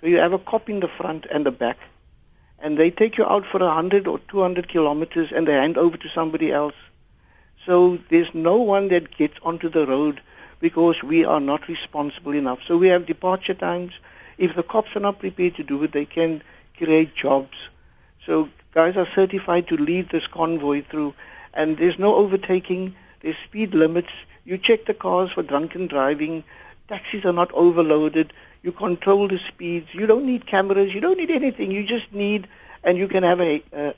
So 0.01 0.07
you 0.07 0.17
have 0.17 0.33
a 0.33 0.39
cop 0.39 0.69
in 0.69 0.81
the 0.81 0.87
front 0.87 1.25
and 1.31 1.45
the 1.45 1.51
back, 1.51 1.77
and 2.59 2.77
they 2.77 2.91
take 2.91 3.17
you 3.17 3.25
out 3.25 3.45
for 3.45 3.63
a 3.63 3.71
hundred 3.71 4.05
or 4.05 4.19
two 4.19 4.41
hundred 4.41 4.67
kilometers, 4.67 5.31
and 5.31 5.47
they 5.47 5.53
hand 5.53 5.77
over 5.77 5.97
to 5.97 6.09
somebody 6.09 6.51
else. 6.51 6.75
So 7.65 7.97
there's 8.09 8.33
no 8.35 8.57
one 8.57 8.89
that 8.89 9.17
gets 9.17 9.39
onto 9.41 9.69
the 9.69 9.87
road 9.87 10.21
because 10.59 11.01
we 11.03 11.25
are 11.25 11.39
not 11.39 11.67
responsible 11.67 12.33
enough. 12.33 12.59
So 12.67 12.77
we 12.77 12.89
have 12.89 13.05
departure 13.05 13.53
times. 13.55 13.93
If 14.37 14.55
the 14.55 14.63
cops 14.63 14.95
are 14.95 14.99
not 14.99 15.19
prepared 15.19 15.55
to 15.55 15.63
do 15.63 15.81
it, 15.83 15.91
they 15.93 16.05
can 16.05 16.43
create 16.77 17.15
jobs. 17.15 17.57
So 18.25 18.49
guys 18.73 18.97
are 18.97 19.07
certified 19.07 19.67
to 19.69 19.77
lead 19.77 20.09
this 20.09 20.27
convoy 20.27 20.83
through, 20.83 21.15
and 21.53 21.77
there's 21.77 21.97
no 21.97 22.15
overtaking. 22.15 22.95
There's 23.21 23.37
speed 23.37 23.73
limits. 23.73 24.11
You 24.47 24.57
check 24.57 24.85
the 24.85 24.93
cars 24.93 25.31
for 25.31 25.43
drunken 25.43 25.87
driving. 25.87 26.43
Taxis 26.87 27.25
are 27.25 27.33
not 27.33 27.51
overloaded. 27.53 28.31
You 28.63 28.71
control 28.71 29.27
the 29.27 29.39
speeds. 29.39 29.93
You 29.93 30.07
don't 30.07 30.25
need 30.25 30.45
cameras. 30.51 30.93
You 30.95 31.01
don't 31.01 31.17
need 31.17 31.31
anything. 31.31 31.71
You 31.71 31.83
just 31.85 32.13
need, 32.13 32.47
and 32.83 32.97
you 32.97 33.07
can 33.09 33.23
have 33.23 33.41
a 33.41 33.61
uh, 33.73 33.91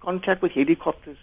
contact 0.00 0.42
with 0.42 0.52
helicopters. 0.52 1.18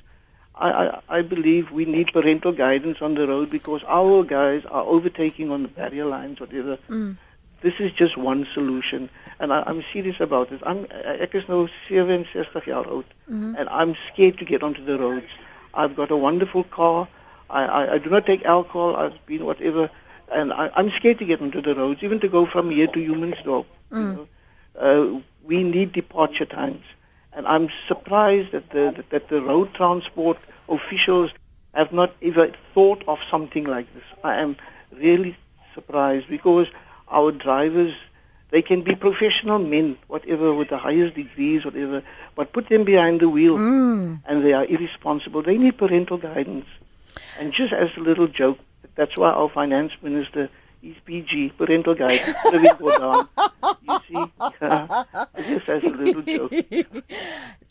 I, 0.55 0.71
I, 0.71 1.01
I 1.17 1.21
believe 1.21 1.71
we 1.71 1.85
need 1.85 2.13
parental 2.13 2.51
guidance 2.53 3.01
on 3.01 3.15
the 3.15 3.27
road 3.27 3.49
because 3.49 3.83
our 3.87 4.23
guys 4.23 4.63
are 4.65 4.83
overtaking 4.83 5.51
on 5.51 5.63
the 5.63 5.67
barrier 5.69 6.05
lines, 6.05 6.39
whatever. 6.39 6.77
Mm. 6.89 7.17
This 7.61 7.79
is 7.79 7.91
just 7.91 8.17
one 8.17 8.45
solution, 8.53 9.09
and 9.39 9.53
I, 9.53 9.63
I'm 9.65 9.83
serious 9.91 10.19
about 10.19 10.49
this. 10.49 10.61
I'm 10.63 10.85
ek 10.91 11.35
is 11.35 11.45
nou 11.47 11.67
67 11.89 12.25
jaar 12.65 12.85
oud, 12.95 13.05
Mhm. 13.29 13.55
and 13.57 13.69
I'm 13.69 13.95
scared 14.07 14.37
to 14.39 14.45
get 14.45 14.63
onto 14.63 14.83
the 14.85 14.97
roads. 14.99 15.31
I've 15.73 15.95
got 15.95 16.11
a 16.11 16.17
wonderful 16.17 16.65
car. 16.65 17.07
I, 17.53 17.65
I, 17.79 17.93
I 17.93 17.97
do 17.99 18.09
not 18.09 18.25
take 18.25 18.43
alcohol. 18.45 18.95
I've 18.95 19.19
been 19.25 19.45
whatever, 19.45 19.89
and 20.31 20.51
I, 20.51 20.71
I'm 20.75 20.89
scared 20.91 21.19
to 21.19 21.25
get 21.25 21.41
onto 21.41 21.61
the 21.61 21.75
roads, 21.75 22.01
even 22.03 22.19
to 22.21 22.27
go 22.27 22.45
from 22.45 22.71
here 22.71 22.87
to 22.87 22.99
Humansdorp. 23.09 23.65
You 23.91 23.97
Mm. 23.97 24.15
know? 24.15 24.27
uh, 24.87 25.21
we 25.43 25.63
need 25.63 25.91
departure 25.93 26.45
times. 26.45 26.83
And 27.35 27.45
I'm 27.47 27.67
surprised 27.87 28.51
that 28.53 28.69
the, 28.71 29.03
that 29.11 29.29
the 29.29 29.41
road 29.41 29.73
transport 29.73 30.37
officials 30.67 31.31
have 31.73 31.91
not 31.91 32.11
even 32.21 32.55
thought 32.73 33.03
of 33.07 33.19
something 33.29 33.65
like 33.65 33.87
this. 33.93 34.03
I 34.23 34.35
am 34.41 34.55
really 34.91 35.35
surprised 35.75 36.27
because 36.29 36.67
our 37.07 37.31
drivers, 37.31 37.93
they 38.51 38.61
can 38.61 38.81
be 38.81 38.95
professional 38.95 39.59
men, 39.59 39.97
whatever, 40.07 40.53
with 40.53 40.69
the 40.69 40.77
highest 40.77 41.15
degrees, 41.15 41.65
whatever, 41.65 42.01
but 42.35 42.53
put 42.53 42.69
them 42.69 42.83
behind 42.83 43.19
the 43.19 43.29
wheel 43.29 43.57
Mm. 43.57 44.19
and 44.25 44.43
they 44.45 44.53
are 44.53 44.65
irresponsible. 44.65 45.41
They 45.43 45.57
need 45.57 45.77
parental 45.77 46.17
guidance. 46.17 46.65
And 47.39 47.51
just 47.53 47.73
as 47.73 47.89
a 47.97 47.99
little 48.01 48.27
joke, 48.27 48.59
that's 48.95 49.17
why 49.17 49.31
our 49.31 49.49
finance 49.49 49.93
minister 50.01 50.49
is 50.83 50.95
PG, 51.05 51.53
parental 51.57 51.95
guidance, 51.95 52.35
living 52.51 52.71
go 52.79 52.97
down. 52.97 53.27
You 53.87 53.99
see, 54.07 55.53
just 55.53 55.69
as 55.69 55.83
a 55.83 55.89
little 55.89 56.21
joke. 56.21 56.53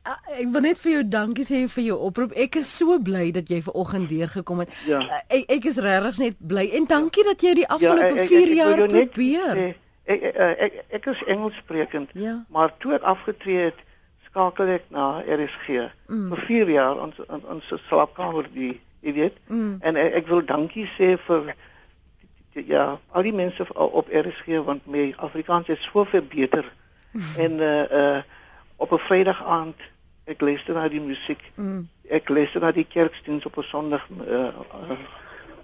Ah, 0.05 0.17
Ek 0.35 0.49
wil 0.51 0.65
net 0.65 0.81
vir 0.83 0.91
jou 0.97 1.03
dankie 1.07 1.45
sê 1.47 1.61
vir 1.71 1.85
jou 1.85 1.97
oproep. 2.09 2.33
Ek 2.35 2.57
is 2.59 2.67
so 2.67 2.97
bly 2.99 3.29
dat 3.37 3.47
jy 3.53 3.61
ver 3.63 3.77
oggend 3.79 4.09
deurgekom 4.11 4.65
het. 4.65 4.73
Ja. 4.83 4.99
Ah, 4.99 5.21
Ek, 5.31 5.45
ek 5.55 5.69
is 5.71 5.77
regtig 5.79 6.19
net 6.19 6.41
bly 6.43 6.65
en 6.75 6.89
dankie 6.91 7.23
dat 7.29 7.45
jy 7.47 7.53
die 7.61 7.63
Ja, 7.69 7.77
afgelope 7.77 8.25
4 8.27 8.49
wil 8.49 8.57
jaar 8.59 8.83
net 8.91 9.13
probeer. 9.15 9.55
sê, 9.61 9.69
Ek, 10.11 10.25
ek, 10.33 10.59
ek, 10.67 10.81
ek 10.99 11.07
is 11.13 11.23
Engels 11.31 11.55
sprekend, 11.63 12.11
Ja. 12.19 12.35
maar 12.51 12.75
toe 12.83 12.97
ek 12.99 13.07
afgetree 13.07 13.69
het, 13.69 13.79
skakel 14.27 14.73
ek 14.75 14.91
na 14.91 15.23
RSG. 15.23 15.87
Mm. 16.11 16.27
Vir 16.35 16.43
4 16.51 16.75
jaar 16.75 16.99
ons 17.07 17.23
ons, 17.29 17.45
ons 17.55 17.71
slaapkamer 17.87 18.51
die, 18.51 18.81
jy 19.03 19.13
weet. 19.19 19.39
Mm. 19.47 19.77
En 19.81 19.99
ek, 20.01 20.15
ek 20.23 20.31
wil 20.31 20.45
dankie 20.47 20.87
sê 20.97 21.15
vir 21.27 21.55
ja, 22.53 22.99
al 23.11 23.27
die 23.27 23.35
mense 23.35 23.67
op 23.75 24.11
RSG 24.13 24.63
want 24.67 24.87
my 24.87 25.11
Afrikaans 25.17 25.71
is 25.73 25.83
so 25.83 26.05
verbeter. 26.05 26.67
en 27.45 27.59
uh 27.61 27.83
uh 27.91 28.23
op 28.77 28.93
'n 28.93 28.99
Vrydag 28.99 29.45
aand 29.45 29.79
ek 30.25 30.41
luister 30.41 30.75
na 30.75 30.89
die 30.89 31.01
musiek. 31.01 31.43
Mm. 31.55 31.89
Ek 32.11 32.29
luister 32.29 32.61
na 32.61 32.73
die 32.73 32.87
kerkdiens 32.89 33.47
op 33.47 33.57
'n 33.59 33.63
Sondag 33.63 34.07
uh, 34.27 34.49
uh 34.91 34.97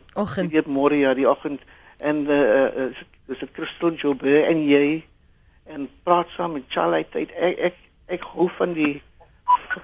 Ek 0.09 0.25
Oggend. 0.25 0.51
weet 0.53 0.67
môre 0.67 0.95
ja, 0.99 1.15
die 1.15 1.29
oggend 1.29 1.61
en 1.99 2.27
uh, 2.27 2.65
uh 2.77 2.95
dis 3.27 3.43
'n 3.43 3.49
Christel 3.53 3.95
Jobe 3.95 4.43
en 4.43 4.63
jy 4.69 5.05
en 5.65 5.89
praat 6.03 6.29
saam 6.29 6.53
met 6.53 6.65
Charlie 6.69 7.07
tyd. 7.11 7.31
Ek 7.33 7.59
ek 7.59 7.77
ek 8.07 8.23
hou 8.23 8.49
van 8.49 8.73
die 8.73 9.03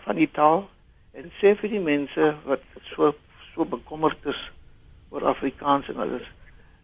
van 0.05 0.17
die 0.17 0.31
taal 0.31 0.69
en 1.13 1.31
sê 1.41 1.55
vir 1.57 1.71
die 1.71 1.81
mense 1.81 2.35
wat 2.45 2.63
so 2.83 3.15
so 3.55 3.65
bekommerd 3.65 4.27
is 4.27 4.53
oor 5.09 5.27
Afrikaans 5.27 5.89
en 5.89 5.97
alles. 5.97 6.27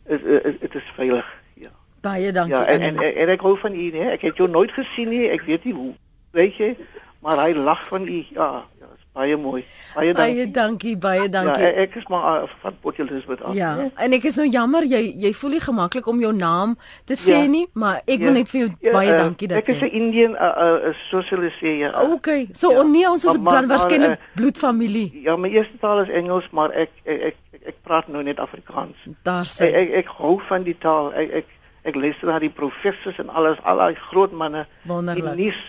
Dit 0.07 0.25
dit 0.25 0.61
dit 0.61 0.75
is 0.75 0.93
veilig. 0.95 1.27
Ja. 1.55 1.71
Baie 2.01 2.33
dankie. 2.33 2.55
Ja, 2.55 2.65
en, 2.65 2.81
en 2.81 2.97
en 2.97 3.15
en 3.15 3.29
ek 3.29 3.41
hou 3.41 3.57
van 3.59 3.75
u, 3.75 3.91
nee. 3.91 4.09
Ek 4.11 4.23
het 4.27 4.37
jou 4.37 4.51
nooit 4.51 4.73
gesien 4.73 5.09
nie. 5.09 5.29
Ek 5.29 5.43
weet 5.49 5.65
nie 5.65 5.75
hoe. 5.75 5.93
Weet 6.31 6.57
jy? 6.57 6.77
Maar 7.21 7.43
hy 7.45 7.53
lag 7.59 7.87
van 7.89 8.07
u. 8.09 8.25
Ja, 8.31 8.51
ja, 8.79 8.93
is 8.97 9.00
baie 9.21 9.37
mooi. 9.37 9.63
Baie 9.95 10.13
dankie. 10.15 10.35
baie 10.35 10.51
dankie, 10.57 10.97
baie 10.97 11.23
Ja, 11.23 11.29
dankie. 11.29 11.65
ek, 11.67 11.77
ek 11.85 11.95
is 12.01 12.07
maar 12.09 12.43
uh, 12.43 12.49
van 12.63 12.77
Port 12.81 12.99
Elizabeth 13.03 13.43
af. 13.43 13.55
Ja, 13.59 13.75
nee. 13.77 13.91
en 13.97 14.13
ek 14.17 14.25
is 14.31 14.37
nou 14.41 14.47
jammer 14.49 14.87
jy 14.89 15.01
jy 15.25 15.33
voel 15.37 15.51
nie 15.57 15.61
gemaklik 15.65 16.07
om 16.09 16.21
jou 16.23 16.33
naam 16.37 16.77
te 17.05 17.15
sê 17.19 17.35
Ja. 17.41 17.47
nie, 17.47 17.67
maar 17.75 18.01
ek 18.07 18.19
wil 18.23 18.29
Ja. 18.33 18.37
net 18.39 18.49
vir 18.53 18.61
jou 18.61 18.71
Ja, 18.81 18.93
baie 18.93 19.11
uh, 19.13 19.19
dankie 19.19 19.49
dat 19.49 19.59
Ek 19.59 19.69
is 19.75 19.81
'n. 19.83 19.91
Indian 20.01 20.33
uh, 20.39 20.53
uh, 20.89 20.95
soos 21.11 21.29
hulle 21.31 21.51
sê 21.61 21.79
ja. 21.83 21.91
Okay, 22.03 22.49
so 22.53 22.71
Ja. 22.73 22.79
oh 22.81 22.89
nee, 22.89 23.09
ons 23.11 23.25
is 23.25 23.39
maar- 23.39 23.67
waarskynlik 23.67 24.09
maar, 24.09 24.19
bloedfamilie. 24.35 25.21
Ja, 25.23 25.37
my 25.37 25.49
eerste 25.49 25.79
taal 25.81 26.01
is 26.03 26.09
Engels, 26.09 26.49
maar 26.53 26.71
ek 26.71 26.91
ek 27.05 27.21
ek, 27.23 27.37
ek, 27.53 27.61
ek 27.67 27.75
praat 27.83 28.09
nou 28.09 28.23
net 28.23 28.39
Afrikaans. 28.39 28.97
Daar 29.23 29.43
Ek, 29.45 29.49
sê. 29.49 29.73
ek 29.75 29.91
ek 30.05 30.07
hou 30.07 30.39
van 30.49 30.63
die 30.63 30.77
taal. 30.79 31.13
Ek 31.15 31.31
ek 31.43 31.47
ek 31.85 31.95
luister 31.97 32.27
na 32.29 32.39
die 32.39 32.51
professors 32.53 33.19
en 33.19 33.29
alles, 33.29 33.59
al 33.65 33.77
daai 33.79 33.95
groot 33.95 34.33
manne. 34.33 34.67
Wonderlik. 34.87 35.25
Die 35.37 35.45
nuus. 35.45 35.61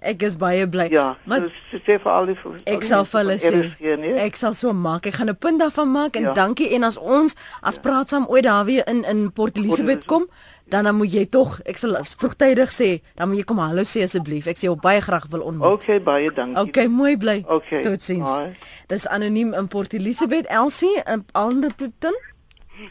Ek 0.00 0.22
is 0.22 0.36
baie 0.38 0.66
bly. 0.70 0.86
Ja, 0.94 1.16
maar 1.26 1.40
so 1.40 1.48
sê 1.72 1.80
sê 1.82 1.96
vir 1.98 2.12
al 2.12 2.26
die 2.30 2.36
al 2.44 2.54
Ek 2.66 2.84
sal 2.86 3.04
vir 3.04 3.18
hulle 3.20 3.38
sê. 3.38 3.96
Nee? 3.98 4.14
Ek 4.22 4.36
sal 4.36 4.54
so 4.54 4.72
maak. 4.72 5.06
Ek 5.06 5.14
gaan 5.14 5.28
'n 5.28 5.36
punt 5.36 5.60
daarvan 5.60 5.88
maak 5.90 6.16
en 6.16 6.22
Ja. 6.22 6.34
dankie 6.34 6.70
en 6.74 6.84
as 6.84 6.96
ons 6.96 7.34
as 7.62 7.78
praat 7.78 8.08
saam 8.08 8.26
ooit 8.28 8.44
daar 8.44 8.64
weer 8.64 8.86
in 8.88 9.04
in 9.04 9.32
Port 9.32 9.56
Elizabeth 9.56 10.04
kom, 10.04 10.28
dan 10.68 10.84
dan 10.84 10.94
moet 10.94 11.12
jy 11.12 11.24
tog, 11.26 11.60
ek 11.64 11.76
sal 11.76 11.96
vroegtydig 12.04 12.70
sê, 12.70 13.00
dan 13.16 13.28
moet 13.28 13.38
jy 13.38 13.44
kom 13.44 13.58
hallo 13.58 13.82
sê 13.82 14.02
asseblief. 14.04 14.46
Ek 14.46 14.56
sê 14.56 14.68
jou 14.68 14.76
baie 14.76 15.00
graag 15.00 15.26
wil 15.30 15.40
ontmoet. 15.40 15.72
Okay, 15.82 16.00
baie 16.00 16.30
dankie. 16.30 16.62
Okay, 16.62 16.86
mooi 16.86 17.16
bly. 17.16 17.44
Okay, 17.48 17.82
Totsiens. 17.82 18.54
Dis 18.88 19.06
anoniem 19.06 19.54
in 19.54 19.68
Port 19.68 19.92
Elizabeth, 19.94 20.46
Elsie 20.46 21.02
in 21.06 21.24
Alderton. 21.32 22.14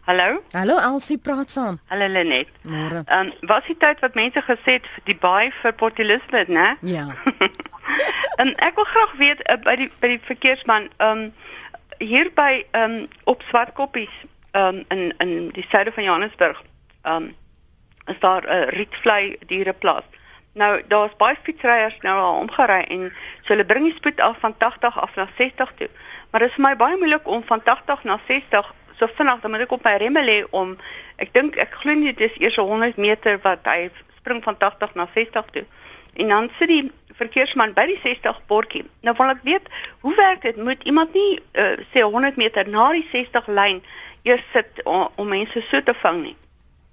Hallo, 0.05 0.43
Hallo 0.51 0.77
Elsie, 0.77 1.17
praat 1.17 1.49
saam. 1.51 1.79
hallo 1.89 2.07
Lenet. 2.07 2.47
Môre. 2.63 3.03
Ehm 3.05 3.27
um, 3.27 3.47
was 3.47 3.63
die 3.67 3.77
tyd 3.77 3.99
wat 3.99 4.15
mense 4.15 4.41
gesê 4.41 4.77
het 4.79 4.87
die 5.05 5.15
baai 5.15 5.51
vir 5.61 5.73
Port 5.73 5.99
Elizabeth, 5.99 6.47
né? 6.47 6.75
Ja. 6.81 7.07
En 8.41 8.55
ek 8.55 8.75
wil 8.75 8.83
graag 8.83 9.13
weet 9.17 9.39
uh, 9.49 9.55
by 9.63 9.75
die 9.79 9.91
by 10.01 10.07
die 10.07 10.19
verkeersman, 10.27 10.89
ehm 10.97 11.21
um, 11.21 11.33
hier 11.97 12.31
by 12.35 12.65
ehm 12.71 12.91
um, 12.91 13.07
op 13.23 13.43
Swartkoppies 13.47 14.11
ehm 14.51 14.81
um, 14.81 14.83
in 14.89 15.13
in 15.23 15.49
die 15.55 15.65
suide 15.69 15.91
van 15.95 16.03
Johannesburg, 16.03 16.61
ehm 17.01 17.15
um, 17.15 17.35
is 18.05 18.19
daar 18.19 18.43
'n 18.43 18.51
uh, 18.57 18.67
rietvlei 18.75 19.37
diereplaas. 19.47 20.03
Nou 20.53 20.81
daar's 20.87 21.15
baie 21.17 21.37
fietsryers 21.43 21.97
nou 22.01 22.17
al 22.19 22.39
omgery 22.39 22.81
en 22.89 23.13
so 23.41 23.53
hulle 23.53 23.65
bring 23.65 23.85
die 23.85 23.95
spoed 23.95 24.21
af 24.21 24.37
van 24.39 24.57
80 24.57 24.99
af 24.99 25.15
na 25.15 25.27
60 25.37 25.71
toe. 25.77 25.89
Maar 26.31 26.39
dit 26.41 26.49
is 26.49 26.55
vir 26.55 26.63
my 26.63 26.75
baie 26.75 26.97
moeilik 26.97 27.27
om 27.27 27.43
van 27.43 27.63
80 27.63 28.03
na 28.03 28.19
60 28.27 28.73
so 28.99 29.09
vinnig 29.17 29.41
dan 29.41 29.51
moet 29.51 29.65
ek 29.65 29.75
op 29.77 29.83
my 29.85 29.95
remme 30.01 30.23
lê 30.25 30.37
om 30.51 30.75
ek 31.21 31.33
dink 31.33 31.57
ek 31.61 31.75
glo 31.81 31.93
nie 31.97 32.13
dit 32.13 32.31
is 32.31 32.39
eers 32.41 32.59
100 32.61 32.97
meter 33.01 33.39
wat 33.45 33.65
hy 33.69 33.89
spring 34.17 34.43
van 34.43 34.57
80 34.57 34.95
na 34.99 35.07
60 35.13 35.51
toe. 35.55 35.65
En 36.17 36.33
dan 36.33 36.49
sit 36.59 36.67
die 36.67 36.91
verkeersman 37.17 37.73
by 37.77 37.85
die 37.89 37.99
60 38.03 38.41
bordjie. 38.49 38.83
Nou 39.05 39.13
wil 39.17 39.33
ek 39.33 39.45
weet, 39.47 39.69
hoe 40.05 40.15
werk 40.17 40.43
dit? 40.45 40.57
Moet 40.57 40.83
iemand 40.89 41.13
nie 41.17 41.39
uh, 41.57 41.77
sê 41.93 42.03
100 42.03 42.37
meter 42.37 42.69
na 42.69 42.89
die 42.95 43.05
60 43.11 43.47
lyn 43.47 43.81
eers 44.27 44.43
sit 44.53 44.83
om, 44.83 45.07
om 45.15 45.29
mense 45.31 45.63
so 45.69 45.81
te 45.81 45.95
vang 46.03 46.21
nie? 46.25 46.35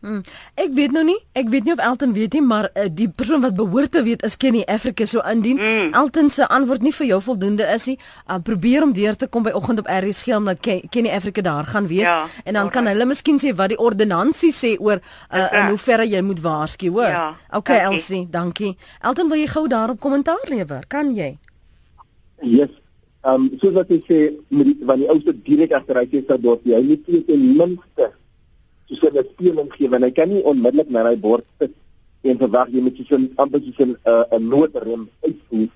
Hmm. 0.04 0.20
Ek 0.60 0.74
weet 0.76 0.92
nou 0.92 1.00
nie, 1.08 1.16
ek 1.32 1.48
weet 1.48 1.64
nie 1.64 1.72
of 1.72 1.80
Elton 1.80 2.10
weet 2.12 2.34
nie, 2.36 2.42
maar 2.44 2.66
uh, 2.76 2.90
die 2.92 3.06
persoon 3.08 3.40
wat 3.40 3.54
behoort 3.56 3.94
te 3.94 4.02
weet 4.04 4.20
is 4.28 4.34
Kenny 4.36 4.60
Africa 4.68 5.06
so 5.08 5.22
indien 5.24 5.56
mm. 5.56 5.94
Elton 5.96 6.26
se 6.28 6.44
antwoord 6.44 6.82
nie 6.84 6.92
vir 6.92 7.06
jou 7.08 7.20
voldoende 7.24 7.64
is 7.72 7.86
nie, 7.88 7.94
uh, 8.28 8.36
probeer 8.44 8.84
om 8.84 8.92
deur 8.92 9.16
te 9.16 9.30
kom 9.32 9.46
by 9.46 9.54
oggend 9.56 9.80
op 9.80 9.88
RSG 9.88 10.34
omdat 10.36 10.60
Kenny 10.92 11.08
Africa 11.08 11.40
daar 11.46 11.70
gaan 11.72 11.88
wees 11.88 12.04
ja, 12.04 12.26
en 12.44 12.58
dan 12.58 12.68
kan 12.74 12.90
hulle 12.90 13.06
miskien 13.08 13.40
sê 13.40 13.54
wat 13.56 13.72
die 13.72 13.78
ordonnansie 13.80 14.50
sê 14.52 14.74
oor 14.76 15.00
uh, 15.00 15.46
in 15.46 15.70
hoe 15.72 15.78
ver 15.80 16.04
jy 16.04 16.20
moet 16.20 16.42
waarsku, 16.44 16.90
hoor. 16.92 17.08
Ja, 17.08 17.24
okay 17.56 17.78
dankie. 17.80 17.96
Elsie, 17.96 18.20
dankie. 18.30 18.72
Elton, 19.00 19.32
wil 19.32 19.40
jy 19.40 19.48
gou 19.54 19.64
daarop 19.72 20.02
kommentaar 20.04 20.44
lewer? 20.52 20.84
Kan 20.92 21.14
jy? 21.16 21.30
Yes. 22.44 22.76
Ehm 23.24 23.46
um, 23.46 23.48
soos 23.62 23.72
wat 23.78 23.88
jy 23.88 24.02
sê, 24.04 24.20
met 24.52 24.68
die, 24.68 24.76
wanneer 24.84 25.08
die 25.08 25.14
ouste 25.16 25.32
direk 25.48 25.72
agteruit 25.80 26.12
is 26.12 26.28
daar 26.28 26.44
deur, 26.44 26.60
jy 26.68 26.82
moet 26.90 27.08
net 27.08 27.26
ten 27.32 27.48
minste 27.56 28.10
so 28.88 29.08
'n 29.08 29.24
speling 29.32 29.70
gee 29.76 29.88
want 29.88 30.04
hy 30.04 30.10
kan 30.10 30.28
nie 30.28 30.42
onmiddellik 30.42 30.90
na 30.90 31.04
hy 31.08 31.16
bord 31.16 31.44
sit 31.58 31.72
en 32.22 32.38
verwag 32.38 32.68
jy 32.72 32.80
moet 32.80 32.98
so 33.08 33.16
'n 33.16 33.32
amper 33.36 33.60
so 33.60 33.84
'n 33.84 33.96
uh, 34.04 34.24
'n 34.32 34.48
noodrem 34.48 35.08
uitvoer 35.26 35.70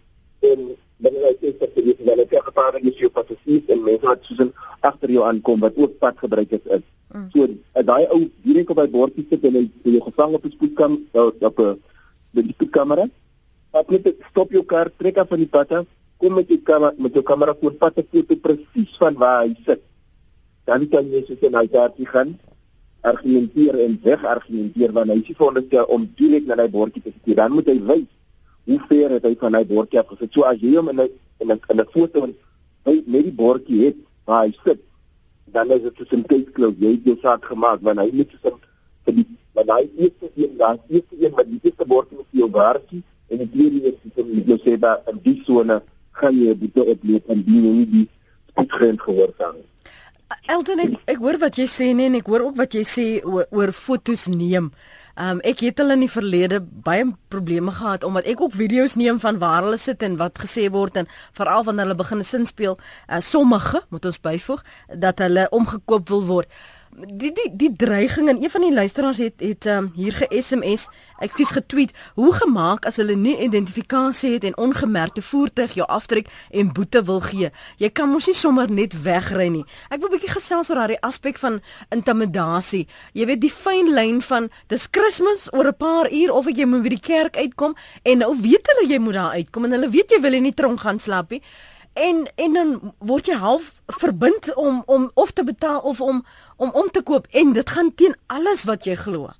en 0.50 0.60
wanneer 1.02 1.24
hy 1.28 1.34
sê 1.40 1.48
dat 1.58 1.76
jy 1.76 1.94
wel 1.98 2.20
'n 2.24 2.46
gevaar 2.48 2.74
is 2.80 2.98
jy 3.00 3.08
pas 3.08 3.26
sien 3.44 3.62
en 3.68 3.82
mense 3.82 4.06
wat 4.06 4.24
so 4.24 4.44
'n 4.44 4.52
agter 4.80 5.10
jou 5.10 5.24
aankom 5.24 5.60
wat 5.60 5.76
ook 5.76 5.98
pad 5.98 6.16
gebruik 6.18 6.50
is 6.50 6.66
is. 6.76 6.84
Mm. 7.12 7.28
so 7.32 7.40
uh, 7.44 7.82
daai 7.90 8.06
ou 8.12 8.20
direk 8.44 8.70
op 8.70 8.78
hy 8.78 8.88
bordjie 8.88 9.26
sit 9.30 9.44
en 9.44 9.54
hy 9.54 9.64
jy 9.84 10.00
gevang 10.00 10.34
op 10.34 10.42
die 10.42 10.52
spoedkam 10.52 10.92
op 11.12 11.58
'n 11.58 11.78
die 12.32 12.52
spoedkamera 12.52 13.08
wat 13.72 13.90
net 13.90 14.16
stop 14.30 14.50
jou 14.52 14.64
kar 14.64 14.90
trek 14.96 15.16
af 15.18 15.28
van 15.28 15.38
die 15.38 15.52
pad 15.56 15.72
af 15.72 15.86
kom 16.18 16.34
met 16.34 16.48
jou 16.48 16.58
kamera 16.58 16.92
met 16.98 17.14
jou 17.14 17.22
kamera 17.22 17.54
voor 17.60 17.74
pad 17.74 17.94
te 17.94 18.04
foto 18.10 18.36
presies 18.36 18.96
van 18.98 19.14
waar 19.14 19.44
hy 19.44 19.54
sit. 19.66 19.82
Dan 20.66 20.88
kan 20.88 21.10
jy 21.10 21.24
so 21.26 21.34
'n 21.48 21.56
uitdaaging 21.56 22.08
gaan 22.08 22.38
argumenteer 23.10 23.78
en 23.84 23.98
weg 24.02 24.24
argumenteer 24.24 24.92
wanneer 24.96 25.20
hy 25.20 25.24
sê 25.26 25.36
veronderstel 25.38 25.88
om 25.94 26.06
direk 26.18 26.46
na 26.46 26.58
hy 26.62 26.68
bordjie 26.72 27.02
te 27.02 27.12
sit. 27.12 27.36
Dan 27.36 27.56
moet 27.56 27.70
hy 27.72 27.78
wys 27.90 28.06
hoe 28.68 28.80
ver 28.88 29.14
het 29.16 29.24
hy 29.24 29.34
van 29.40 29.56
hy 29.56 29.64
bordjie 29.68 30.00
af 30.00 30.10
gesit. 30.12 30.32
So 30.32 30.44
as 30.48 30.60
jy 30.60 30.74
hom 30.76 30.92
in 30.92 31.00
'n 31.00 31.10
in 31.40 31.80
'n 31.80 31.88
foto 31.94 32.26
met 32.26 32.36
met 33.06 33.24
die 33.24 33.36
bordjie 33.42 33.84
het 33.86 33.98
waar 34.24 34.44
hy 34.46 34.52
sit, 34.64 34.80
dan 35.52 35.70
is 35.70 35.82
dit 35.82 36.12
'n 36.12 36.24
tydsklou. 36.30 36.74
Jy 36.78 36.90
het 36.96 37.04
jou 37.04 37.18
saak 37.22 37.44
gemaak 37.44 37.80
wanneer 37.82 38.04
hy 38.04 38.16
net 38.16 38.30
so 38.42 38.58
vir 39.04 39.14
die 39.14 39.26
wanneer 39.54 39.76
hy 39.76 39.86
eerste 40.04 40.30
een 40.34 40.56
daar 40.56 40.78
eerste 40.88 41.14
een 41.20 41.32
met 41.36 41.46
die 41.50 41.60
eerste 41.62 41.86
bordjie 41.86 42.16
met 42.16 42.26
jou 42.30 42.48
bordjie 42.48 43.02
en 43.28 43.38
die 43.38 43.50
tweede 43.50 43.86
een 43.86 43.96
sit 44.14 44.34
met 44.34 44.46
jou 44.46 44.58
sê 44.64 44.78
dat 44.78 45.02
in 45.10 45.18
die 45.22 45.42
sone 45.44 45.82
gaan 46.12 46.36
jy 46.40 46.54
dit 46.58 46.78
opleef 46.84 47.24
en 47.28 47.42
die 47.44 47.60
nie 47.60 47.86
die 47.86 48.08
spoedgrens 48.50 49.02
gehoorsaam 49.02 49.54
nie. 49.56 49.68
Elton 50.28 50.80
ek 50.82 50.94
ek 51.08 51.20
hoor 51.24 51.38
wat 51.40 51.56
jy 51.56 51.64
sê 51.72 51.88
nee 51.96 52.08
en 52.10 52.16
ek 52.18 52.26
hoor 52.28 52.48
ook 52.48 52.56
wat 52.58 52.74
jy 52.76 52.84
sê 52.84 53.04
oor, 53.24 53.46
oor 53.54 53.72
fotos 53.72 54.26
neem. 54.28 54.70
Um 55.18 55.40
ek 55.50 55.62
het 55.64 55.80
hulle 55.80 55.96
in 55.96 56.04
die 56.04 56.10
verlede 56.12 56.60
baie 56.60 57.06
probleme 57.32 57.72
gehad 57.74 58.04
omdat 58.04 58.28
ek 58.28 58.42
ook 58.44 58.56
video's 58.58 58.96
neem 59.00 59.18
van 59.22 59.40
waar 59.40 59.64
hulle 59.64 59.80
sit 59.80 60.04
en 60.04 60.18
wat 60.20 60.38
gesê 60.38 60.68
word 60.74 61.00
en 61.00 61.08
veral 61.38 61.64
wanneer 61.64 61.88
hulle 61.88 61.98
begin 62.02 62.24
sin 62.24 62.44
speel, 62.46 62.76
uh, 63.08 63.22
sommige 63.24 63.82
moet 63.88 64.04
ons 64.04 64.20
byvoeg 64.28 64.64
dat 65.06 65.24
hulle 65.24 65.48
omgekoop 65.50 66.12
wil 66.12 66.26
word 66.28 66.60
die 67.06 67.30
die 67.32 67.50
die 67.56 67.70
dreiging 67.76 68.28
en 68.28 68.42
een 68.42 68.50
van 68.50 68.60
die 68.60 68.72
luisteraars 68.72 69.18
het 69.18 69.40
het 69.40 69.66
um, 69.66 69.90
hier 69.94 70.12
ge-SMS, 70.12 70.88
ekskuus 71.22 71.50
getweet, 71.50 71.92
hoe 72.14 72.32
gemaak 72.32 72.86
as 72.86 72.96
hulle 72.96 73.14
nie 73.16 73.36
identifikasie 73.42 74.32
het 74.32 74.44
en 74.44 74.56
ongemerkte 74.58 75.22
voertuig 75.22 75.74
jou 75.78 75.86
aftrek 75.86 76.30
en 76.50 76.72
boete 76.72 77.02
wil 77.04 77.20
gee. 77.20 77.50
Jy 77.78 77.90
kan 77.90 78.10
mos 78.10 78.26
nie 78.26 78.34
sommer 78.34 78.70
net 78.70 78.96
wegry 79.02 79.48
nie. 79.48 79.64
Ek 79.90 80.00
wil 80.00 80.08
'n 80.08 80.18
bietjie 80.18 80.34
gesels 80.34 80.70
oor 80.70 80.76
daardie 80.76 81.00
aspek 81.00 81.38
van 81.38 81.60
intimidasie. 81.90 82.86
Jy 83.12 83.26
weet 83.26 83.40
die 83.40 83.50
fyn 83.52 83.94
lyn 83.94 84.22
van 84.22 84.50
dis 84.68 84.90
Kersfees 84.90 85.52
oor 85.52 85.66
'n 85.66 85.76
paar 85.76 86.12
uur 86.12 86.32
of 86.32 86.46
ek 86.46 86.56
jy 86.56 86.66
moet 86.66 86.82
by 86.82 86.88
die 86.88 87.00
kerk 87.00 87.36
uitkom 87.36 87.74
en 88.02 88.18
nou 88.18 88.36
weet 88.40 88.66
hulle 88.66 88.92
jy 88.92 88.98
moet 88.98 89.14
daar 89.14 89.32
uitkom 89.32 89.64
en 89.64 89.72
hulle 89.72 89.90
weet 89.90 90.10
jy 90.10 90.20
wil 90.20 90.32
in 90.32 90.42
die 90.42 90.54
tronk 90.54 90.80
gaan 90.80 90.98
slaap 90.98 91.30
nie. 91.30 91.42
En 91.92 92.26
en 92.34 92.52
dan 92.52 92.94
word 92.98 93.26
jy 93.26 93.34
half 93.34 93.80
verbind 93.86 94.54
om 94.54 94.82
om 94.86 95.10
of 95.14 95.30
te 95.30 95.44
betaal 95.44 95.80
of 95.80 96.00
om 96.00 96.24
om 96.56 96.70
om 96.70 96.90
te 96.90 97.02
koop 97.02 97.26
en 97.30 97.52
dit 97.52 97.70
gaan 97.70 97.94
teen 97.94 98.16
alles 98.26 98.64
wat 98.64 98.84
jy 98.84 98.94
glo. 98.94 99.30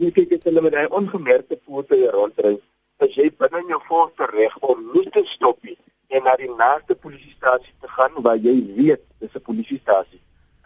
Jy 0.00 0.10
kyk 0.10 0.28
dit 0.28 0.44
hulle 0.48 0.62
met 0.64 0.72
daai 0.72 0.88
ongemerkte 0.88 1.58
voete 1.64 1.98
rondry. 2.14 2.56
As 3.04 3.14
jy 3.14 3.28
binne 3.38 3.64
jou 3.68 3.80
voorste 3.88 4.28
reg 4.32 4.56
om 4.58 4.80
nie 4.94 5.08
te 5.10 5.24
stop 5.28 5.58
nie 5.62 5.76
en 6.12 6.24
na 6.28 6.34
die 6.36 6.50
naaste 6.50 6.94
polisiestasie 6.94 7.74
te 7.80 7.88
gaan 7.88 8.16
waar 8.24 8.36
jy 8.36 8.56
weet 8.76 9.02
dis 9.20 9.34
'n 9.34 9.44
polisiestasie. 9.48 10.20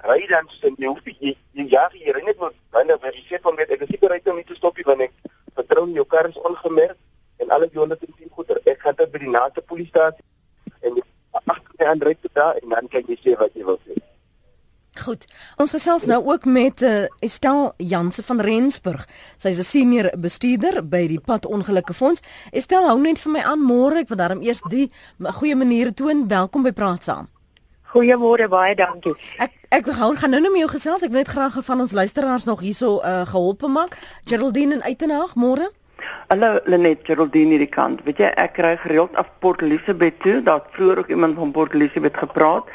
Ry 0.07 0.27
dan 0.29 0.49
sien 0.61 0.75
jy 0.79 0.87
hoef 0.87 1.05
jy 1.05 1.37
jy 1.53 1.67
jag 1.71 1.93
hier 1.93 2.23
net 2.25 2.39
wat 2.39 2.55
wanneer 2.71 2.99
jy 3.03 3.25
sê 3.29 3.43
van 3.43 3.55
met 3.55 3.71
ek 3.71 3.83
is 3.83 3.89
seker 3.89 4.21
om 4.31 4.37
nie 4.37 4.45
te 4.45 4.55
stop 4.55 4.77
nie 4.77 4.85
want 4.85 5.01
ek 5.01 5.13
vertrou 5.55 5.89
jou 5.89 6.05
kar 6.05 6.29
is 6.29 6.39
ongemerk 6.49 6.97
en 7.37 7.51
alles 7.51 7.73
jy 7.73 7.83
onder 7.83 7.99
sien 8.01 8.31
goeder. 8.31 8.61
Ek 8.65 8.81
gaan 8.81 8.97
dit 8.97 9.13
by 9.13 9.19
die 9.19 9.31
naaste 9.31 9.63
polisiestasie 9.63 10.25
en 10.81 11.01
agter 11.45 11.73
my 11.79 11.87
aan 11.93 12.03
ry 12.09 12.15
tot 12.21 12.35
daar 12.35 12.61
en 12.63 12.69
dan 12.75 12.89
kan 12.89 13.03
jy 13.09 13.19
sê 13.23 13.37
wat 13.41 13.55
jy 13.55 13.65
wil 13.65 13.81
sê. 13.85 13.97
Goed. 14.97 15.27
Ons 15.61 15.75
gesels 15.77 16.07
nou 16.09 16.23
ook 16.25 16.47
met 16.49 16.81
uh, 16.83 17.05
Estel 17.21 17.73
Janse 17.77 18.23
van 18.25 18.41
Rensburg. 18.41 19.05
Sy 19.37 19.53
is 19.53 19.59
'n 19.61 19.69
senior 19.69 20.11
bestuurder 20.17 20.81
by 20.89 21.07
die 21.07 21.21
Pad 21.21 21.47
Ongelukke 21.47 21.95
Fonds. 21.95 22.23
Estel, 22.51 22.89
hou 22.89 22.99
net 23.01 23.21
vir 23.21 23.33
my 23.33 23.43
aan 23.45 23.61
môre. 23.61 24.01
Ek 24.01 24.09
wil 24.09 24.17
daarom 24.17 24.43
eers 24.43 24.63
die 24.71 24.91
goeie 25.21 25.57
maniere 25.57 25.93
toon. 25.93 26.29
Welkom 26.29 26.63
by 26.63 26.73
Praat 26.73 27.05
Saam. 27.05 27.29
Goeiemôre, 27.93 28.49
baie 28.49 28.75
dankie. 28.75 29.15
Ek 29.39 29.53
ek 29.71 29.85
gaan 29.85 30.17
gaan 30.17 30.31
nou 30.31 30.41
net 30.41 30.53
met 30.53 30.61
jou 30.61 30.71
gesels. 30.71 31.03
Ek 31.03 31.11
wil 31.11 31.19
net 31.23 31.29
graag 31.29 31.65
van 31.65 31.81
ons 31.81 31.93
luisteraars 31.93 32.45
nog 32.45 32.61
hierso 32.61 33.01
uh, 33.01 33.27
geholpe 33.27 33.69
maak. 33.69 33.99
Geraldine 34.25 34.75
en 34.75 34.83
Uitenhaag, 34.83 35.35
môre. 35.35 35.71
Hallo 36.29 36.59
Lenet, 36.67 37.05
Geraldine 37.07 37.55
hierdie 37.55 37.71
kant. 37.73 38.01
Weet 38.05 38.19
jy, 38.21 38.29
ek 38.43 38.57
kry 38.59 38.73
gereeld 38.83 39.15
af 39.21 39.29
Port 39.41 39.63
Elizabeth 39.65 40.19
toe. 40.21 40.41
Daar 40.45 40.59
het 40.61 40.75
vroeër 40.77 40.99
ook 41.01 41.13
iemand 41.15 41.39
van 41.39 41.53
Port 41.55 41.73
Elizabeth 41.75 42.19
gepraat. 42.21 42.69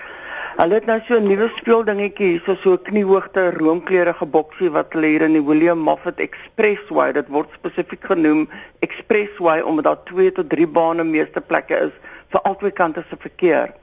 Hulle 0.56 0.80
het 0.80 0.88
nou 0.90 0.98
so 1.08 1.20
'n 1.20 1.28
nuwe 1.28 1.50
speeldingetjie 1.58 2.28
hier, 2.28 2.58
so 2.64 2.74
'n 2.74 2.82
kniehoogte 2.88 3.52
roomkleurige 3.58 4.26
boksie 4.26 4.72
wat 4.72 4.94
hulle 4.94 5.08
hier 5.08 5.22
in 5.22 5.34
die 5.34 5.46
William 5.50 5.78
Moffat 5.78 6.20
Expressway, 6.20 7.12
dit 7.14 7.28
word 7.28 7.50
spesifiek 7.54 8.04
genoem 8.04 8.50
Expressway 8.80 9.62
omdat 9.62 9.86
daar 9.86 10.04
2 10.04 10.32
tot 10.32 10.50
3 10.50 10.68
bane 10.68 11.04
meeste 11.04 11.42
plekke 11.42 11.76
is 11.76 11.94
vir 12.30 12.42
albei 12.42 12.72
kante 12.72 13.04
se 13.10 13.16
verkeer. 13.20 13.74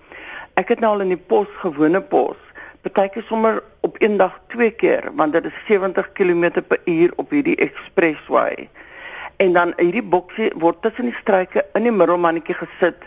Ek 0.55 0.68
het 0.68 0.81
nou 0.81 0.92
al 0.92 1.01
in 1.01 1.09
die 1.09 1.24
pos 1.27 1.48
gewone 1.62 2.01
pos, 2.01 2.37
partykeer 2.83 3.24
sommer 3.29 3.62
op 3.81 3.96
een 3.98 4.16
dag 4.16 4.40
twee 4.48 4.70
keer 4.70 5.11
want 5.14 5.33
dit 5.33 5.44
is 5.44 5.64
70 5.66 6.12
km/h 6.12 7.12
op 7.16 7.31
hierdie 7.31 7.57
Expressway. 7.57 8.68
En 9.38 9.53
dan 9.53 9.72
hierdie 9.77 10.03
boksie 10.03 10.51
word 10.59 10.83
tussen 10.83 11.07
die 11.07 11.18
struike 11.20 11.62
in 11.79 11.87
die 11.87 11.94
middelmannetjie 11.94 12.57
gesit 12.59 13.05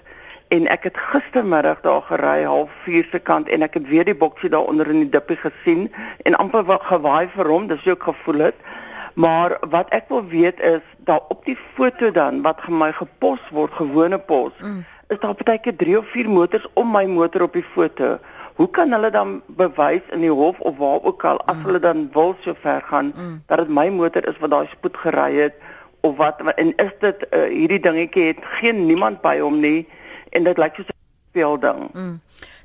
en 0.51 0.67
ek 0.67 0.83
het 0.89 0.97
gistermiddag 1.11 1.79
daar 1.83 2.01
gery 2.09 2.43
half 2.43 2.71
4 2.83 3.07
se 3.11 3.19
kant 3.19 3.49
en 3.49 3.63
ek 3.63 3.77
het 3.79 3.87
weer 3.87 4.07
die 4.07 4.15
boksie 4.23 4.49
daar 4.51 4.67
onder 4.67 4.89
in 4.91 5.05
die 5.05 5.11
dippie 5.11 5.37
gesien 5.39 5.85
en 6.27 6.35
amper 6.43 6.67
gewaai 6.87 7.27
vir 7.35 7.51
hom 7.51 7.67
dis 7.69 7.87
ook 7.87 8.03
gevoel 8.09 8.47
het 8.49 8.65
maar 9.13 9.57
wat 9.75 9.91
ek 9.95 10.11
wil 10.11 10.25
weet 10.33 10.59
is 10.59 10.83
daar 11.07 11.23
op 11.35 11.45
die 11.45 11.57
foto 11.75 12.11
dan 12.11 12.41
wat 12.47 12.59
vir 12.65 12.75
my 12.83 12.91
gepos 12.99 13.47
word 13.55 13.75
gewone 13.79 14.19
pos 14.19 14.51
mm. 14.59 14.83
is 15.07 15.19
daar 15.23 15.35
baie 15.39 15.59
keer 15.63 15.75
3 15.83 15.97
of 15.99 16.11
4 16.15 16.29
motors 16.29 16.67
om 16.73 16.91
my 16.91 17.05
motor 17.07 17.47
op 17.47 17.55
die 17.55 17.67
foto 17.75 18.17
hoe 18.59 18.69
kan 18.69 18.91
hulle 18.91 19.11
dan 19.11 19.37
bewys 19.47 20.15
in 20.15 20.23
die 20.27 20.35
hof 20.43 20.59
of 20.59 20.77
waar 20.77 20.99
ook 21.11 21.23
al 21.25 21.39
as 21.45 21.55
mm. 21.55 21.65
hulle 21.65 21.79
dan 21.79 22.09
wil 22.13 22.35
so 22.43 22.55
ver 22.63 22.81
gaan 22.91 23.13
mm. 23.15 23.43
dat 23.47 23.63
dit 23.63 23.71
my 23.79 23.87
motor 23.89 24.27
is 24.27 24.39
wat 24.43 24.51
daai 24.51 24.67
spoed 24.75 24.99
gery 25.05 25.31
het 25.39 25.55
of 26.01 26.17
wat 26.17 26.41
en 26.55 26.75
is 26.75 26.93
dit 26.99 27.25
uh, 27.29 27.43
hierdie 27.49 27.79
dingetjie 27.79 28.25
het 28.31 28.41
geen 28.59 28.85
niemand 28.85 29.21
by 29.21 29.37
hom 29.39 29.59
nie 29.61 29.87
en 30.31 30.43
dit 30.43 30.57
lyk 30.57 30.75
soos 30.75 30.89
'n 30.89 30.97
speelding. 31.29 31.89
Mm. 31.93 32.19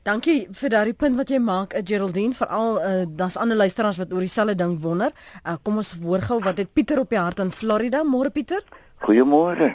Dankie 0.07 0.47
vir 0.53 0.71
daardie 0.71 0.95
punt 0.95 1.17
wat 1.17 1.29
jy 1.29 1.39
maak, 1.43 1.75
uh, 1.75 1.81
Geraldine, 1.85 2.35
veral 2.35 2.79
uh, 2.79 3.05
daar's 3.09 3.37
ander 3.37 3.57
luisteraars 3.57 3.99
wat 3.99 4.13
oor 4.13 4.23
dieselfde 4.23 4.55
ding 4.55 4.81
wonder. 4.83 5.11
Uh, 5.43 5.57
kom 5.63 5.77
ons 5.77 5.97
hoor 6.03 6.23
gou 6.23 6.39
wat 6.41 6.59
het 6.59 6.73
Pieter 6.73 6.99
op 6.99 7.11
die 7.11 7.19
hart 7.19 7.39
in 7.39 7.51
Florida. 7.51 8.05
Môre 8.05 8.31
Pieter. 8.31 8.63
Goeiemôre. 9.03 9.75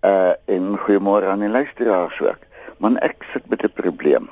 Uh 0.00 0.32
en 0.46 0.78
goeiemôre 0.78 1.26
aan 1.26 1.40
die 1.40 1.48
luisteraars 1.52 2.20
ook. 2.20 2.46
Man 2.78 2.98
ek 2.98 3.24
sit 3.32 3.48
met 3.48 3.62
'n 3.62 3.72
probleem. 3.74 4.30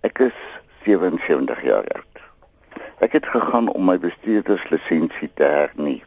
Ek 0.00 0.18
is 0.18 0.38
77 0.84 1.62
jaar 1.62 1.84
oud. 1.96 2.22
Ek 3.00 3.12
het 3.12 3.26
gegaan 3.26 3.68
om 3.68 3.84
my 3.84 3.98
bestuurderslisensie 3.98 5.30
te 5.34 5.44
hernie. 5.44 6.02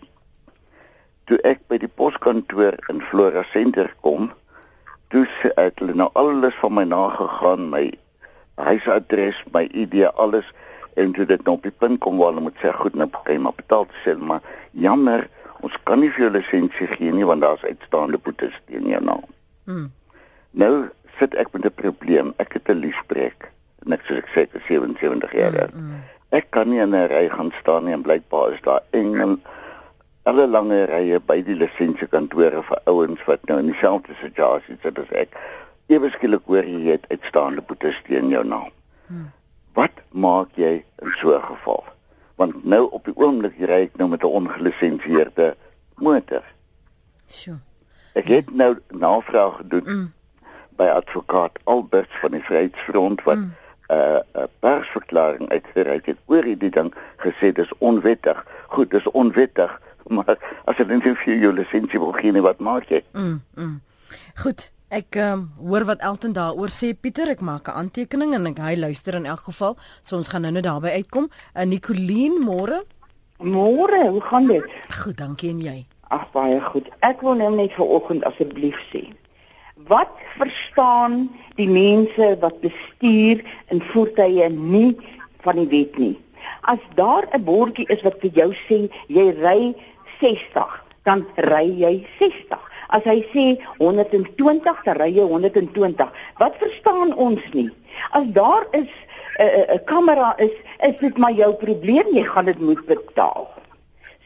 Toe 1.26 1.38
ek 1.44 1.62
by 1.68 1.78
die 1.78 1.92
poskantoor 1.92 2.78
in 2.90 3.02
Flora 3.02 3.44
Center 3.52 3.94
kom, 4.02 4.32
toe 5.10 5.26
het 5.42 5.80
hulle 5.80 5.94
nou 5.94 6.10
alles 6.20 6.56
van 6.62 6.74
my 6.74 6.84
nagegaan, 6.84 7.70
my 7.70 7.92
huisadres, 8.56 9.40
my 9.54 9.64
ID, 9.72 10.04
alles 10.16 10.50
en 10.96 11.14
toe 11.14 11.26
dit 11.26 11.46
nou 11.46 11.56
op 11.58 11.64
die 11.64 11.74
punt 11.74 12.00
kom 12.00 12.18
waar 12.18 12.34
hulle 12.34 12.46
moet 12.50 12.60
sê 12.62 12.70
goed 12.78 12.96
nou 13.00 13.08
kan 13.10 13.34
jy 13.34 13.40
maar 13.42 13.56
betaal 13.58 13.88
sê 14.04 14.14
maar 14.18 14.44
jammer 14.78 15.26
ons 15.66 15.78
kan 15.90 16.02
nie 16.04 16.12
vir 16.14 16.28
jou 16.28 16.34
lisensie 16.36 16.88
gee 16.92 17.14
nie 17.16 17.26
want 17.26 17.42
daar's 17.42 17.64
uitstaande 17.64 18.20
boetes 18.22 18.54
teen 18.68 18.90
jou 18.92 19.02
naam. 19.02 19.24
Hmm. 19.66 19.88
Nou 20.52 20.74
sit 21.20 21.36
ek 21.40 21.54
met 21.54 21.66
'n 21.66 21.74
probleem. 21.82 22.34
Ek 22.38 22.54
het 22.54 22.70
'n 22.70 22.84
liefspreek 22.84 23.50
en 23.86 23.94
ek 23.94 24.02
sê 24.08 24.18
ek 24.18 24.28
sê 24.34 24.40
ek 24.42 24.54
is 24.54 24.66
77 24.68 25.32
jaar 25.34 25.60
oud. 25.62 25.74
Mm, 25.74 25.82
mm. 25.82 26.02
Ek 26.30 26.46
kan 26.50 26.70
nie 26.70 26.80
in 26.80 26.96
'n 26.96 27.08
ry 27.08 27.30
gaan 27.30 27.52
staan 27.60 27.86
nie 27.86 27.94
en 27.94 28.02
blykbaar 28.02 28.54
is 28.54 28.62
daar 28.62 28.82
engel 28.92 29.30
alle 29.30 29.40
lange 30.26 30.86
rye 30.86 31.20
by 31.20 31.42
die 31.42 31.56
lisensiekantore 31.56 32.64
vir 32.64 32.82
ouens 32.86 33.24
wat 33.28 33.46
nou 33.48 33.60
in 33.60 33.72
dieselfde 33.72 34.16
situasie 34.22 34.78
sit 34.82 35.00
as 35.00 35.12
ek. 35.12 35.36
Ewe 35.88 36.10
skielik 36.10 36.46
hoor 36.46 36.64
jy 36.64 36.94
het 36.94 37.06
uitstaande 37.12 37.62
boetes 37.62 38.00
teen 38.08 38.30
jou 38.30 38.44
naam. 38.44 38.72
Hmm. 39.08 39.32
Wat 39.74 40.00
maak 40.12 40.56
jy 40.56 40.84
in 41.02 41.12
so 41.20 41.36
'n 41.36 41.42
geval? 41.42 41.84
Want 42.38 42.66
nou 42.66 42.88
op 42.92 43.06
die 43.06 43.16
oomblik 43.16 43.60
ry 43.60 43.84
ek 43.90 43.98
nou 43.98 44.10
met 44.10 44.24
'n 44.24 44.36
ongelisensieerde 44.40 45.56
motor. 45.96 46.44
Sjoe. 47.28 47.60
Ek 48.16 48.28
het 48.28 48.54
nou 48.54 48.78
navraag 48.90 49.58
gedoen. 49.58 49.84
Mm 49.86 50.14
by 50.76 50.90
advokaat 50.90 51.60
Alberts 51.64 52.18
van 52.22 52.32
die 52.32 52.44
Vryheidsfront 52.44 53.24
wat 53.24 53.38
'n 53.38 53.40
mm. 53.40 53.54
uh, 53.88 54.20
uh, 54.36 54.44
persverklaring 54.60 55.50
uitgereik 55.50 56.06
het 56.06 56.18
oor 56.26 56.44
hierdie 56.44 56.70
ding 56.70 56.94
gesê 57.18 57.52
dis 57.52 57.72
onwettig. 57.78 58.46
Goed, 58.68 58.92
dis 58.92 59.12
onwettig, 59.12 59.82
maar 60.10 60.38
as 60.66 60.78
jy 60.78 60.86
net 60.86 61.04
vir 61.04 61.36
jou 61.40 61.54
lisensie 61.54 62.00
wil 62.00 62.14
gee, 62.14 62.42
wat 62.42 62.60
maak 62.60 62.90
jy? 62.90 63.04
Mm, 63.14 63.42
mm. 63.56 63.82
Goed. 64.44 64.70
Ek 64.94 65.16
um, 65.18 65.48
hoor 65.58 65.88
wat 65.90 66.04
Elton 66.06 66.36
daaroor 66.38 66.70
sê 66.70 66.92
Pieter, 66.94 67.32
ek 67.34 67.42
maak 67.42 67.68
'n 67.68 67.74
aantekening 67.82 68.36
en 68.38 68.46
ek 68.46 68.60
hy 68.62 68.76
luister 68.78 69.16
in 69.16 69.26
elk 69.26 69.50
geval. 69.50 69.78
So 70.02 70.18
ons 70.18 70.30
gaan 70.30 70.46
nou 70.46 70.52
net 70.52 70.64
daarby 70.70 70.94
uitkom. 71.02 71.30
'n 71.56 71.62
uh, 71.62 71.66
Nicoline, 71.66 72.38
môre? 72.38 72.86
Môre, 73.42 74.10
hoe 74.10 74.22
gaan 74.22 74.48
dit? 74.48 74.70
Goed, 75.02 75.18
dankie 75.18 75.50
en 75.50 75.62
jy? 75.62 75.86
Ag 76.14 76.30
baie 76.32 76.62
goed. 76.62 76.90
Ek 77.02 77.22
wil 77.22 77.34
nou 77.34 77.50
net 77.56 77.74
vir 77.74 77.86
oggend 77.86 78.24
asseblief 78.24 78.78
sê 78.94 79.10
wat 79.88 80.14
verstaan 80.38 81.30
die 81.58 81.70
mense 81.70 82.38
wat 82.40 82.62
bestuur 82.62 83.44
in 83.74 83.82
voertuie 83.92 84.50
nie 84.50 84.94
van 85.44 85.60
die 85.60 85.68
wet 85.68 85.98
nie. 85.98 86.16
As 86.62 86.80
daar 86.96 87.28
'n 87.32 87.44
bordjie 87.44 87.88
is 87.88 88.02
wat 88.02 88.20
vir 88.22 88.32
jou 88.32 88.54
sê 88.68 88.90
jy 89.08 89.28
ry 89.42 89.76
60, 90.24 90.78
dan 91.04 91.26
ry 91.52 91.66
jy 91.84 91.94
60. 92.20 92.70
As 92.96 93.06
hy 93.10 93.20
sê 93.34 93.46
120, 93.80 94.84
dan 94.88 95.02
ry 95.02 95.10
jy 95.18 95.26
120. 95.28 96.14
Wat 96.40 96.62
verstaan 96.62 97.12
ons 97.14 97.44
nie? 97.54 97.70
As 98.16 98.30
daar 98.38 98.70
is 98.72 98.88
'n 98.88 99.44
uh, 99.44 99.66
'n 99.68 99.76
uh, 99.76 99.82
kamera 99.86 100.34
is, 100.38 100.56
is 100.80 100.96
dit 101.00 101.18
maar 101.18 101.34
jou 101.34 101.54
probleem, 101.54 102.16
jy 102.16 102.24
gaan 102.24 102.46
dit 102.46 102.60
moet 102.60 102.86
betaal 102.86 103.50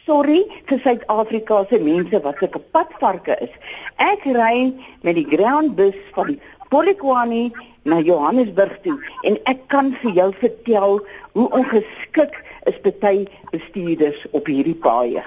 sorry 0.08 0.46
vir 0.70 0.80
Suid-Afrika 0.84 1.66
se 1.70 1.80
mense 1.84 2.22
wat 2.24 2.40
sulke 2.40 2.62
padvarke 2.76 3.36
is. 3.44 3.52
Ek 4.00 4.24
ry 4.38 4.72
met 5.04 5.18
die 5.20 5.28
Grand 5.28 5.76
Bus 5.76 5.98
van 6.16 6.38
Polokwane 6.72 7.52
na 7.88 8.00
Johannesburg 8.04 8.80
toe 8.86 8.96
en 9.28 9.38
ek 9.52 9.68
kan 9.74 9.94
vir 10.02 10.16
jou 10.22 10.30
vertel 10.42 10.98
hoe 11.36 11.50
ongeskik 11.60 12.40
is 12.72 12.82
baie 12.88 13.28
bestuurders 13.52 14.26
op 14.32 14.48
hierdie 14.52 14.76
paaie. 14.88 15.24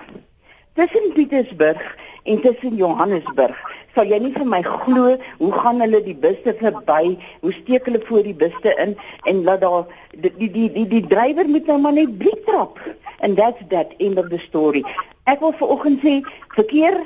Tussen 0.74 1.12
Pietersburg 1.14 1.96
en 2.22 2.40
tussen 2.40 2.76
Johannesburg 2.76 3.59
sal 3.96 4.06
jy 4.06 4.20
nie 4.22 4.30
vir 4.37 4.46
my 4.46 4.61
glo 4.62 5.16
hoe 5.40 5.52
gaan 5.56 5.83
hulle 5.83 5.98
die 6.04 6.14
busse 6.14 6.52
verby 6.61 7.16
hoe 7.42 7.52
steek 7.56 7.88
hulle 7.88 7.98
voor 8.06 8.22
die 8.22 8.37
busse 8.42 8.74
in 8.85 8.92
en 9.26 9.40
laat 9.48 9.64
daar 9.64 9.88
die 10.14 10.30
die 10.38 10.50
die 10.54 10.68
die, 10.76 10.85
die 10.92 11.00
drywer 11.11 11.48
moet 11.50 11.66
nou 11.66 11.78
maar 11.83 11.96
net 11.96 12.12
blik 12.20 12.44
trap. 12.46 12.78
And 13.18 13.37
that's 13.37 13.62
that 13.74 13.96
end 13.98 14.18
of 14.22 14.30
the 14.30 14.38
story. 14.46 14.85
Ek 15.26 15.42
wil 15.42 15.56
vanoggend 15.59 16.06
sê 16.06 16.14
verkeer 16.54 17.00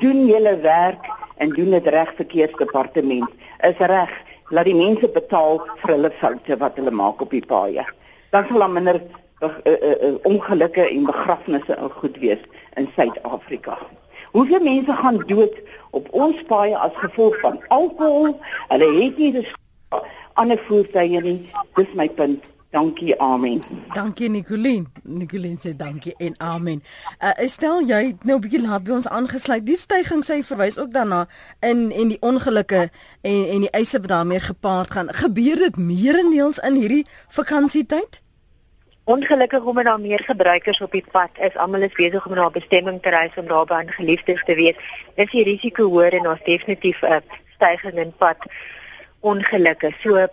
doen 0.00 0.24
julle 0.30 0.56
werk 0.64 1.04
en 1.44 1.52
doen 1.52 1.76
dit 1.76 1.90
reg 1.92 2.14
verkeersdepartement. 2.16 3.28
Is 3.68 3.84
reg 3.92 4.16
laat 4.48 4.70
die 4.70 4.78
mense 4.80 5.12
betaal 5.12 5.60
vir 5.82 5.92
hulle 5.92 6.12
foute 6.22 6.56
wat 6.64 6.80
hulle 6.80 6.96
maak 7.04 7.20
op 7.20 7.36
die 7.36 7.44
paaie. 7.44 7.84
Dan 8.32 8.48
sal 8.48 8.64
daar 8.64 8.72
minder 8.72 9.02
ongelukke 10.22 10.88
en 10.88 11.04
begrafnisse 11.04 11.76
in 11.76 11.90
goed 11.90 12.16
wees 12.18 12.42
in 12.74 12.88
Suid-Afrika 12.96 13.78
Hoeveel 14.34 14.60
mense 14.60 14.92
gaan 14.92 15.18
dood 15.26 15.58
op 15.90 16.08
ons 16.10 16.42
paaie 16.42 16.78
as 16.78 16.90
gevolg 16.94 17.36
van 17.40 17.60
alkohol? 17.68 18.32
Hulle 18.68 18.88
het 18.96 19.18
nie 19.18 19.30
dis 19.32 19.52
ander 20.32 20.58
voertuie 20.66 21.20
nie. 21.22 21.36
Dis 21.78 21.92
my 21.94 22.08
punt. 22.10 22.42
Dankie, 22.74 23.14
amen. 23.22 23.60
Dankie 23.94 24.26
Nicoline. 24.34 24.90
Nicoline 25.02 25.60
sê 25.62 25.70
dankie 25.78 26.16
en 26.18 26.34
amen. 26.42 26.82
Uh, 27.22 27.46
stel 27.46 27.86
jy 27.86 28.16
nou 28.26 28.40
'n 28.40 28.42
bietjie 28.42 28.62
laat 28.64 28.82
by 28.82 28.96
ons 28.98 29.06
aangesluit. 29.06 29.62
Die 29.66 29.78
stygings 29.78 30.26
sy 30.26 30.42
verwys 30.42 30.78
ook 30.82 30.90
daarna 30.90 31.28
in 31.60 31.92
en 31.92 32.08
die 32.08 32.18
ongelukke 32.20 32.90
en 33.22 33.40
en 33.54 33.60
die 33.68 33.70
eise 33.70 34.00
wat 34.02 34.10
daarmee 34.10 34.40
gepaard 34.40 34.90
gaan. 34.90 35.14
Gebeur 35.14 35.56
dit 35.56 35.76
meerendeels 35.76 36.58
in 36.58 36.74
hierdie 36.74 37.06
vakansietyd? 37.28 38.23
Ongelukkig 39.04 39.62
om 39.62 39.82
daar 39.82 40.00
meer 40.00 40.22
gebruikers 40.24 40.80
op 40.80 40.92
die 40.92 41.04
pad 41.12 41.30
is, 41.38 41.56
almal 41.56 41.82
is 41.84 41.92
besig 41.92 42.26
om 42.26 42.34
na 42.34 42.46
'n 42.46 42.52
bestemming 42.52 43.02
te 43.02 43.10
reis 43.10 43.36
om 43.36 43.46
daar 43.46 43.66
by 43.66 43.82
'n 43.84 43.90
geliefdes 43.90 44.44
te 44.44 44.54
wees. 44.54 44.76
Is 45.14 45.30
die 45.30 45.44
risiko 45.44 45.82
hoër 45.88 46.12
en 46.12 46.28
ons 46.28 46.44
definitief 46.44 47.02
'n 47.02 47.22
stygings 47.54 48.00
in 48.04 48.12
pad 48.18 48.36
ongelukke. 49.20 49.92
So 50.00 50.26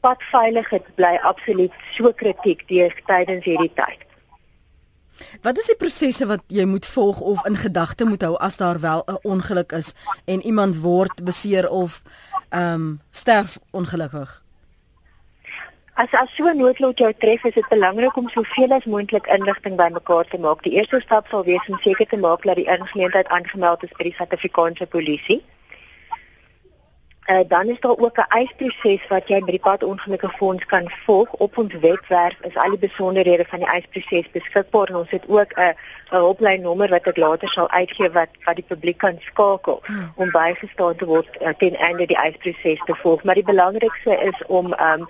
padveiligheid 0.00 0.94
bly 0.94 1.18
absoluut 1.22 1.72
so 1.96 2.12
kritiek 2.12 2.68
deur 2.68 2.94
tydens 3.06 3.44
hierdie 3.44 3.72
tyd. 3.74 4.06
Wat 5.42 5.58
is 5.58 5.66
die 5.66 5.76
prosesse 5.76 6.26
wat 6.26 6.42
jy 6.46 6.64
moet 6.64 6.86
volg 6.86 7.20
of 7.20 7.46
in 7.46 7.56
gedagte 7.56 8.04
moet 8.04 8.22
hou 8.22 8.36
as 8.36 8.56
daar 8.56 8.80
wel 8.80 9.02
'n 9.06 9.18
ongeluk 9.22 9.72
is 9.72 9.92
en 10.24 10.42
iemand 10.42 10.76
word 10.76 11.24
beseer 11.24 11.68
of 11.68 12.02
ehm 12.48 12.72
um, 12.72 13.00
sterf 13.10 13.58
ongelukkig? 13.70 14.45
As 15.98 16.12
as 16.12 16.28
so 16.36 16.44
'n 16.44 16.58
noodlot 16.60 16.98
jou 16.98 17.12
tref, 17.18 17.44
is 17.44 17.54
dit 17.54 17.68
belangrik 17.68 18.16
om 18.16 18.28
soveel 18.28 18.72
as 18.76 18.84
moontlik 18.84 19.26
inligting 19.26 19.76
bymekaar 19.76 20.26
te 20.28 20.38
maak. 20.38 20.62
Die 20.62 20.72
eerste 20.72 21.00
stap 21.00 21.26
sal 21.28 21.44
wees 21.44 21.68
om 21.68 21.78
seker 21.80 22.06
te 22.06 22.18
maak 22.24 22.42
dat 22.42 22.56
die 22.56 22.68
ingeleentheid 22.68 23.28
aangemeld 23.28 23.82
is 23.82 23.94
by 23.96 24.04
die 24.04 24.16
Suid-Afrikaanse 24.18 24.86
polisie. 24.86 25.44
Uh, 27.26 27.40
dan 27.48 27.68
is 27.68 27.80
daar 27.80 27.96
ook 27.96 28.18
'n 28.18 28.28
eisproses 28.28 29.06
wat 29.08 29.28
jy 29.28 29.40
by 29.40 29.50
die 29.50 29.66
padongelukke 29.68 30.28
fonds 30.28 30.66
kan 30.66 30.90
volg. 31.06 31.32
Op 31.32 31.58
ons 31.58 31.74
webwerf 31.74 32.36
is 32.40 32.56
al 32.56 32.70
die 32.70 32.88
besonderhede 32.88 33.44
van 33.48 33.58
die 33.58 33.68
eisproses 33.68 34.30
beskikbaar 34.30 34.88
en 34.88 34.96
ons 34.96 35.10
het 35.10 35.24
ook 35.28 35.52
'n 35.56 35.62
'n 35.62 35.76
hulplyn 36.16 36.60
nommer 36.60 36.88
wat 36.88 37.06
ek 37.06 37.16
later 37.16 37.48
sal 37.48 37.70
uitgee 37.70 38.10
wat 38.10 38.28
wat 38.44 38.54
die 38.54 38.68
publiek 38.68 38.98
kan 38.98 39.16
skakel 39.20 39.80
hmm. 39.82 40.12
om 40.16 40.30
bygestaan 40.30 40.96
te 40.96 41.04
word 41.04 41.28
uh, 41.40 41.48
ten 41.48 41.74
einde 41.76 42.06
die 42.06 42.16
eisproses 42.16 42.84
te 42.84 42.94
volg. 42.94 43.22
Maar 43.22 43.34
die 43.34 43.50
belangrikste 43.52 44.10
is 44.10 44.46
om 44.46 44.66
um, 44.72 45.08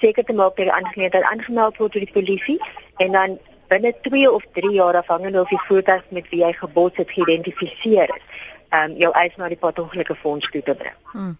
seker 0.00 0.24
te 0.24 0.32
maak 0.32 0.56
dat 0.56 0.66
die 0.66 0.72
aangeleentheid 0.72 1.24
aangemeld 1.24 1.76
word 1.76 1.92
deur 1.92 2.04
die 2.04 2.12
polisie 2.12 2.58
en 2.96 3.12
dan 3.12 3.38
binne 3.68 3.94
2 4.02 4.30
of 4.32 4.44
3 4.52 4.70
jaar 4.70 4.96
afhangende 4.96 5.40
of 5.40 5.48
die 5.48 5.62
voertuig 5.68 6.04
met 6.10 6.28
wie 6.30 6.42
jy 6.44 6.52
gebots 6.52 6.96
het 7.02 7.10
geïdentifiseer 7.10 8.12
is, 8.16 8.44
ehm 8.68 8.90
um, 8.90 8.96
jou 9.00 9.12
eis 9.12 9.34
na 9.36 9.48
die 9.48 9.60
padongelukke 9.60 10.14
fonds 10.22 10.50
toe 10.50 10.62
te 10.62 10.74
bring. 10.74 10.96
Hmm. 11.12 11.34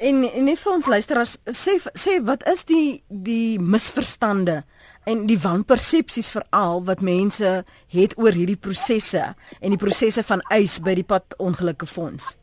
En 0.00 0.24
en 0.24 0.44
net 0.44 0.58
vir 0.58 0.72
ons 0.72 0.86
luisteraars 0.86 1.36
sê 1.56 1.76
sê 1.92 2.16
wat 2.24 2.46
is 2.48 2.64
die 2.64 3.02
die 3.08 3.58
misverstande 3.60 4.62
en 5.04 5.26
die 5.28 5.38
wanpersepsies 5.40 6.30
veral 6.32 6.84
wat 6.88 7.04
mense 7.04 7.64
het 7.92 8.16
oor 8.16 8.36
hierdie 8.36 8.56
prosesse 8.56 9.34
en 9.60 9.74
die 9.74 9.80
prosesse 9.80 10.24
van 10.24 10.44
eis 10.48 10.78
by 10.80 10.94
die 10.96 11.04
padongelukke 11.04 11.86
fonds? 11.86 12.36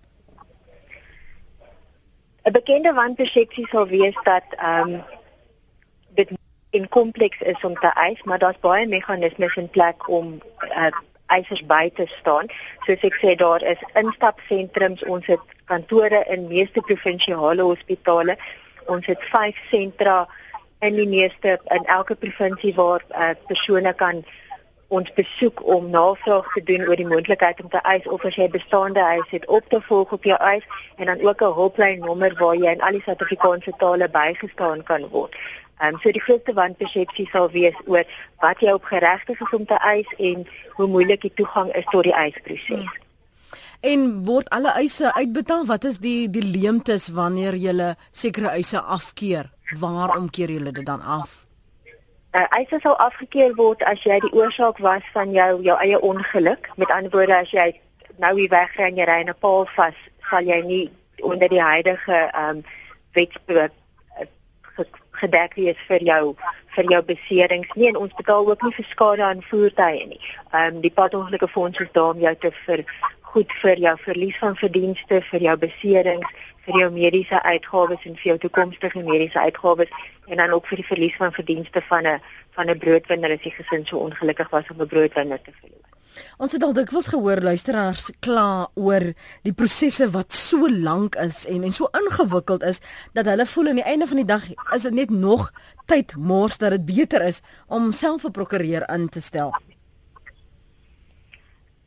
'n 2.45 2.53
Bekende 2.53 2.93
wanpersepsie 2.93 3.67
sal 3.67 3.87
wees 3.87 4.17
dat 4.23 4.45
ehm 4.57 4.93
um, 4.93 5.03
dit 6.17 6.33
en 6.77 6.89
kompleks 6.89 7.41
is 7.41 7.63
om 7.63 7.75
te 7.75 7.91
eis, 7.95 8.23
maar 8.23 8.39
daar's 8.39 8.59
baie 8.61 8.87
meganismes 8.87 9.55
in 9.55 9.69
plek 9.69 10.07
om 10.09 10.33
uh, 10.67 10.89
eisers 11.25 11.63
by 11.65 11.89
te 11.95 12.07
staan. 12.19 12.49
Soos 12.85 13.05
ek 13.07 13.19
sê, 13.21 13.35
daar 13.39 13.63
is 13.63 13.83
instapsentrums, 13.99 15.03
ons 15.07 15.29
het 15.31 15.55
kantore 15.67 16.23
in 16.33 16.47
meeste 16.51 16.83
provinsiale 16.87 17.63
hospitale. 17.63 18.37
Ons 18.87 19.07
het 19.11 19.23
5 19.31 19.63
sentra 19.71 20.25
in 20.85 20.95
die 20.95 21.07
meeste 21.09 21.57
in 21.73 21.87
elke 21.97 22.15
provinsie 22.15 22.73
waar 22.75 23.03
uh, 23.09 23.31
persone 23.47 23.93
kan 23.97 24.21
ons 24.87 25.09
besoek 25.17 25.59
om 25.67 25.89
navraag 25.91 26.47
te 26.53 26.63
doen 26.63 26.85
oor 26.87 26.95
die 26.95 27.07
moontlikheid 27.07 27.59
om 27.59 27.69
te 27.69 27.81
eis 27.91 28.05
of 28.07 28.23
as 28.25 28.37
jy 28.39 28.47
bestaande 28.53 29.03
eis 29.03 29.33
het 29.33 29.47
op 29.51 29.65
te 29.69 29.81
volg 29.83 30.13
op 30.15 30.27
jou 30.29 30.37
eis 30.39 30.63
en 30.95 31.11
dan 31.11 31.23
ook 31.27 31.41
'n 31.43 31.57
hulplyn 31.59 31.99
nommer 31.99 32.35
waar 32.39 32.55
jy 32.55 32.71
in 32.71 32.81
al 32.81 32.95
die 32.95 33.03
Suid-Afrikaanse 33.03 33.73
tale 33.77 34.09
bygestaan 34.09 34.83
kan 34.83 35.09
word. 35.09 35.35
Ehm 35.79 35.93
um, 35.93 35.99
so 36.01 36.11
die 36.11 36.21
grootste 36.21 36.53
wanpersepsie 36.53 37.27
sal 37.31 37.49
wees 37.51 37.75
oor 37.85 38.03
wat 38.41 38.59
jy 38.59 38.73
op 38.73 38.83
geregtig 38.83 39.41
is 39.41 39.53
om 39.53 39.65
te 39.65 39.77
eis 39.77 40.13
en 40.17 40.47
hoe 40.77 40.87
moeilik 40.87 41.21
die 41.21 41.33
toegang 41.33 41.73
is 41.75 41.85
tot 41.91 42.03
die 42.03 42.15
eisproses. 42.15 42.85
Hmm. 42.85 43.03
En 43.79 44.07
word 44.25 44.49
alle 44.49 44.71
eise 44.73 45.13
uitbetaal? 45.13 45.65
Wat 45.65 45.83
is 45.83 45.99
die 46.01 46.29
die 46.29 46.43
leemtes 46.43 47.11
wanneer 47.13 47.55
jy 47.55 47.93
sekere 48.11 48.55
eise 48.57 48.81
afkeer? 48.81 49.51
Waarom 49.79 50.29
keer 50.29 50.49
jy 50.49 50.71
dit 50.71 50.85
dan 50.85 51.01
af? 51.01 51.47
uh, 52.37 52.45
eise 52.59 52.79
sal 52.83 52.97
afgekeur 53.03 53.55
word 53.57 53.83
as 53.89 54.03
jy 54.05 54.19
die 54.23 54.33
oorsaak 54.35 54.79
was 54.83 55.05
van 55.15 55.33
jou 55.35 55.49
jou 55.65 55.77
eie 55.81 55.99
ongeluk. 56.09 56.69
Met 56.77 56.91
ander 56.93 57.13
woorde 57.13 57.35
as 57.37 57.51
jy 57.53 57.71
nou 58.21 58.33
hier 58.37 58.51
wegry 58.53 58.89
en 58.89 58.99
jy 58.99 59.07
ry 59.09 59.19
in 59.23 59.29
'n 59.33 59.41
paal 59.41 59.65
vas, 59.75 59.97
sal 60.29 60.45
jy 60.45 60.61
nie 60.61 60.85
onder 61.21 61.49
die 61.49 61.61
huidige 61.61 62.17
ehm 62.27 62.57
um, 62.57 62.63
wetspook 63.13 63.73
gedek 65.21 65.55
wees 65.59 65.79
vir 65.89 66.03
jou 66.03 66.35
vir 66.75 66.91
jou 66.93 67.01
beserings 67.11 67.69
nie 67.75 67.87
en 67.89 68.01
ons 68.03 68.17
betaal 68.17 68.49
ook 68.51 68.63
nie 68.63 68.73
vir 68.75 68.87
skade 68.89 69.23
aan 69.25 69.43
voertuie 69.49 70.05
nie. 70.13 70.21
Ehm 70.53 70.75
um, 70.75 70.81
die 70.81 70.93
padongelukke 70.99 71.47
fonds 71.47 71.79
is 71.79 71.91
daar 71.91 72.13
om 72.13 72.21
jou 72.21 72.35
te 72.35 72.51
vir 72.65 72.85
goed 73.31 73.53
vir 73.61 73.79
jou 73.85 73.95
verlies 74.03 74.37
van 74.43 74.55
verdienste, 74.55 75.21
vir 75.31 75.41
jou 75.47 75.57
beserings, 75.57 76.45
vir 76.65 76.79
jou 76.81 76.89
mediese 76.91 77.41
uitgawes 77.43 78.05
en 78.09 78.15
vir 78.15 78.29
jou 78.31 78.37
toekomstige 78.45 79.03
mediese 79.09 79.39
uitgawes 79.39 79.91
en 80.27 80.37
dan 80.41 80.55
ook 80.55 80.67
vir 80.67 80.81
die 80.81 80.89
verlies 80.91 81.19
van 81.21 81.33
verdienste 81.41 81.81
van 81.89 82.07
'n 82.07 82.19
van 82.55 82.69
'n 82.69 82.79
broodwinner 82.85 83.31
as 83.31 83.43
die 83.43 83.57
gesin 83.59 83.85
so 83.85 83.97
ongelukkig 83.97 84.49
was 84.49 84.71
om 84.71 84.81
'n 84.81 84.87
broodwinner 84.87 85.41
te 85.41 85.51
verloor. 85.61 85.96
Ons 86.37 86.51
het 86.51 86.63
al 86.63 86.73
dikwels 86.73 87.07
gehoor 87.07 87.41
luisteraars 87.41 88.11
kla 88.19 88.69
oor 88.75 89.13
die 89.43 89.53
prosesse 89.53 90.09
wat 90.11 90.33
so 90.33 90.69
lank 90.69 91.15
is 91.15 91.45
en 91.45 91.63
en 91.63 91.71
so 91.71 91.89
ingewikkeld 91.97 92.63
is 92.63 92.81
dat 93.13 93.25
hulle 93.25 93.45
voel 93.45 93.67
aan 93.67 93.81
die 93.81 93.87
einde 93.87 94.07
van 94.07 94.21
die 94.21 94.25
dag 94.25 94.43
is 94.75 94.81
dit 94.81 94.93
net 94.93 95.09
nog 95.09 95.51
tyd 95.85 96.15
mors 96.15 96.57
dat 96.57 96.75
dit 96.75 96.85
beter 96.85 97.21
is 97.21 97.41
om 97.67 97.91
self 97.91 98.25
'n 98.25 98.31
prokureur 98.31 98.89
in 98.89 99.09
te 99.09 99.21
stel. 99.21 99.53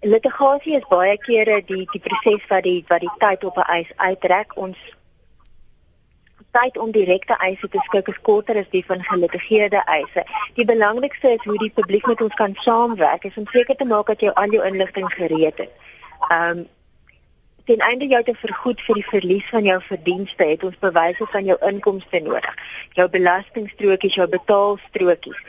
Litigasie 0.01 0.77
is 0.77 0.87
baie 0.89 1.17
kere 1.19 1.63
die 1.67 1.85
die 1.93 2.01
proses 2.01 2.47
wat 2.49 2.63
die 2.65 2.85
wat 2.89 3.01
die 3.01 3.17
tyd 3.19 3.45
op 3.45 3.57
'n 3.57 3.69
eis 3.69 3.91
uittrek. 3.97 4.57
Ons 4.57 4.79
tyd 6.51 6.79
om 6.79 6.91
direkte 6.91 7.37
eise 7.39 7.69
te 7.69 7.79
skik 7.87 8.09
is 8.09 8.21
korter 8.23 8.59
as 8.59 8.69
die 8.71 8.85
van 8.87 9.05
gelitigeerde 9.05 9.83
eise. 9.87 10.25
Die 10.55 10.65
belangrikste 10.65 11.35
is 11.37 11.45
hoe 11.45 11.59
die 11.59 11.73
publiek 11.75 12.07
met 12.07 12.23
ons 12.23 12.35
kan 12.35 12.55
saamwerk 12.65 13.29
om 13.37 13.47
seker 13.47 13.77
te 13.77 13.85
maak 13.85 14.07
dat 14.07 14.21
jy 14.21 14.35
al 14.35 14.55
jou 14.55 14.65
inligting 14.67 15.09
gereed 15.15 15.65
het. 15.65 15.73
Um 16.29 16.67
ten 17.71 17.83
einde 17.87 18.07
jou 18.11 18.23
te 18.27 18.35
vergoed 18.35 18.81
vir 18.83 18.97
die 18.99 19.07
verlies 19.07 19.49
van 19.53 19.65
jou 19.65 19.77
verdienste, 19.87 20.45
het 20.45 20.63
ons 20.67 20.79
bewyse 20.81 21.27
van 21.31 21.45
jou 21.45 21.57
inkomste 21.69 22.21
nodig. 22.25 22.57
Jou 22.99 23.07
belastingstrokies, 23.09 24.17
jou 24.19 24.27
betaalstrokies. 24.29 25.45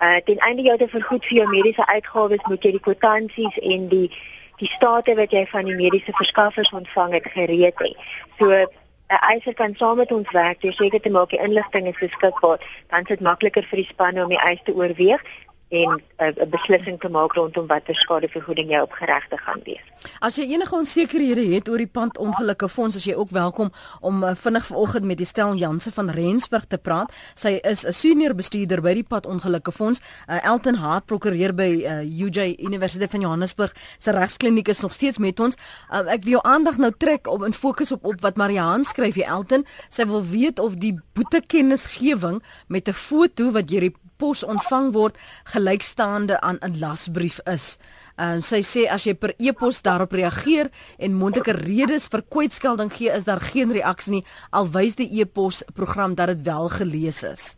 Uh 0.00 0.16
ten 0.24 0.40
einde 0.46 0.62
jou 0.62 0.78
te 0.78 0.88
vergoed 0.88 1.26
vir 1.26 1.42
jou 1.42 1.48
mediese 1.50 1.86
uitgawes, 1.86 2.48
moet 2.48 2.64
jy 2.64 2.72
die 2.78 2.86
kwitansies 2.88 3.60
en 3.60 3.88
die 3.92 4.08
die 4.56 4.70
state 4.72 5.12
wat 5.18 5.32
jy 5.36 5.44
van 5.50 5.68
die 5.68 5.76
mediese 5.76 6.12
verskaffers 6.16 6.72
ontvang 6.72 7.12
het 7.18 7.26
gereed 7.34 7.80
hê. 7.84 7.92
So 8.38 8.64
'n 9.08 9.18
eiser 9.32 9.54
kan 9.54 9.74
saam 9.74 9.96
met 9.96 10.12
ons 10.12 10.30
werk, 10.30 10.62
jy 10.62 10.72
seker 10.72 11.00
te 11.00 11.10
maak 11.10 11.30
die 11.30 11.42
inligting 11.42 11.86
is 11.86 11.98
beskikbaar, 11.98 12.58
dan 12.90 13.00
is 13.00 13.08
dit 13.08 13.20
makliker 13.20 13.66
vir 13.70 13.82
die 13.82 13.90
spanne 13.90 14.22
om 14.22 14.28
die 14.28 14.44
eis 14.50 14.62
te 14.64 14.74
oorweeg 14.74 15.22
en 15.68 16.02
eh, 16.16 16.28
'n 16.28 16.48
beslissing 16.50 17.00
te 17.00 17.08
maak 17.08 17.32
rondom 17.32 17.66
watter 17.66 17.94
skadevergoeding 17.94 18.70
jy 18.70 18.80
opgeregte 18.80 19.36
gaan 19.36 19.60
wees. 19.64 19.82
As 20.18 20.36
jy 20.36 20.44
enige 20.52 20.74
onsekerhede 20.74 21.54
het 21.54 21.68
oor 21.68 21.78
die 21.78 21.90
pandongelukke 21.90 22.68
fonds, 22.68 22.96
as 22.96 23.04
jy 23.04 23.14
ook 23.14 23.30
welkom 23.30 23.72
om 24.00 24.22
uh, 24.22 24.34
vinnig 24.34 24.66
vanoggend 24.66 25.04
met 25.04 25.18
die 25.18 25.26
stel 25.26 25.54
Janse 25.54 25.90
van 25.92 26.10
Rensburg 26.10 26.64
te 26.64 26.78
praat. 26.78 27.12
Sy 27.34 27.58
is 27.62 27.84
'n 27.84 27.92
senior 27.92 28.34
bestuurder 28.34 28.80
by 28.80 28.94
die 28.94 29.04
pandongelukke 29.04 29.72
fonds. 29.72 30.00
Uh, 30.28 30.44
Elton 30.44 30.74
Hart 30.74 31.06
prokureer 31.06 31.54
by 31.54 31.82
uh, 31.82 32.00
UJ 32.00 32.56
Universiteit 32.58 33.10
van 33.10 33.20
Johannesburg. 33.20 33.74
Sy 33.98 34.10
regskliniek 34.10 34.68
is 34.68 34.80
nog 34.80 34.92
steeds 34.92 35.18
met 35.18 35.40
ons. 35.40 35.56
Uh, 35.90 35.98
ek 36.12 36.22
wil 36.24 36.32
jou 36.38 36.42
aandag 36.44 36.76
nou 36.76 36.92
trek 36.98 37.26
om 37.26 37.44
in 37.44 37.52
fokus 37.52 37.92
op 37.92 38.04
op 38.04 38.20
wat 38.20 38.36
Mariaan 38.36 38.84
skryf 38.84 39.14
hier 39.14 39.26
Elton. 39.26 39.66
Sy 39.88 40.06
wil 40.06 40.24
weet 40.24 40.58
of 40.58 40.76
die 40.76 40.94
boetekennisgewing 41.12 42.42
met 42.68 42.88
'n 42.88 42.92
foto 42.92 43.50
wat 43.50 43.70
jy 43.70 43.92
pos 44.16 44.44
ontvang 44.44 44.92
word 44.94 45.18
gelykstaande 45.52 46.40
aan 46.40 46.58
'n 46.62 46.78
lasbrief 46.80 47.40
is. 47.44 47.78
Ehm 48.16 48.38
uh, 48.38 48.42
sy 48.42 48.60
sê 48.62 48.86
as 48.88 49.04
jy 49.04 49.14
per 49.14 49.34
e-pos 49.38 49.82
daarop 49.82 50.12
reageer 50.12 50.70
en 50.98 51.14
mondelike 51.14 51.52
redes 51.52 52.08
vir 52.08 52.22
kwytskelding 52.22 52.92
gee, 52.92 53.10
is 53.10 53.24
daar 53.24 53.40
geen 53.40 53.72
reaksie 53.72 54.12
nie 54.12 54.24
al 54.50 54.70
wys 54.72 54.96
die 54.96 55.20
e-pos 55.20 55.62
program 55.74 56.14
dat 56.14 56.28
dit 56.28 56.42
wel 56.42 56.68
gelees 56.68 57.22
is. 57.22 57.56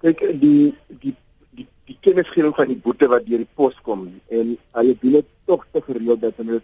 Kyk 0.00 0.18
die 0.40 0.74
die 0.88 1.14
die 1.54 1.66
die 1.86 1.98
kennisgewing 2.00 2.54
van 2.54 2.68
die 2.68 2.80
boete 2.84 3.06
wat 3.08 3.26
deur 3.26 3.38
die 3.38 3.54
pos 3.54 3.74
kom 3.82 4.20
en 4.28 4.56
hulle 4.72 4.94
doen 5.02 5.12
dit 5.12 5.26
tog 5.46 5.66
te 5.72 5.80
gereeld 5.80 6.20
dat 6.20 6.36
hulle 6.36 6.60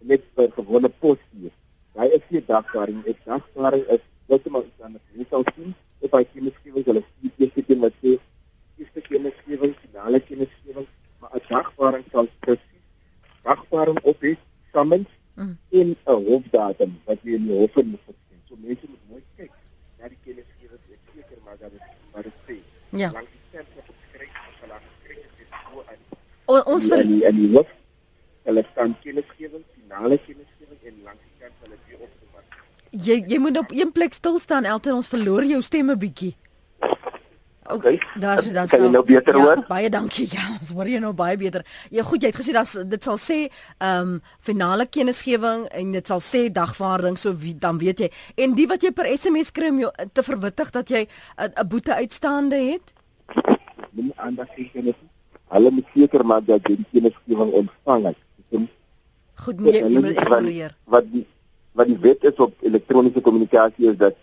net 0.00 0.22
vir 0.34 0.50
gewone 0.56 0.88
pos 0.88 1.18
gee. 1.30 1.50
Daai 1.94 2.08
is 2.08 2.24
nie 2.30 2.42
dagvaarding, 2.46 3.04
ek 3.06 3.18
dagvaarding 3.24 3.86
is 3.92 4.02
jy 4.28 4.50
maar 4.50 4.64
dan 4.78 4.98
moet 5.14 5.28
sou 5.30 5.42
sien 5.54 5.74
op 6.02 6.10
by 6.16 6.22
kennisgewing 6.34 6.86
hulle 6.90 7.04
sien 7.06 7.32
eerste 7.38 7.64
keer 7.68 7.80
wat 7.86 7.96
sê 8.02 8.18
eerste 8.82 9.04
kennisgewing 9.08 9.74
finale 9.84 10.20
kennisgewing 10.28 10.88
maar 11.20 11.34
'n 11.38 11.46
dagvaarding 11.48 12.06
sal 12.12 12.28
presies 12.44 12.84
dagvaarding 13.48 14.00
op 14.12 14.20
die 14.26 14.36
summons 14.72 15.10
mm. 15.34 15.56
in 15.80 15.96
'n 15.96 16.24
hofdatum 16.28 16.98
wat 17.06 17.18
jy 17.22 17.38
in 17.40 17.46
die 17.46 17.58
hof 17.62 17.74
moet 17.74 18.06
sien 18.06 18.42
so 18.48 18.54
mense 18.66 18.86
moet 18.92 19.04
mooi 19.10 19.22
kyk 19.36 19.52
na 19.98 20.08
die 20.08 20.22
kennisgewing 20.24 20.82
ek 20.96 21.02
seker 21.14 21.38
maar 21.44 21.58
dat 21.60 21.70
dit 21.72 21.92
maar 22.12 22.22
dit 22.22 22.38
sê. 22.46 22.56
Ja. 22.90 23.10
Lank 23.12 23.28
die 23.34 23.40
stempel 23.48 23.78
op 23.80 23.86
die 23.86 23.96
skryf 24.08 24.34
of 24.48 24.56
hulle 24.60 24.78
skryf 24.98 25.30
dit 25.38 25.48
so 25.50 25.84
aan 25.92 26.00
o, 26.44 26.58
ons 26.74 26.88
vir 26.92 27.04
en 27.30 27.38
die 27.40 27.50
hof. 27.54 27.70
Hulle 28.48 28.64
staan 28.72 28.96
kennisgewing 29.04 29.64
finale 29.76 30.18
kennisgewing 30.26 30.80
en 30.90 30.98
lank 31.06 31.22
die 31.24 31.34
kant 31.40 31.64
hulle 31.64 31.78
weer 31.86 32.04
op 32.06 32.21
Jy 32.92 33.22
jy 33.26 33.38
moet 33.40 33.58
op 33.58 33.72
een 33.72 33.92
plek 33.92 34.12
stil 34.12 34.38
staan 34.40 34.64
Elton 34.68 35.00
ons 35.00 35.08
verloor 35.08 35.44
jou 35.48 35.62
stemme 35.64 35.96
bietjie. 35.96 36.34
Okay. 37.72 38.00
Daar's 38.20 38.50
dan 38.52 38.66
kan 38.66 38.82
jy 38.82 38.88
nou 38.90 39.04
beter 39.06 39.36
ja, 39.36 39.42
hoor? 39.42 39.60
Baie 39.68 39.88
dankie. 39.90 40.26
Ja, 40.32 40.42
ons 40.58 40.72
hoor 40.76 40.88
jy 40.90 40.98
nou 41.00 41.12
baie 41.16 41.38
beter. 41.40 41.64
Ja, 41.94 42.02
goed, 42.04 42.20
jy 42.20 42.32
het 42.32 42.40
gesê 42.40 42.52
dat 42.52 42.90
dit 42.90 43.06
sal 43.06 43.16
sê 43.22 43.38
ehm 43.78 44.16
um, 44.16 44.18
finale 44.44 44.86
kennisgewing 44.86 45.64
en 45.70 45.94
dit 45.96 46.10
sal 46.12 46.20
sê 46.20 46.42
dagvaarding 46.52 47.16
so 47.18 47.32
wie, 47.38 47.54
dan 47.54 47.78
weet 47.80 48.02
jy. 48.04 48.10
En 48.36 48.56
die 48.58 48.66
wat 48.68 48.84
jy 48.84 48.90
per 48.92 49.08
SMS 49.08 49.54
kry 49.56 49.70
om 49.72 49.80
jou 49.86 49.92
te 50.12 50.26
verwittig 50.26 50.74
dat 50.74 50.90
jy 50.90 51.06
'n 51.38 51.68
boete 51.68 51.94
uitstaande 51.94 52.60
het? 52.60 52.92
Min 53.92 54.12
aandag 54.16 54.52
gee 54.56 54.82
net. 54.82 54.98
Hulle 55.48 55.70
moet 55.70 55.86
seker 55.94 56.26
maak 56.26 56.46
dat 56.46 56.68
jy 56.68 56.76
die 56.76 56.90
kennisgewing 56.92 57.52
ontvang 57.52 58.06
het. 58.10 58.18
Goed, 59.42 59.60
nee, 59.60 59.80
jy 59.80 59.98
moet 59.98 60.18
ignoreer. 60.18 60.74
Wat 60.84 61.06
die 61.10 61.26
wat 61.72 61.88
die 61.88 61.98
wet 62.00 62.24
is 62.24 62.36
op 62.36 62.52
elektroniese 62.60 63.20
kommunikasie 63.20 63.88
is 63.90 63.96
dat 64.00 64.16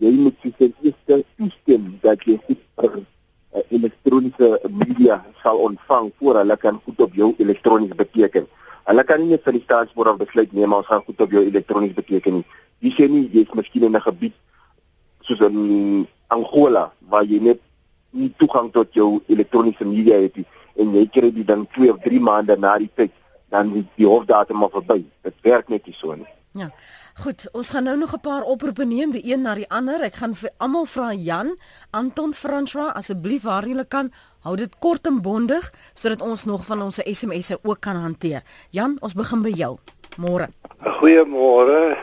jy 0.00 0.10
moet 0.16 0.36
sies 0.42 0.56
eerste 0.60 1.22
toestem 1.36 1.86
dat 2.04 2.22
jy 2.28 2.36
vir 2.46 3.00
uh, 3.00 3.62
elektroniese 3.68 4.60
media 4.68 5.20
sal 5.42 5.60
ontvang 5.66 6.10
voor 6.18 6.40
hulle 6.42 6.56
kan 6.56 6.80
goed 6.84 7.00
op 7.00 7.14
jou 7.14 7.32
elektronies 7.38 7.96
beteken. 7.96 8.46
Hulle 8.88 9.04
kan 9.04 9.20
nie 9.20 9.34
net 9.34 9.44
vir 9.44 9.58
die 9.58 9.64
staatsboord 9.64 10.14
of 10.14 10.22
besluit 10.22 10.52
neem 10.56 10.76
ons 10.76 10.88
gaan 10.88 11.04
goed 11.06 11.20
op 11.20 11.36
jou 11.36 11.44
elektronies 11.44 11.96
beteken 11.96 12.40
nie. 12.40 12.46
Jy 12.80 12.94
sê 12.96 13.08
nie 13.12 13.26
jy's 13.32 13.52
miskien 13.56 13.88
in 13.88 13.96
'n 13.96 14.06
gebied 14.08 14.36
soos 15.20 15.40
in 15.40 16.06
Angola 16.28 16.90
waar 17.08 17.24
jy 17.24 17.40
net 17.40 17.60
nie 18.10 18.32
toegang 18.38 18.72
tot 18.72 18.92
jou 18.94 19.20
elektroniese 19.28 19.84
media 19.84 20.20
het 20.20 20.36
nie 20.36 20.46
en 20.76 20.94
jy 20.94 21.06
kry 21.12 21.30
dit 21.30 21.46
dan 21.46 21.66
2 21.76 21.92
of 21.92 22.00
3 22.04 22.20
maande 22.20 22.56
na 22.56 22.78
die 22.78 22.90
tyd 22.94 23.12
dan 23.50 23.72
die, 23.72 23.84
die 23.96 24.06
hofdatum 24.06 24.62
al 24.62 24.70
verby. 24.70 25.04
Dit 25.22 25.34
werk 25.42 25.68
net 25.68 25.86
nie 25.86 25.96
so 25.98 26.14
nie. 26.14 26.39
Ja. 26.52 26.72
Goed, 27.22 27.44
ons 27.52 27.68
gaan 27.70 27.84
nou 27.84 27.96
nog 27.96 28.12
'n 28.14 28.20
paar 28.20 28.42
oproepe 28.42 28.84
neem, 28.84 29.10
die 29.10 29.32
een 29.32 29.42
na 29.42 29.54
die 29.54 29.70
ander. 29.70 30.02
Ek 30.02 30.14
gaan 30.14 30.34
vir 30.34 30.50
almal 30.56 30.84
vra 30.86 31.12
Jan, 31.12 31.58
Anton, 31.90 32.34
François, 32.34 32.94
asseblief 32.94 33.42
waar 33.42 33.66
julle 33.66 33.84
kan, 33.84 34.12
hou 34.40 34.56
dit 34.56 34.78
kort 34.78 35.06
en 35.06 35.22
bondig 35.22 35.72
sodat 35.94 36.22
ons 36.22 36.44
nog 36.44 36.66
van 36.66 36.82
ons 36.82 37.00
SMS'e 37.04 37.58
ook 37.62 37.80
kan 37.80 37.96
hanteer. 37.96 38.42
Jan, 38.70 38.96
ons 39.00 39.14
begin 39.14 39.42
by 39.42 39.48
jou. 39.48 39.78
Môre. 40.16 40.48
Goeiemôre. 40.82 41.96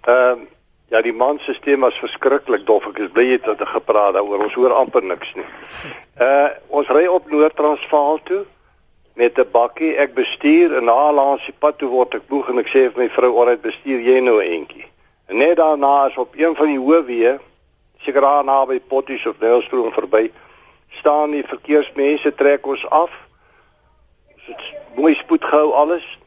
Ehm 0.00 0.40
uh, 0.40 0.46
ja, 0.88 1.02
die 1.02 1.12
manstelsel 1.12 1.78
was 1.78 1.98
verskriklik 1.98 2.66
dof. 2.66 2.86
Ek 2.86 2.98
is 2.98 3.10
bly 3.10 3.24
jy 3.24 3.40
het 3.42 3.68
gepraat 3.68 4.14
daaroor. 4.14 4.44
Ons 4.44 4.54
hoor 4.54 4.72
amper 4.72 5.02
niks 5.02 5.34
nie. 5.34 5.46
Uh 6.20 6.48
ons 6.68 6.88
ry 6.88 7.06
op 7.06 7.30
Noord-Transvaal 7.30 8.20
toe 8.24 8.44
met 9.14 9.38
'n 9.38 9.50
bakkie. 9.50 9.96
Ek 9.96 10.14
bestuur 10.14 10.76
en 10.76 10.84
na 10.84 11.12
langs 11.12 11.44
die 11.44 11.54
pad 11.58 11.78
toe 11.78 11.88
word 11.88 12.14
ek 12.14 12.28
boeg 12.28 12.48
en 12.48 12.58
ek 12.58 12.68
sê 12.68 12.90
vir 12.92 13.02
my 13.02 13.08
vrou, 13.08 13.38
"Alright, 13.38 13.62
bestuur 13.62 14.00
jy 14.00 14.20
nou 14.20 14.40
eentjie." 14.40 14.86
En 15.26 15.36
net 15.36 15.56
daarna 15.56 16.06
is 16.06 16.16
op 16.16 16.34
een 16.36 16.56
van 16.56 16.66
die 16.66 16.78
hoofweë, 16.78 17.38
seker 17.98 18.20
daar 18.20 18.44
naby 18.44 18.80
Potties 18.80 19.26
of 19.26 19.38
Nelstroom 19.40 19.92
verby, 19.92 20.30
staan 20.88 21.30
die 21.30 21.44
verkeersmense 21.46 22.34
trek 22.34 22.66
ons 22.66 22.90
af. 22.90 23.10
Dit's 24.46 24.74
mooi 24.94 25.14
spoed 25.14 25.44
gehou 25.44 25.72
alles. 25.72 26.18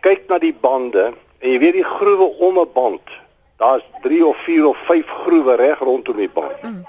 Kyk 0.00 0.28
na 0.28 0.38
die 0.38 0.54
bande 0.54 1.12
en 1.38 1.50
jy 1.50 1.58
weet 1.58 1.72
die 1.72 1.84
groewe 1.84 2.28
om 2.38 2.58
'n 2.58 2.72
band. 2.72 3.10
Daar's 3.56 3.84
3 4.02 4.26
of 4.26 4.36
4 4.36 4.66
of 4.66 4.76
5 4.76 5.06
groewe 5.06 5.54
reg 5.54 5.78
rondom 5.78 6.16
die 6.16 6.28
band. 6.28 6.62
Mm. 6.62 6.84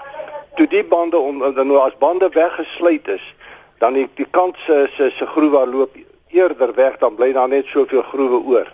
Toe 0.54 0.66
die 0.66 0.84
bande 0.84 1.18
om 1.18 1.38
nou 1.38 1.78
as 1.78 1.96
bande 1.98 2.28
weggesluit 2.28 3.08
is, 3.08 3.34
dan 3.78 3.92
die 3.92 4.08
die 4.14 4.26
kant 4.30 4.56
se 4.66 4.88
se 4.96 5.10
se 5.10 5.26
groewe 5.26 5.66
loop 5.66 5.96
eerder 6.28 6.74
weg 6.74 6.98
dan 6.98 7.14
bly 7.14 7.32
daar 7.32 7.48
net 7.48 7.66
soveel 7.66 8.02
groewe 8.02 8.42
oor. 8.44 8.72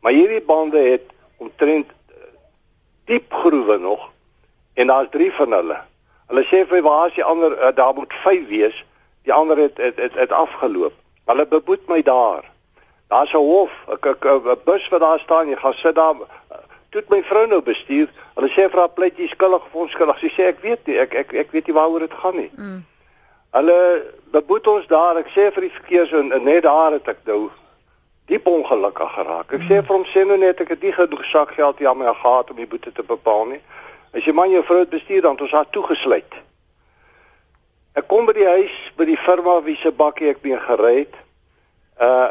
Maar 0.00 0.12
hierdie 0.12 0.42
bande 0.42 0.78
het 0.78 1.06
omtrent 1.36 1.86
diep 3.04 3.32
groewe 3.32 3.78
nog 3.78 4.10
en 4.74 4.86
daar's 4.86 5.08
drie 5.10 5.32
van 5.32 5.52
hulle. 5.52 5.80
Hulle 6.30 6.44
sê 6.46 6.62
vir 6.68 6.82
waar 6.86 7.08
is 7.08 7.16
die 7.18 7.24
ander 7.26 7.56
uh, 7.58 7.74
daar 7.74 7.94
moet 7.94 8.14
5 8.22 8.48
wees. 8.48 8.84
Die 9.26 9.32
ander 9.32 9.58
het 9.58 9.76
het 9.76 9.98
het, 9.98 10.14
het 10.14 10.32
afgeloop. 10.32 10.94
Hulle 11.26 11.46
beboet 11.46 11.88
my 11.88 12.02
daar. 12.02 12.44
Daar's 13.08 13.32
'n 13.32 13.36
hof, 13.36 13.72
'n 13.88 14.58
bus 14.64 14.88
wat 14.88 15.00
daar 15.00 15.18
staan, 15.18 15.48
jy 15.48 15.56
gaan 15.56 15.74
sit 15.74 15.94
daar. 15.94 16.14
Toe 16.90 17.02
my 17.08 17.22
vrou 17.22 17.46
nou 17.46 17.62
bestuur, 17.62 18.08
hulle 18.34 18.48
sê 18.48 18.70
vir 18.70 18.78
haar 18.78 18.88
pleit 18.88 19.16
jy 19.16 19.26
skuldig 19.26 19.62
of 19.62 19.74
onskuldig. 19.74 20.18
Sy 20.18 20.28
sê 20.28 20.42
ek 20.46 20.60
weet 20.60 20.86
nie, 20.86 20.98
ek 20.98 21.14
ek 21.14 21.32
ek 21.32 21.50
weet 21.50 21.66
nie 21.66 21.74
waaroor 21.74 21.98
dit 21.98 22.14
gaan 22.14 22.36
nie. 22.36 22.50
Mm. 22.56 22.84
Hulle 23.50 23.78
beboet 24.30 24.66
ons 24.66 24.86
daar. 24.86 25.18
Ek 25.18 25.32
sê 25.34 25.48
vir 25.54 25.66
die 25.66 25.74
verkeers 25.74 26.12
en 26.14 26.30
net 26.44 26.62
daar 26.66 26.94
het 26.94 27.08
ek 27.10 27.24
nou 27.26 27.48
diep 28.30 28.46
ongelukkig 28.46 29.14
geraak. 29.16 29.56
Ek 29.58 29.64
sê 29.66 29.80
vir 29.80 29.90
hom 29.90 30.04
sê 30.06 30.22
nou 30.26 30.38
net 30.38 30.60
ek 30.62 30.76
het 30.76 30.84
nie 30.86 30.94
genoeg 30.94 31.24
sakgeld 31.26 31.80
hier 31.82 31.90
aan 31.90 31.98
my 31.98 32.12
gehad 32.14 32.52
om 32.52 32.60
die 32.60 32.68
boete 32.70 32.92
te 32.94 33.02
bepaal 33.06 33.48
nie. 33.50 33.60
As 34.14 34.26
jy 34.26 34.34
man 34.34 34.52
jou 34.54 34.62
vrou 34.66 34.84
bestuur 34.86 35.24
dan 35.26 35.34
het 35.34 35.42
ons 35.46 35.56
haar 35.58 35.66
toegesluit. 35.74 36.38
Ek 37.98 38.06
kom 38.06 38.28
by 38.28 38.36
die 38.38 38.46
huis 38.46 38.76
by 38.98 39.08
die 39.08 39.18
firma 39.18 39.56
wie 39.66 39.74
se 39.80 39.90
bakkie 39.90 40.30
ek 40.30 40.44
bin 40.46 40.58
gery 40.68 40.94
het. 41.02 41.18
Uh 41.98 42.30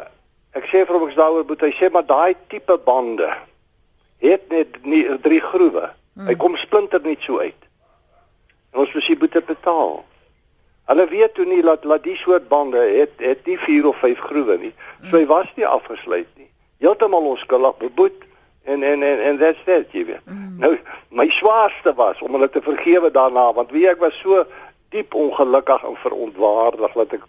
ek 0.58 0.66
sê 0.66 0.82
vir 0.82 0.96
hom 0.96 1.04
ek 1.06 1.14
daaroor 1.14 1.46
moet 1.46 1.62
hy 1.62 1.70
sê 1.78 1.92
maar 1.94 2.08
daai 2.10 2.34
tipe 2.50 2.74
bande 2.82 3.28
het 4.24 4.48
net 4.50 4.80
nie 4.84 5.04
drie 5.22 5.42
groewe. 5.44 5.92
Hmm. 6.16 6.28
Hy 6.28 6.36
kom 6.40 6.56
splinter 6.58 7.04
net 7.04 7.22
so 7.24 7.38
uit. 7.40 7.68
En 8.74 8.82
ons 8.84 8.96
moet 8.96 9.06
sy 9.06 9.16
boete 9.20 9.44
betaal. 9.46 10.00
Hulle 10.90 11.06
weet 11.10 11.34
toe 11.38 11.46
nie 11.46 11.62
dat 11.62 11.84
dat 11.86 12.04
die 12.04 12.16
soort 12.18 12.48
bande 12.50 12.80
het 12.82 13.22
het 13.22 13.46
nie 13.46 13.60
4 13.60 13.88
of 13.88 13.98
5 14.02 14.20
groewe 14.20 14.58
nie. 14.58 14.74
So 15.10 15.18
hy 15.18 15.26
was 15.30 15.52
nie 15.56 15.68
afgesluit 15.68 16.30
nie. 16.38 16.50
Heeltemal 16.82 17.28
onskuldig 17.30 17.78
beboet 17.78 18.26
en 18.64 18.84
en 18.84 19.04
en 19.04 19.22
en 19.28 19.38
that's 19.38 19.68
it, 19.70 19.92
jy 19.94 20.06
weet. 20.06 20.26
Mm. 20.26 20.58
Nou 20.58 20.74
my 21.10 21.28
swaarste 21.30 21.94
was 21.94 22.22
om 22.26 22.34
hulle 22.34 22.50
te 22.50 22.62
vergewe 22.66 23.12
daarna 23.12 23.52
want 23.54 23.72
wie 23.76 23.86
ek 23.90 24.02
was 24.02 24.18
so 24.18 24.46
diep 24.90 25.14
ongelukkig 25.14 25.84
en 25.86 25.96
verontwaardig 25.96 26.98
dat 27.04 27.18
ek 27.20 27.26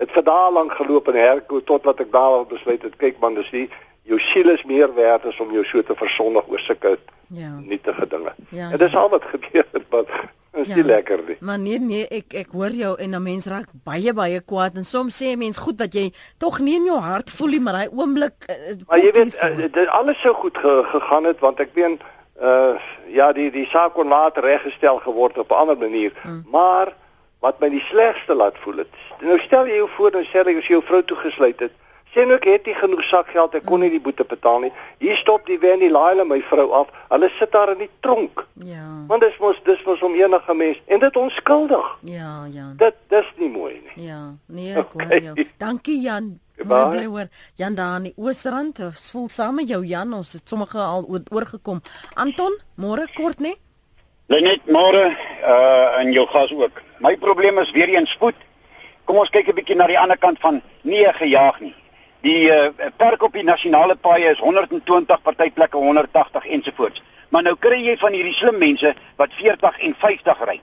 het 0.00 0.12
vir 0.16 0.24
dae 0.24 0.50
lank 0.52 0.72
geloop 0.80 1.12
in 1.12 1.20
herko 1.20 1.60
totdat 1.60 2.00
ek 2.00 2.12
daar 2.12 2.46
besluit 2.48 2.82
het 2.82 2.96
kyk 2.96 3.20
man 3.20 3.36
dis 3.36 3.52
nie 3.52 3.68
jou 4.08 4.18
siel 4.18 4.48
is 4.56 4.64
meer 4.64 4.94
werd 4.96 5.26
as 5.28 5.40
om 5.40 5.52
jou 5.52 5.64
so 5.68 5.84
te 5.84 5.96
versondig 6.00 6.48
oor 6.48 6.64
sulke 6.64 6.96
ja 7.32 7.52
nietige 7.60 8.06
dinge. 8.08 8.32
Ja, 8.50 8.70
en 8.70 8.78
dis 8.78 8.96
al 8.96 9.08
wat 9.12 9.24
gebeur 9.24 9.68
het 9.72 9.84
wat 9.92 10.08
is 10.52 10.66
ja, 10.66 10.74
nie 10.74 10.84
lekker 10.84 11.22
nie. 11.26 11.36
Maar 11.40 11.58
nee 11.58 11.78
nee 11.80 12.06
ek 12.08 12.34
ek 12.34 12.50
hoor 12.52 12.70
jou 12.70 12.92
en 12.98 13.14
'n 13.16 13.22
mens 13.22 13.46
raak 13.46 13.68
baie 13.84 14.12
baie 14.12 14.40
kwaad 14.40 14.76
en 14.76 14.84
soms 14.84 15.22
sê 15.22 15.32
'n 15.32 15.38
mens 15.38 15.56
goed 15.56 15.78
wat 15.78 15.94
jy 15.94 16.12
tog 16.38 16.58
nie 16.58 16.74
in 16.76 16.84
jou 16.84 16.98
hart 17.00 17.30
voel 17.30 17.48
nie 17.48 17.60
maar 17.60 17.74
hy 17.74 17.88
oomblik 17.90 18.44
uh, 18.48 18.76
Maar 18.86 18.98
jy 18.98 19.12
weet 19.12 19.34
uh, 19.42 19.72
dit 19.72 19.88
alles 19.88 20.20
sou 20.20 20.34
goed 20.34 20.58
ge, 20.58 20.82
gegaan 20.84 21.24
het 21.24 21.40
want 21.40 21.60
ek 21.60 21.74
weet 21.74 22.00
uh 22.42 22.74
ja 23.08 23.32
die 23.32 23.50
die 23.50 23.66
saak 23.66 23.94
kon 23.94 24.08
later 24.08 24.42
reggestel 24.42 24.98
geword 24.98 25.38
op 25.38 25.50
'n 25.50 25.54
ander 25.54 25.78
manier. 25.78 26.12
Hmm. 26.22 26.44
Maar 26.50 26.92
wat 27.40 27.60
my 27.60 27.68
die 27.68 27.84
slegste 27.90 28.34
laat 28.34 28.58
voel 28.58 28.76
het. 28.76 28.88
Nou 29.20 29.38
stel 29.38 29.66
jy 29.66 29.76
jou 29.76 29.88
voor 29.96 30.10
dan 30.10 30.24
sê 30.24 30.44
jy 30.46 30.58
as 30.58 30.66
jou 30.66 30.82
vrou 30.82 31.02
toegesluit 31.02 31.60
het, 31.60 31.72
nou 32.14 32.36
ek 32.36 32.44
het 32.44 32.66
nie 32.68 32.74
genoeg 32.76 33.02
sakgeld, 33.08 33.54
ek 33.56 33.64
kon 33.64 33.80
nie 33.80 33.90
die 33.90 34.00
boete 34.00 34.24
betaal 34.28 34.60
nie. 34.66 34.72
Hier 35.00 35.16
stop 35.16 35.46
die 35.48 35.58
wen 35.62 35.80
die 35.80 35.90
laai 35.90 36.12
hulle 36.12 36.26
my 36.28 36.40
vrou 36.50 36.68
af. 36.82 36.90
Hulle 37.08 37.30
sit 37.38 37.52
daar 37.52 37.72
in 37.72 37.78
die 37.78 37.90
tronk. 38.04 38.44
Ja. 38.66 38.84
Want 39.08 39.24
dis 39.24 39.38
mos 39.40 39.56
dis 39.64 39.80
mos 39.88 40.02
om 40.04 40.14
enige 40.14 40.54
mens 40.54 40.80
en 40.86 41.00
dit 41.00 41.16
onskuldig. 41.16 41.88
Ja, 42.12 42.44
ja. 42.52 42.68
Dit 42.76 43.00
dis 43.08 43.32
nie 43.40 43.48
mooi 43.48 43.74
nie. 43.80 44.06
Ja, 44.10 44.20
nee, 44.46 44.74
ek 44.76 44.94
okay. 44.94 45.08
hoor 45.08 45.22
jou. 45.30 45.48
Dankie 45.58 45.98
Jan. 46.04 46.38
Bly 46.62 47.06
hoor. 47.08 47.28
Jan 47.56 47.74
daar 47.74 47.96
in 47.96 48.10
die 48.10 48.14
Oosrand, 48.16 48.80
ons 48.84 49.10
voel 49.10 49.28
saam 49.32 49.56
met 49.58 49.68
jou 49.72 49.80
Jan, 49.86 50.12
ons 50.12 50.32
het 50.36 50.48
sommige 50.48 50.78
al 50.78 51.08
oorgekom. 51.08 51.80
Anton, 52.14 52.60
môre 52.76 53.08
kort 53.16 53.40
nie? 53.40 53.56
Lenet 54.32 54.68
môre 54.70 55.08
uh 55.42 56.00
en 56.00 56.12
jou 56.12 56.26
gas 56.28 56.52
ook. 56.52 56.82
My 57.00 57.16
probleem 57.16 57.58
is 57.58 57.70
weer 57.70 57.88
eens 57.88 58.10
spoed. 58.10 58.36
Kom 59.04 59.16
ons 59.16 59.30
kyk 59.30 59.48
'n 59.48 59.54
bietjie 59.54 59.76
na 59.76 59.86
die 59.86 59.98
ander 59.98 60.18
kant 60.18 60.38
van 60.40 60.62
nie 60.82 61.04
gejaag 61.04 61.60
nie. 61.60 61.74
Die 62.22 62.48
uh 62.48 62.68
perk 62.96 63.22
op 63.26 63.32
die 63.34 63.42
nasionale 63.42 63.96
paaie 63.96 64.30
is 64.30 64.38
120 64.38 65.22
partyplekke 65.22 65.76
180 65.76 66.44
ensovoorts. 66.56 67.02
Maar 67.34 67.42
nou 67.42 67.56
kry 67.58 67.80
jy 67.82 67.96
van 67.98 68.14
hierdie 68.14 68.34
slim 68.36 68.60
mense 68.62 68.94
wat 69.18 69.34
40 69.34 69.78
en 69.88 69.96
50 69.98 70.44
ry. 70.46 70.60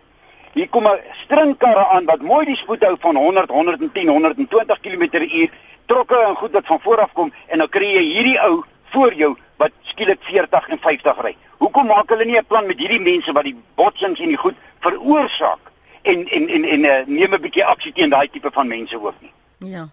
Hier 0.54 0.70
kom 0.70 0.88
'n 0.88 1.02
stringkarre 1.24 1.86
aan 1.96 2.06
wat 2.06 2.22
mooi 2.22 2.46
die 2.46 2.56
spoed 2.56 2.84
hou 2.84 2.96
van 3.00 3.16
100, 3.16 3.50
110, 3.50 4.08
120 4.08 4.80
km/h, 4.80 5.50
trokke 5.86 6.16
en 6.28 6.36
goed 6.36 6.52
wat 6.52 6.66
van 6.66 6.80
voor 6.80 7.02
af 7.02 7.12
kom 7.14 7.34
en 7.48 7.58
nou 7.58 7.70
kry 7.70 7.92
jy 7.92 8.04
hierdie 8.04 8.40
ou 8.42 8.64
voor 8.94 9.14
jou 9.14 9.36
wat 9.58 9.72
skielik 9.82 10.20
40 10.22 10.68
en 10.70 10.80
50 10.80 11.22
ry. 11.22 11.36
Hoekom 11.58 11.88
maak 11.88 12.10
hulle 12.10 12.26
nie 12.26 12.38
'n 12.38 12.46
plan 12.46 12.68
met 12.68 12.80
hierdie 12.80 13.02
mense 13.02 13.32
wat 13.32 13.44
die 13.44 13.58
botsings 13.76 14.20
en 14.20 14.28
die 14.28 14.38
goed 14.38 14.56
veroorsaak 14.80 15.60
en 16.02 16.28
en 16.28 16.50
en 16.50 16.64
en 16.64 16.84
uh, 16.84 17.06
neem 17.06 17.34
'n 17.34 17.42
bietjie 17.42 17.66
aksie 17.66 17.92
teen 17.92 18.10
daai 18.10 18.30
tipe 18.30 18.52
van 18.52 18.68
mense 18.68 19.02
ook 19.02 19.16
nie? 19.20 19.34
Ja. 19.72 19.90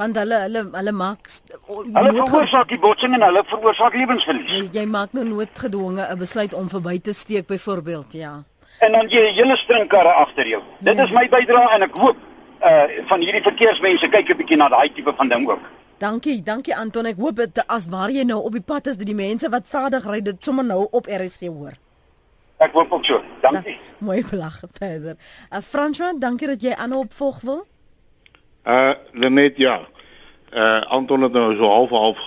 Want 0.00 0.16
hulle 0.16 0.36
hulle 0.46 0.62
hulle 0.72 0.92
maak 0.96 1.28
hulle 1.68 2.12
veroorsaak 2.16 2.70
die 2.72 2.78
botsing 2.80 3.14
en 3.18 3.24
hulle 3.26 3.42
veroorsaak 3.50 3.96
lewensverlies. 4.00 4.52
Jy, 4.54 4.68
jy 4.78 4.84
maak 4.88 5.12
nou 5.16 5.24
noodgedwonge 5.28 6.06
'n 6.06 6.18
besluit 6.18 6.54
om 6.56 6.70
verby 6.72 7.00
te 7.00 7.12
steek 7.12 7.46
byvoorbeeld, 7.46 8.12
ja. 8.12 8.32
En 8.80 8.92
dan 8.92 9.10
jy 9.12 9.26
hele 9.36 9.56
stringkarre 9.56 10.12
agter 10.22 10.46
jou. 10.48 10.62
Dit 10.78 10.96
ja. 10.96 11.04
is 11.04 11.12
my 11.12 11.26
bydrae 11.28 11.74
en 11.74 11.82
ek 11.82 11.98
hoop 12.04 12.16
uh 12.70 13.04
van 13.10 13.20
hierdie 13.20 13.42
verkeersmense 13.42 14.08
kyk 14.08 14.30
'n 14.30 14.36
bietjie 14.36 14.56
na 14.56 14.68
daai 14.68 14.88
tipe 14.92 15.12
van 15.16 15.28
ding 15.28 15.48
ook. 15.48 15.68
Dankie, 15.98 16.42
dankie 16.42 16.76
Anton. 16.76 17.06
Ek 17.06 17.16
hoop 17.16 17.36
dit 17.36 17.62
as 17.66 17.86
waar 17.88 18.10
jy 18.10 18.24
nou 18.24 18.40
op 18.40 18.52
die 18.52 18.64
pad 18.64 18.86
is 18.86 18.96
dat 18.96 19.06
die 19.06 19.14
mense 19.14 19.48
wat 19.48 19.66
stadig 19.66 20.06
ry 20.06 20.20
dit 20.20 20.44
sommer 20.44 20.64
nou 20.64 20.86
op 20.90 21.06
RSG 21.06 21.52
hoor. 21.52 21.76
Ek 22.56 22.72
hoop 22.72 22.92
ook 22.92 23.04
so. 23.04 23.20
Dankie. 23.40 23.76
Da, 23.76 23.84
nou, 24.00 24.08
mooi 24.08 24.24
belag 24.30 24.62
verder. 24.72 25.16
Uh 25.52 25.60
Fransman, 25.60 26.18
dankie 26.18 26.48
dat 26.48 26.62
jy 26.62 26.72
aan 26.72 26.92
opvolg 26.92 27.40
wil. 27.40 27.66
Uh 28.64 28.92
net 29.12 29.56
ja. 29.56 29.80
Uh 30.52 30.80
Anton 30.80 31.22
het 31.22 31.32
nou 31.32 31.54
so 31.56 31.68
half 31.68 31.90
half 31.90 32.18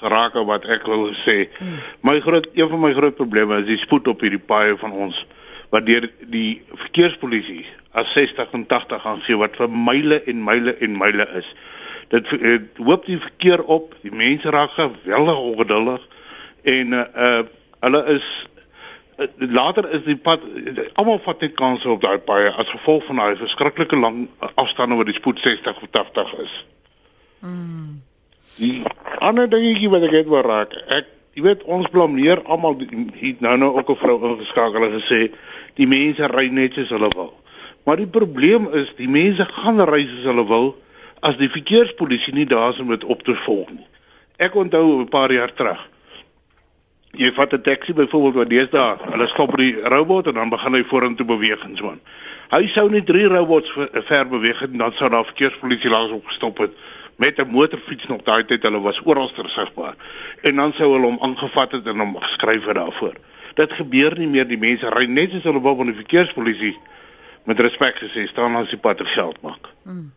geraak 0.00 0.38
wat 0.46 0.66
ek 0.66 0.86
wil 0.86 1.10
sê. 1.24 1.48
Hmm. 1.58 1.80
My 2.00 2.20
groot 2.20 2.46
een 2.54 2.68
van 2.68 2.80
my 2.80 2.92
groot 2.94 3.14
probleme 3.14 3.58
is 3.58 3.66
die 3.66 3.78
spoed 3.78 4.08
op 4.08 4.20
hierdie 4.20 4.42
paaie 4.42 4.76
van 4.78 4.92
ons 4.92 5.26
wat 5.68 5.86
deur 5.86 6.08
die 6.30 6.62
verkeerspolisie 6.74 7.66
as 7.92 8.12
60 8.12 8.54
en 8.56 8.66
80 8.66 9.02
gaan 9.02 9.20
gee 9.24 9.36
wat 9.36 9.56
vir 9.56 9.68
myle 9.70 10.22
en 10.24 10.44
myle 10.44 10.74
en 10.84 10.96
myle 10.96 11.26
is 11.40 11.48
dit 12.12 12.30
het 12.30 12.80
hoop 12.80 13.06
die 13.06 13.18
verkeer 13.20 13.64
op 13.64 13.94
die 14.04 14.12
mense 14.14 14.50
raak 14.54 14.72
geweldig 14.76 15.40
ongeduldig 15.50 16.06
en 16.62 16.92
uh, 16.92 17.04
uh 17.28 17.42
hulle 17.78 18.00
is 18.10 18.26
later 19.38 19.88
is 19.90 20.04
die 20.06 20.16
pad 20.16 20.42
almal 20.94 21.18
vat 21.24 21.40
net 21.42 21.54
kanse 21.58 21.88
op 21.90 22.02
daai 22.02 22.18
paaie 22.22 22.52
as 22.54 22.70
gevolg 22.70 23.06
van 23.08 23.22
daai 23.22 23.36
verskriklike 23.40 23.98
lang 23.98 24.28
afstande 24.54 24.98
wat 24.98 25.10
die 25.10 25.16
spoed 25.16 25.40
60 25.42 25.82
of 25.82 25.90
80 25.90 26.34
is. 26.44 26.54
Mm. 27.42 28.02
Die 28.58 28.82
ander 29.18 29.50
dingetjie 29.50 29.90
wat 29.90 30.06
ek 30.06 30.14
het 30.20 30.30
wil 30.30 30.46
raak, 30.46 30.74
ek 30.86 31.10
jy 31.38 31.44
weet 31.46 31.66
ons 31.70 31.90
blameer 31.94 32.42
almal 32.50 32.78
hier 33.14 33.38
nou 33.42 33.56
nou 33.58 33.70
ook 33.78 33.90
'n 33.90 34.00
vrou 34.02 34.16
ingeskakel 34.30 34.86
en 34.86 34.94
gesê 35.00 35.20
die 35.74 35.86
mense 35.86 36.26
ry 36.26 36.48
net 36.50 36.74
soos 36.74 36.90
hulle 36.90 37.10
wil. 37.14 37.32
Maar 37.84 37.96
die 37.96 38.10
probleem 38.10 38.68
is 38.74 38.90
die 38.96 39.08
mense 39.08 39.44
gaan 39.44 39.80
ry 39.80 40.06
soos 40.06 40.24
hulle 40.30 40.46
wil 40.46 40.76
as 41.22 41.36
die 41.36 41.48
verkeerspolisie 41.48 42.34
nie 42.34 42.46
daar 42.46 42.72
is 42.72 42.80
om 42.80 42.88
dit 42.88 43.04
op 43.04 43.22
te 43.22 43.34
volg 43.34 43.70
nie. 43.70 43.86
Ek 44.38 44.54
onthou 44.54 45.00
'n 45.00 45.08
paar 45.08 45.32
jaar 45.32 45.54
terug. 45.54 45.88
Jy 47.16 47.32
vat 47.32 47.52
'n 47.52 47.62
taxi 47.62 47.94
byvoorbeeld 47.94 48.34
wat 48.34 48.50
deesdae, 48.50 48.96
hulle 49.10 49.26
stop 49.28 49.50
by 49.50 49.56
die 49.56 49.80
robot 49.82 50.26
en 50.26 50.34
dan 50.34 50.48
begin 50.48 50.74
hy 50.74 50.84
vorentoe 50.84 51.26
beweeg 51.26 51.64
en 51.64 51.76
so 51.76 51.88
aan. 51.88 52.00
Hy 52.50 52.66
sou 52.66 52.90
net 52.90 53.06
drie 53.06 53.24
robots 53.24 53.72
ver 53.92 54.28
beweeg 54.28 54.58
het 54.60 54.70
en 54.72 54.78
dan 54.78 54.92
sou 54.92 55.10
daar 55.10 55.24
verkeerspolisie 55.24 55.90
langs 55.90 56.10
hom 56.10 56.22
gestop 56.24 56.58
het 56.58 56.72
met 57.16 57.38
'n 57.38 57.50
motorfiets 57.50 58.06
nog 58.06 58.22
daai 58.22 58.44
tyd 58.44 58.62
hulle 58.62 58.80
was 58.80 59.00
oral 59.04 59.30
sigbaar. 59.46 59.94
En 60.42 60.56
dan 60.56 60.72
sou 60.72 60.92
hulle 60.92 61.06
hom 61.06 61.18
aangevat 61.20 61.72
het 61.72 61.86
en 61.86 61.98
hom 61.98 62.20
geskryf 62.20 62.64
het 62.64 62.74
daarvoor. 62.74 63.14
Dit 63.54 63.72
gebeur 63.72 64.18
nie 64.18 64.28
meer 64.28 64.48
die 64.48 64.58
mense 64.58 64.88
ry 64.88 65.04
net 65.04 65.30
soos 65.30 65.42
hulle 65.42 65.60
wou 65.60 65.76
van 65.76 65.86
die 65.86 65.94
verkeerspolisie 65.94 66.78
met 67.44 67.60
respek 67.60 67.96
gesê 67.96 68.26
staan 68.26 68.56
as 68.56 68.68
die 68.68 68.78
pad 68.78 69.00
geld 69.02 69.42
maak. 69.42 69.68
Hmm. 69.82 70.12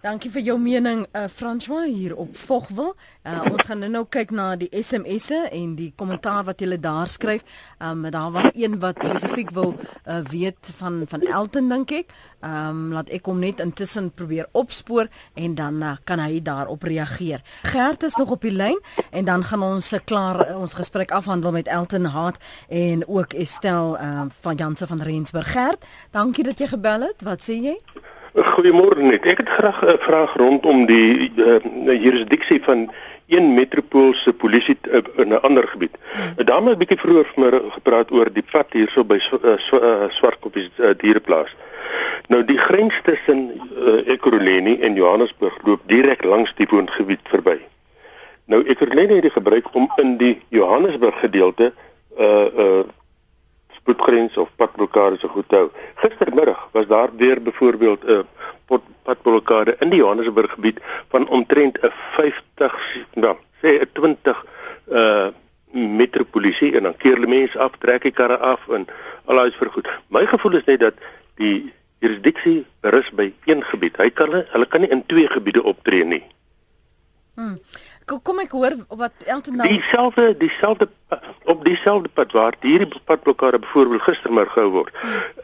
Dankie 0.00 0.30
vir 0.32 0.40
jou 0.40 0.54
mening 0.56 1.02
uh, 1.12 1.26
François 1.28 1.84
hier 1.84 2.14
op 2.16 2.32
Vogwel. 2.32 2.94
Uh, 3.20 3.42
ons 3.50 3.66
gaan 3.68 3.82
nou 3.84 4.06
kyk 4.08 4.30
na 4.32 4.54
die 4.56 4.70
SMS'e 4.72 5.42
en 5.52 5.74
die 5.76 5.90
kommentaar 5.92 6.46
wat 6.46 6.62
julle 6.64 6.78
daar 6.80 7.08
skryf. 7.12 7.42
Ehm 7.76 8.06
um, 8.06 8.10
daar 8.10 8.30
was 8.32 8.48
een 8.54 8.78
wat 8.80 8.96
spesifiek 9.04 9.50
wil 9.52 9.74
uh, 9.76 10.22
weet 10.30 10.70
van 10.78 11.02
van 11.04 11.20
Elton 11.20 11.68
dink 11.68 11.92
ek. 11.92 12.14
Ehm 12.40 12.68
um, 12.70 12.94
laat 12.96 13.12
ek 13.12 13.28
hom 13.28 13.42
net 13.44 13.60
intussen 13.60 14.08
probeer 14.08 14.48
opspoor 14.56 15.10
en 15.34 15.54
dan 15.54 15.82
uh, 15.82 15.92
kan 16.08 16.24
hy 16.24 16.40
daarop 16.40 16.82
reageer. 16.82 17.44
Gert 17.68 18.02
is 18.08 18.16
nog 18.16 18.32
op 18.38 18.40
die 18.40 18.56
lyn 18.56 18.80
en 19.10 19.28
dan 19.28 19.44
gaan 19.44 19.62
ons 19.62 19.92
klaar 20.08 20.46
uh, 20.46 20.56
ons 20.56 20.78
gesprek 20.80 21.12
afhandel 21.12 21.52
met 21.52 21.68
Elton 21.68 22.08
Hart 22.08 22.40
en 22.68 23.04
ook 23.04 23.36
Estel 23.36 23.98
uh, 24.00 24.24
van 24.40 24.56
Janse 24.56 24.86
van 24.86 25.02
Rensburg. 25.02 25.52
Gert, 25.52 25.84
dankie 26.10 26.44
dat 26.44 26.58
jy 26.58 26.72
gebel 26.72 27.10
het. 27.10 27.20
Wat 27.20 27.44
sê 27.44 27.60
jy? 27.60 27.76
Goeiemôre 28.34 29.02
net. 29.02 29.26
Ek 29.26 29.38
het 29.42 29.48
graag 29.48 29.82
'n 29.82 29.98
vraag 29.98 30.34
rondom 30.34 30.86
die 30.86 31.32
uh, 31.36 32.02
jurisdiksie 32.02 32.62
van 32.62 32.92
een 33.26 33.54
metropoolse 33.54 34.32
polisie 34.32 34.78
uh, 34.82 35.00
in 35.16 35.28
'n 35.28 35.40
ander 35.40 35.68
gebied. 35.68 35.96
Hmm. 36.12 36.44
Daarmee 36.44 36.74
'n 36.74 36.78
bietjie 36.78 36.98
vroeër 36.98 37.26
vanmiddag 37.34 37.72
gepraat 37.72 38.10
oor 38.10 38.32
die 38.32 38.44
pad 38.50 38.66
hierso 38.70 39.04
by 39.04 39.18
uh, 39.42 39.56
Swartkoppies 40.08 40.70
uh, 40.76 40.90
diereplaas. 40.96 41.56
Nou 42.28 42.44
die 42.44 42.58
grens 42.58 42.94
tussen 43.02 43.50
uh, 43.50 44.06
Ekurhuleni 44.06 44.80
en 44.80 44.94
Johannesburg 44.94 45.58
loop 45.64 45.80
direk 45.86 46.24
langs 46.24 46.54
die 46.54 46.66
woongebied 46.70 47.20
verby. 47.22 47.58
Nou 48.44 48.62
Ekurhuleni 48.66 49.14
het 49.14 49.22
dit 49.22 49.32
gebruik 49.32 49.74
om 49.74 49.92
in 49.96 50.16
die 50.16 50.42
Johannesburg 50.48 51.18
gedeelte 51.18 51.72
uh 52.18 52.46
uh 52.58 52.80
spoedgrens 53.80 54.36
of 54.36 54.48
padblokkade 54.56 55.18
se 55.18 55.28
goed 55.28 55.50
hou. 55.50 55.70
Gistermiddag 55.94 56.68
was 56.72 56.86
daar 56.86 57.10
weer 57.16 57.42
byvoorbeeld 57.42 58.04
'n 58.04 58.24
uh, 58.70 58.78
padblokkade 59.02 59.76
in 59.78 59.90
die 59.90 59.98
Johannesburg 59.98 60.50
gebied 60.50 60.80
van 61.08 61.28
omtrent 61.28 61.78
'n 61.82 61.92
50 62.16 63.04
nou 63.14 63.36
sê 63.62 63.80
'n 63.80 63.90
20 63.92 64.44
uh 64.88 65.28
metropolisie 65.72 66.76
en 66.76 66.82
dan 66.82 66.96
keer 66.96 67.14
hulle 67.14 67.26
mense 67.26 67.58
af, 67.58 67.72
trek 67.78 68.02
die 68.02 68.10
karre 68.10 68.38
af 68.38 68.68
en 68.68 68.86
al 69.24 69.36
daai 69.36 69.48
is 69.48 69.56
vir 69.56 69.70
goed. 69.70 69.88
My 70.08 70.26
gevoel 70.26 70.56
is 70.58 70.64
net 70.64 70.80
dat 70.80 70.94
die 71.34 71.72
jurisdiksie 71.98 72.66
rus 72.80 73.10
by 73.10 73.32
een 73.44 73.62
gebied. 73.62 73.96
Hy 73.96 74.10
kan 74.10 74.32
hulle 74.32 74.66
kan 74.66 74.80
nie 74.80 74.90
in 74.90 75.06
twee 75.06 75.28
gebiede 75.28 75.62
optree 75.62 76.04
nie. 76.04 76.24
Hmm 77.34 77.54
kom 78.18 78.38
ek 78.38 78.50
hoor 78.50 78.74
wat 78.88 79.12
Elton 79.24 79.56
nou 79.56 79.68
Dieselfde 79.68 80.36
dieselfde 80.36 80.88
op 81.44 81.64
dieselfde 81.64 82.08
pad 82.08 82.32
waar 82.32 82.54
hierdie 82.60 83.00
padblokkade 83.04 83.58
byvoorbeeld 83.58 84.02
gistermiddag 84.02 84.52
gehou 84.52 84.70
word. 84.70 84.94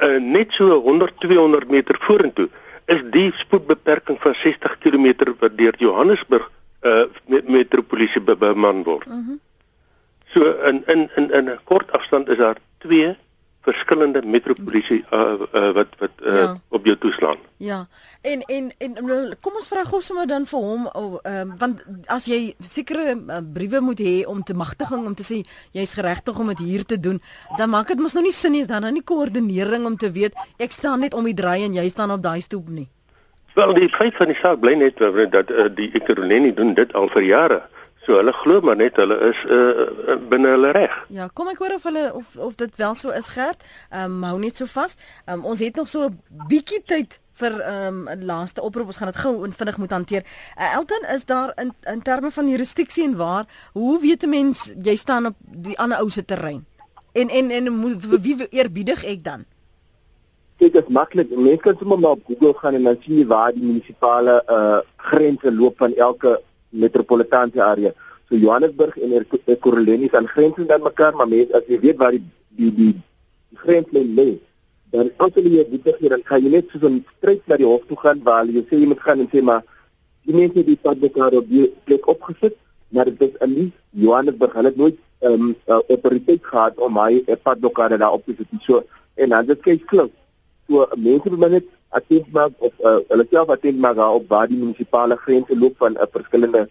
Uh, 0.01 0.19
net 0.21 0.53
so 0.53 0.81
100 0.81 1.21
200 1.21 1.71
meter 1.71 1.97
vorentoe 2.01 2.49
is 2.87 3.03
die 3.11 3.33
spoedbeperking 3.35 4.21
van 4.23 4.35
60 4.35 4.79
km 4.79 5.35
wat 5.41 5.59
deur 5.59 5.75
Johannesburg 5.79 6.51
uh 6.87 7.05
metropolisie 7.27 8.21
beman 8.21 8.83
word. 8.83 9.07
Mm 9.07 9.25
-hmm. 9.27 9.41
So 10.27 10.53
in 10.69 10.83
in 10.87 11.11
in 11.17 11.31
in 11.31 11.51
'n 11.51 11.59
kort 11.65 11.93
afstand 11.93 12.29
is 12.29 12.37
daar 12.37 12.57
twee 12.79 13.17
verskillende 13.67 14.23
metropolisie 14.25 15.03
uh, 15.11 15.35
uh, 15.51 15.71
wat 15.77 15.99
wat 15.99 16.23
uh, 16.23 16.37
ja. 16.39 16.49
op 16.69 16.87
jou 16.87 16.97
toeslaan. 17.03 17.43
Ja. 17.63 17.87
En 18.23 18.43
en 18.47 18.73
en 18.79 18.95
kom 19.41 19.59
ons 19.59 19.69
vra 19.69 19.85
gou 19.89 20.01
sommer 20.03 20.27
dan 20.31 20.47
vir 20.47 20.63
hom 20.63 20.87
oh, 20.87 21.19
um, 21.23 21.55
want 21.59 21.83
as 22.13 22.29
jy 22.31 22.41
sekere 22.63 23.15
uh, 23.17 23.41
briewe 23.55 23.81
moet 23.81 24.03
hê 24.03 24.17
om 24.27 24.43
te 24.43 24.55
magtiging 24.55 25.07
om 25.07 25.15
te 25.19 25.27
sê 25.27 25.43
jy's 25.77 25.95
geregtig 25.99 26.39
om 26.39 26.53
dit 26.55 26.65
hier 26.67 26.85
te 26.85 27.01
doen, 27.01 27.21
dan 27.59 27.71
maak 27.71 27.93
dit 27.93 28.03
mos 28.03 28.15
nou 28.17 28.25
nie 28.27 28.35
sin 28.35 28.55
nie, 28.55 28.65
is 28.67 28.71
dan 28.71 28.87
nou 28.87 28.93
nie 28.95 29.05
koördinering 29.07 29.87
om 29.87 29.97
te 29.97 30.13
weet 30.13 30.37
ek 30.63 30.75
staan 30.75 31.03
net 31.07 31.15
om 31.15 31.27
die 31.27 31.37
draai 31.37 31.65
en 31.67 31.79
jy 31.79 31.89
staan 31.91 32.15
op 32.15 32.23
daai 32.23 32.41
stoep 32.41 32.69
nie. 32.71 32.89
Wel 33.57 33.73
die 33.75 33.89
feit 33.89 34.17
van 34.19 34.29
die 34.29 34.37
saak 34.37 34.61
bly 34.61 34.75
net 34.77 35.01
dat 35.33 35.51
uh, 35.51 35.71
die 35.73 35.89
Ekurhuleni 35.97 36.53
doen 36.55 36.75
dit 36.77 36.93
al 36.93 37.09
vir 37.15 37.25
jare. 37.25 37.63
So 38.07 38.21
hulle 38.21 38.33
glo 38.33 38.61
maar 38.63 38.77
net 38.79 38.97
hulle 39.03 39.17
is 39.27 39.39
uh, 39.51 40.15
binne 40.31 40.53
hulle 40.55 40.71
reg. 40.77 40.93
Ja, 41.11 41.27
kom 41.35 41.49
ek 41.51 41.59
hoor 41.59 41.75
of 41.75 41.87
hulle 41.89 42.05
of 42.15 42.37
of 42.39 42.55
dit 42.61 42.77
wel 42.79 42.95
so 42.95 43.11
is 43.11 43.33
gerd. 43.35 43.65
Ehm 43.91 44.21
um, 44.23 44.27
hou 44.31 44.39
net 44.39 44.61
so 44.63 44.71
vas. 44.71 44.95
Ehm 45.25 45.41
um, 45.41 45.49
ons 45.53 45.63
het 45.65 45.75
nog 45.75 45.89
so 45.91 46.07
'n 46.07 46.47
bietjie 46.47 46.83
tyd 46.87 47.19
vir 47.41 47.59
ehm 47.61 48.07
um, 48.07 48.15
'n 48.15 48.25
laaste 48.31 48.63
oproep. 48.63 48.87
Ons 48.87 49.01
gaan 49.03 49.11
dit 49.11 49.21
gou 49.25 49.45
en 49.45 49.53
vinnig 49.53 49.79
moet 49.79 49.91
hanteer. 49.91 50.23
Uh, 50.55 50.75
Elton, 50.75 51.03
is 51.15 51.25
daar 51.25 51.53
in 51.57 51.75
in 51.83 52.03
terme 52.03 52.31
van 52.31 52.49
jurisdiksie 52.49 53.05
en 53.05 53.17
waar 53.17 53.45
hoe 53.73 54.01
weet 54.01 54.23
'n 54.23 54.29
mens 54.29 54.73
jy 54.83 54.97
staan 54.97 55.27
op 55.27 55.37
die 55.41 55.79
ander 55.79 55.99
ou 55.99 56.11
se 56.11 56.25
terrein? 56.25 56.65
En 57.13 57.29
en 57.29 57.51
en 57.51 57.73
moet 57.73 58.07
wie 58.07 58.49
eerbiedig 58.49 59.05
ek 59.05 59.25
dan? 59.25 59.45
Dit 60.57 60.75
is 60.75 60.89
maklik. 60.89 61.31
Mense 61.31 61.61
kan 61.61 61.77
sommer 61.79 61.99
maar 61.99 62.11
op 62.11 62.25
Google 62.27 62.55
gaan 62.55 62.75
en 62.75 62.83
dan 62.83 62.97
sien 63.01 63.19
jy 63.19 63.27
waar 63.27 63.53
die 63.53 63.63
munisipale 63.63 64.43
uh 64.49 64.79
grense 64.97 65.53
loop 65.53 65.77
van 65.77 65.95
elke 65.95 66.41
metropolitaanse 66.71 67.63
area. 67.63 67.93
So 68.29 68.37
Johannesburg 68.37 68.97
en 68.97 69.13
Ekurhuleni 69.45 70.07
is 70.07 70.15
aan 70.15 70.29
grensend 70.29 70.73
aan 70.73 70.83
mekaar, 70.83 71.15
maar 71.15 71.29
mense 71.29 71.55
as 71.55 71.69
jy 71.69 71.79
weet 71.81 71.97
waar 71.97 72.11
die 72.17 72.25
die 72.57 72.73
die, 72.75 72.93
die 73.51 73.59
grenslyn 73.59 74.15
lê, 74.19 74.29
dan 74.91 75.11
as 75.23 75.35
jy 75.35 75.43
dit 75.47 75.85
dit 75.85 76.01
hier 76.01 76.11
dan 76.11 76.23
kan 76.27 76.43
jy 76.43 76.51
net 76.51 76.71
so 76.73 76.89
'n 76.89 77.05
stryd 77.17 77.43
na 77.47 77.57
die 77.57 77.67
hof 77.67 77.87
toe 77.87 77.99
gaan 78.03 78.23
waar 78.25 78.45
jy 78.47 78.65
sê 78.69 78.81
jy 78.81 78.87
moet 78.87 79.05
gaan 79.07 79.21
en 79.21 79.31
sê 79.33 79.43
maar 79.43 79.63
die 80.27 80.35
mense 80.35 80.65
die 80.67 80.77
pad 80.77 80.99
mekaar 81.01 81.35
op 81.39 81.49
die 81.49 81.71
plek 81.85 82.09
opgesit, 82.09 82.57
maar 82.91 83.05
dit 83.05 83.23
is 83.23 83.35
in 83.47 83.55
die 83.55 83.71
Johannesburg 83.93 84.53
hulle 84.59 84.73
het 84.73 84.77
nooit 84.77 84.99
ehm 85.21 85.33
um, 85.33 85.57
uh, 85.69 85.81
autoriteit 85.89 86.43
gehad 86.45 86.79
om 86.79 86.99
hy 86.99 87.23
'n 87.27 87.43
pad 87.43 87.61
mekaar 87.61 87.99
daar 87.99 88.13
op 88.13 88.25
te 88.25 88.35
sit. 88.37 88.49
So 88.67 88.83
en 89.15 89.29
dan 89.29 89.47
dit 89.47 89.61
kyk 89.63 89.87
klink. 89.87 90.13
So 90.69 90.87
mense 90.97 91.31
moet 91.31 91.51
net 91.51 91.69
attent 91.99 92.33
maak 92.39 92.53
op 92.69 92.75
uh, 92.85 92.99
hulle 93.13 93.27
self 93.31 93.53
attent 93.55 93.79
maak 93.85 94.01
op 94.05 94.29
waar 94.29 94.49
die 94.51 94.59
munisipale 94.61 95.17
grense 95.25 95.59
loop 95.63 95.77
van 95.83 95.93
'n 95.93 96.03
uh, 96.05 96.13
verskillende 96.17 96.69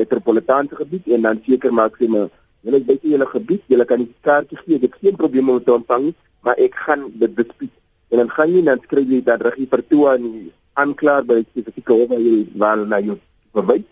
metropolitaanse 0.00 0.76
gebied 0.76 1.06
en 1.14 1.22
dan 1.22 1.40
seker 1.46 1.72
maak 1.72 1.96
sê 1.98 2.08
maar 2.08 2.28
julle 2.62 2.80
is 2.80 2.86
buite 2.86 3.08
julle 3.08 3.26
gebied, 3.26 3.62
julle 3.66 3.84
kan 3.84 4.02
die 4.02 4.14
kaartjie 4.26 4.58
gee, 4.62 4.78
ek 4.82 4.96
geen 5.00 5.16
probleem 5.16 5.50
om 5.50 5.60
te 5.62 5.72
ontvang 5.72 6.08
nie, 6.08 6.14
maar 6.44 6.58
ek 6.58 6.74
gaan 6.86 7.06
dit 7.20 7.36
dispuut. 7.36 7.74
En 8.10 8.22
dan 8.22 8.32
gaan 8.34 8.54
jy 8.54 8.62
dan 8.66 8.80
skryf 8.84 9.12
jy 9.12 9.20
dat 9.24 9.44
reg 9.46 9.60
vir 9.70 9.84
toe 9.92 10.02
aan 10.12 10.26
aanklaar 10.80 11.24
by 11.28 11.38
spesifieke 11.50 11.92
hof 11.92 12.10
waar 12.12 12.24
jy 12.24 12.34
waar 12.62 12.82
na 12.86 13.00
jou 13.02 13.18
verwys 13.56 13.86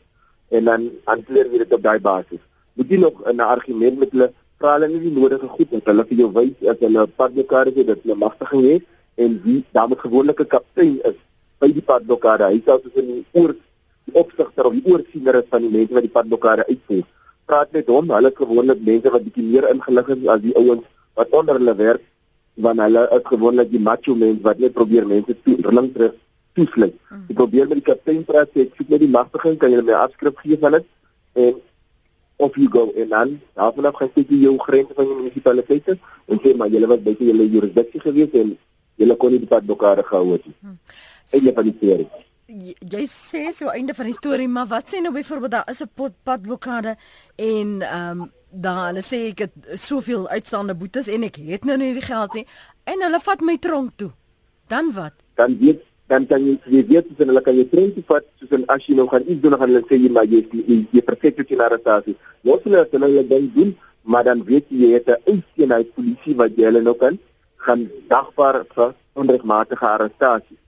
en 0.55 0.69
dan 0.71 0.91
antwoord 1.12 1.53
jy 1.53 1.62
dit 1.64 1.73
op 1.79 1.83
daai 1.83 2.01
basis. 2.01 2.43
Moet 2.77 2.91
jy 2.91 2.99
nog 3.03 3.23
'n 3.27 3.41
argument 3.41 3.99
met 3.99 4.11
hulle 4.12 4.33
vra 4.59 4.75
hulle 4.75 4.89
nie 4.89 5.01
die 5.01 5.14
nodige 5.14 5.49
goed 5.49 5.71
dat 5.71 5.89
hulle 5.91 6.05
vir 6.11 6.19
jou 6.19 6.31
wys 6.33 6.69
as 6.73 6.79
hulle 6.81 7.07
padblokkade 7.07 7.73
het 7.77 7.87
dat 7.87 8.03
hulle 8.03 8.17
magtiging 8.27 8.62
het 8.73 8.85
en 9.17 9.41
wie 9.45 9.64
daar 9.73 9.89
met 9.89 10.01
gewone 10.01 10.35
kaptein 10.35 10.99
is 11.11 11.19
by 11.61 11.71
die 11.73 11.85
padblokkade. 11.91 12.51
Hy 12.53 12.61
sê 12.64 12.77
soos 12.81 12.99
in 13.01 13.12
die 13.12 13.23
oor 13.41 13.55
die 14.07 14.14
opsigter 14.21 14.69
of 14.69 14.75
die 14.77 14.85
oorsiener 14.93 15.41
is 15.41 15.49
van 15.51 15.64
die 15.64 15.73
mense 15.73 15.97
wat 15.97 16.07
die 16.07 16.12
padblokkade 16.17 16.67
uitvoer. 16.69 17.07
Praat 17.47 17.73
met 17.73 17.89
hom, 17.89 18.11
hulle 18.12 18.33
gewoonlik 18.35 18.83
mense 18.91 19.12
wat 19.14 19.25
bietjie 19.25 19.47
meer 19.47 19.69
ingelig 19.71 20.12
is 20.17 20.29
as 20.35 20.43
die 20.45 20.55
ouens 20.61 20.85
wat 21.17 21.33
onder 21.41 21.61
hulle 21.61 21.77
werk, 21.79 22.05
want 22.67 22.83
hulle 22.85 23.07
is 23.19 23.25
gewoonlik 23.31 23.71
die 23.73 23.83
macho 23.89 24.17
mense 24.19 24.45
wat 24.45 24.61
net 24.62 24.77
probeer 24.77 25.09
mense 25.09 25.37
toe 25.45 25.57
rilling 25.69 25.93
terug 25.95 26.19
toesluit. 26.57 26.99
Hmm. 27.09 27.25
Ek 27.31 27.41
probeer 27.41 27.71
met 27.71 27.81
die 27.81 27.89
kaptein 27.89 28.25
praat, 28.29 28.53
sê 28.53 28.67
ek 28.67 28.77
soek 28.77 28.93
net 28.93 29.05
die 29.05 29.12
magtiging, 29.12 29.57
kan 29.62 29.73
jy 29.73 29.81
my 29.85 29.97
afskrif 30.03 30.45
gee 30.45 30.61
van 30.61 30.79
dit? 30.79 30.93
En 31.37 31.57
of 32.37 32.57
you 32.57 32.69
go 32.69 32.93
en 32.97 33.09
dan 33.09 33.41
daarvan 33.55 33.89
af 33.89 33.97
gaan 33.97 34.11
jy 34.14 34.41
jou 34.45 34.59
grense 34.59 34.95
van 34.95 35.09
die 35.09 35.14
munisipaliteite 35.14 35.99
en 36.29 36.41
sê 36.45 36.55
maar 36.57 36.69
julle 36.69 36.87
was 36.87 37.01
buite 37.01 37.25
julle 37.25 37.49
jurisdiksie 37.49 38.01
gewees 38.01 38.35
en 38.41 38.57
julle 38.97 39.16
kon 39.16 39.30
nie 39.30 39.42
die 39.42 39.51
padblokkade 39.51 40.05
gehou 40.07 40.32
het 40.32 40.47
nie. 40.47 40.55
Hmm. 40.61 40.78
Einde 41.32 41.53
van 41.53 41.68
die 41.68 41.76
storie. 41.76 42.09
Jy 42.47 43.05
sê 43.11 43.42
so 43.55 43.72
einde 43.74 43.94
van 43.94 44.07
die 44.07 44.14
storie, 44.14 44.49
maar 44.49 44.68
wat 44.70 44.92
sê 44.92 45.01
nou 45.03 45.12
byvoorbeeld 45.14 45.51
daar 45.51 45.70
is 45.70 45.82
'n 45.82 46.12
padblokkade 46.24 46.97
en 47.36 47.82
ehm 47.82 48.20
um, 48.20 48.32
dan 48.51 48.78
hulle 48.86 49.03
sê 49.03 49.18
ek 49.30 49.38
het 49.38 49.55
soveel 49.80 50.28
uitstaande 50.28 50.74
boetes 50.74 51.09
en 51.09 51.22
ek 51.22 51.36
het 51.36 51.64
nou 51.64 51.76
nie 51.76 51.92
die 51.97 52.07
geld 52.07 52.34
nie 52.34 52.47
en 52.84 53.03
hulle 53.03 53.20
vat 53.20 53.40
my 53.40 53.57
tronk 53.59 53.90
toe. 53.97 54.11
Dan 54.68 54.92
wat? 54.92 55.12
Dan 55.34 55.59
weet 55.59 55.82
dan 56.07 56.26
kan 56.26 56.44
jy 56.47 56.55
jy 56.70 56.84
weet 56.86 57.09
dis 57.11 57.26
hulle 57.26 57.42
kan 57.42 57.57
jy 57.59 57.66
tronk 57.70 57.94
toe 57.94 58.05
vat 58.07 58.26
soos 58.38 58.55
en 58.59 58.64
as 58.74 58.86
jy 58.86 58.94
nou 58.94 59.09
gaan 59.11 59.26
iets 59.26 59.42
doen 59.42 59.51
dan 59.51 59.61
gaan 59.61 59.72
hulle 59.74 59.86
sê 59.90 59.99
jy 59.99 60.11
maar 60.11 60.28
jy 60.30 60.42
jy, 60.53 60.78
jy 60.92 61.03
verseker 61.11 61.47
jy 61.49 61.59
na 61.59 61.66
arrestasie. 61.66 62.16
Wat 62.47 62.62
hulle 62.64 62.84
hulle 62.92 63.07
hulle 63.11 63.26
dan 63.32 63.51
doen, 63.55 63.76
maar 64.03 64.24
dan 64.24 64.44
weet 64.47 64.70
jy 64.70 64.86
jy 64.86 64.92
het 64.94 65.09
'n 65.09 65.22
eiseenheid 65.32 65.94
polisie 65.94 66.36
wat 66.42 66.57
jy 66.57 66.64
hulle 66.70 66.82
nou 66.82 66.94
kan 66.94 67.18
gaan 67.57 67.90
dagvaar 68.09 68.64
vir 68.74 68.94
onregmatige 69.16 69.86
arrestasie. 69.86 70.59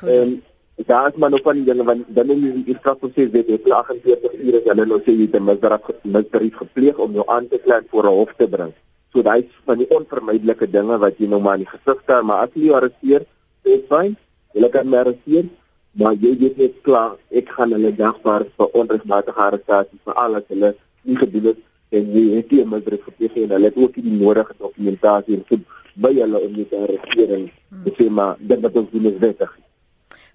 En 0.00 0.42
daar 0.86 1.08
is 1.10 1.18
maar 1.18 1.30
nog 1.30 1.42
van 1.42 1.54
die 1.54 1.64
dinge 1.64 1.84
want 1.84 2.04
dan 2.08 2.30
in 2.30 2.62
die 2.64 2.76
strafproses 2.78 3.30
wet 3.30 3.46
het 3.46 3.70
48 3.70 4.32
ure 4.32 4.60
hulle 4.64 4.86
nou 4.86 5.00
sê 5.04 5.12
jy 5.12 5.26
het 5.26 5.36
'n 5.36 5.44
misdaad 5.44 5.84
misdrijf 6.02 6.54
gepleeg 6.56 6.96
om 6.98 7.12
jou 7.12 7.24
aan 7.26 7.48
te 7.48 7.58
kla 7.58 7.82
voor 7.90 8.04
'n 8.04 8.16
hof 8.20 8.32
te 8.36 8.48
bring. 8.48 8.72
So 9.12 9.22
daai 9.22 9.40
is 9.42 9.60
van 9.64 9.78
die 9.78 9.88
onvermydelike 9.88 10.70
dinge 10.70 10.98
wat 10.98 11.18
jy 11.18 11.26
nou 11.26 11.40
maar 11.40 11.58
in 11.58 11.64
die 11.64 11.72
gesig 11.76 12.00
staar, 12.02 12.24
maar 12.24 12.46
as 12.46 12.54
jy 12.54 12.62
jou 12.62 12.76
arresteer, 12.76 13.26
is 13.62 13.80
fyn. 13.88 14.16
Jy 14.52 14.68
kan 14.68 14.88
my 14.88 14.96
arresteer, 14.96 15.44
maar 15.92 16.14
jy 16.14 16.38
weet 16.38 16.56
net 16.56 16.74
klaar, 16.82 17.16
ek 17.30 17.48
gaan 17.48 17.72
hulle 17.72 17.96
dagvaar 17.96 18.44
vir 18.56 18.68
onregmatige 18.72 19.38
arrestasie 19.38 19.98
vir 20.04 20.14
alles 20.14 20.44
hulle 20.48 20.74
nie 21.02 21.16
gedoen 21.16 21.44
het 21.44 21.69
en 21.90 22.10
jy 22.14 22.24
het 22.36 22.52
nie 22.54 22.66
misdrijf 22.72 23.06
gepleeg 23.08 23.34
en 23.44 23.54
hulle 23.56 23.70
het 23.70 23.78
ook 23.78 23.96
nie 23.96 24.04
die 24.06 24.18
nodige 24.20 24.54
dokumentasie 24.58 25.38
en 25.38 25.44
so 25.48 25.54
by 26.00 26.12
hulle 26.14 26.38
om 26.46 26.52
dit 26.54 26.68
te 26.70 26.78
arresteer 26.78 27.30
en 27.36 27.48
te 27.84 27.90
sê 27.98 28.06
maar 28.18 28.38
dit 28.38 28.60
wat 28.62 28.76
ons 28.80 28.90
doen 28.92 29.06
is 29.10 29.18
wettig. 29.22 29.50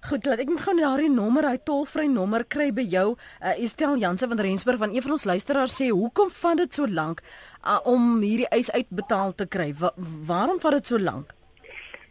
Goed, 0.06 0.22
laat 0.28 0.42
ek 0.44 0.50
net 0.52 0.62
gou 0.62 0.74
daardie 0.78 1.10
nommer, 1.10 1.48
hy 1.50 1.58
tolvry 1.66 2.06
nommer 2.06 2.44
kry 2.46 2.68
by 2.74 2.84
jou. 2.86 3.16
Uh, 3.40 3.64
Estel 3.64 3.96
Jansen 3.98 4.30
van 4.30 4.42
Rensburg 4.44 4.78
van 4.78 4.92
een 4.94 5.02
van 5.02 5.16
ons 5.16 5.26
luisteraars 5.26 5.76
sê, 5.80 5.86
"Hoekom 5.90 6.30
vat 6.30 6.56
dit 6.60 6.74
so 6.74 6.86
lank 6.86 7.22
uh, 7.64 7.80
om 7.84 8.22
hierdie 8.22 8.48
eis 8.54 8.70
uitbetaal 8.70 9.34
te 9.34 9.46
kry? 9.46 9.74
Wa 9.80 9.90
waarom 10.28 10.60
vat 10.60 10.72
dit 10.78 10.86
so 10.86 10.98
lank?" 10.98 11.34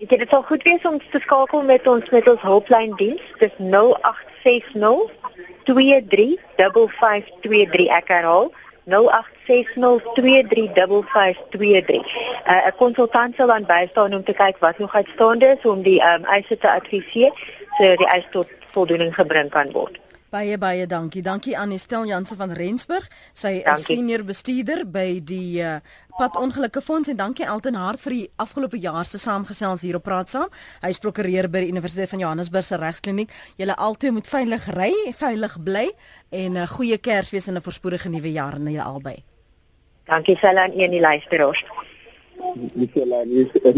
Ek 0.04 0.10
dit 0.10 0.30
sal 0.30 0.44
goed 0.44 0.64
wees 0.68 0.84
om 0.84 1.00
te 1.00 1.20
skakel 1.24 1.64
met 1.64 1.88
ons 1.88 2.10
met 2.12 2.28
ons 2.28 2.42
hulplyn 2.42 2.92
diens. 3.00 3.22
Dis 3.40 3.56
0860 3.60 5.08
235523 5.64 7.88
ek 7.96 8.08
herhaal 8.12 8.52
0860235523. 8.90 8.94
'n 12.46 12.52
uh, 12.52 12.72
Konsultant 12.78 13.36
sal 13.36 13.48
dan 13.48 13.66
bystaan 13.66 14.14
om 14.14 14.24
te 14.24 14.34
kyk 14.34 14.58
wat 14.60 14.78
nog 14.78 14.96
uitstaande 14.96 15.46
is 15.58 15.66
om 15.70 15.82
die 15.82 16.02
um, 16.02 16.24
eise 16.24 16.58
te 16.58 16.72
adviseer 16.72 17.32
sodat 17.78 17.98
die 17.98 18.08
eis 18.08 18.28
tot 18.32 18.48
voldoening 18.72 19.16
gebring 19.16 19.50
kan 19.50 19.72
word. 19.72 20.05
Baie 20.36 20.58
baie 20.60 20.84
dankie. 20.84 21.22
Dankie 21.24 21.54
aan 21.56 21.72
Estel 21.72 22.06
Jansen 22.10 22.36
van 22.36 22.52
Rensburg. 22.52 23.06
Sy 23.32 23.62
is 23.64 23.86
senior 23.88 24.26
bestuurder 24.28 24.82
by 24.92 25.22
die 25.24 25.62
uh, 25.64 25.78
Padongelukke 26.18 26.82
Fonds 26.84 27.08
en 27.08 27.16
dankie 27.16 27.46
Elton 27.48 27.78
Hart 27.80 28.02
vir 28.04 28.16
die 28.18 28.26
afgelope 28.44 28.76
jaar 28.84 29.08
se 29.08 29.22
saamgesels 29.22 29.86
hier 29.88 29.96
op 29.96 30.04
Praat 30.04 30.34
Saam. 30.34 30.52
Hy 30.84 30.92
is 30.92 31.00
prokureur 31.00 31.48
by 31.54 31.62
die 31.64 31.72
Universiteit 31.72 32.12
van 32.12 32.24
Johannesburg 32.26 32.68
se 32.68 32.80
regskliniek. 32.82 33.32
Julle 33.62 33.78
albei 33.80 34.12
moet 34.18 34.28
veilig 34.28 34.68
ry, 34.76 34.90
veilig 35.22 35.56
bly 35.70 35.86
en 36.32 36.52
'n 36.52 36.66
uh, 36.66 36.68
goeie 36.68 36.98
Kersfees 36.98 37.48
en 37.48 37.56
'n 37.56 37.64
voorspoedige 37.64 38.10
nuwe 38.10 38.32
jaar 38.36 38.60
aan 38.60 38.68
julle 38.68 38.84
albei. 38.84 39.24
Dankie 40.04 40.36
Sella 40.36 40.66
en 40.66 40.76
een 40.76 40.92
die 40.92 41.02
luisteraars. 41.02 41.64
Dis 42.76 42.92
Sella 42.92 43.22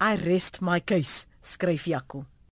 I 0.00 0.14
rest 0.14 0.60
my 0.60 0.80
case," 0.80 1.26
skryf 1.42 1.86
Jaco. 1.86 2.24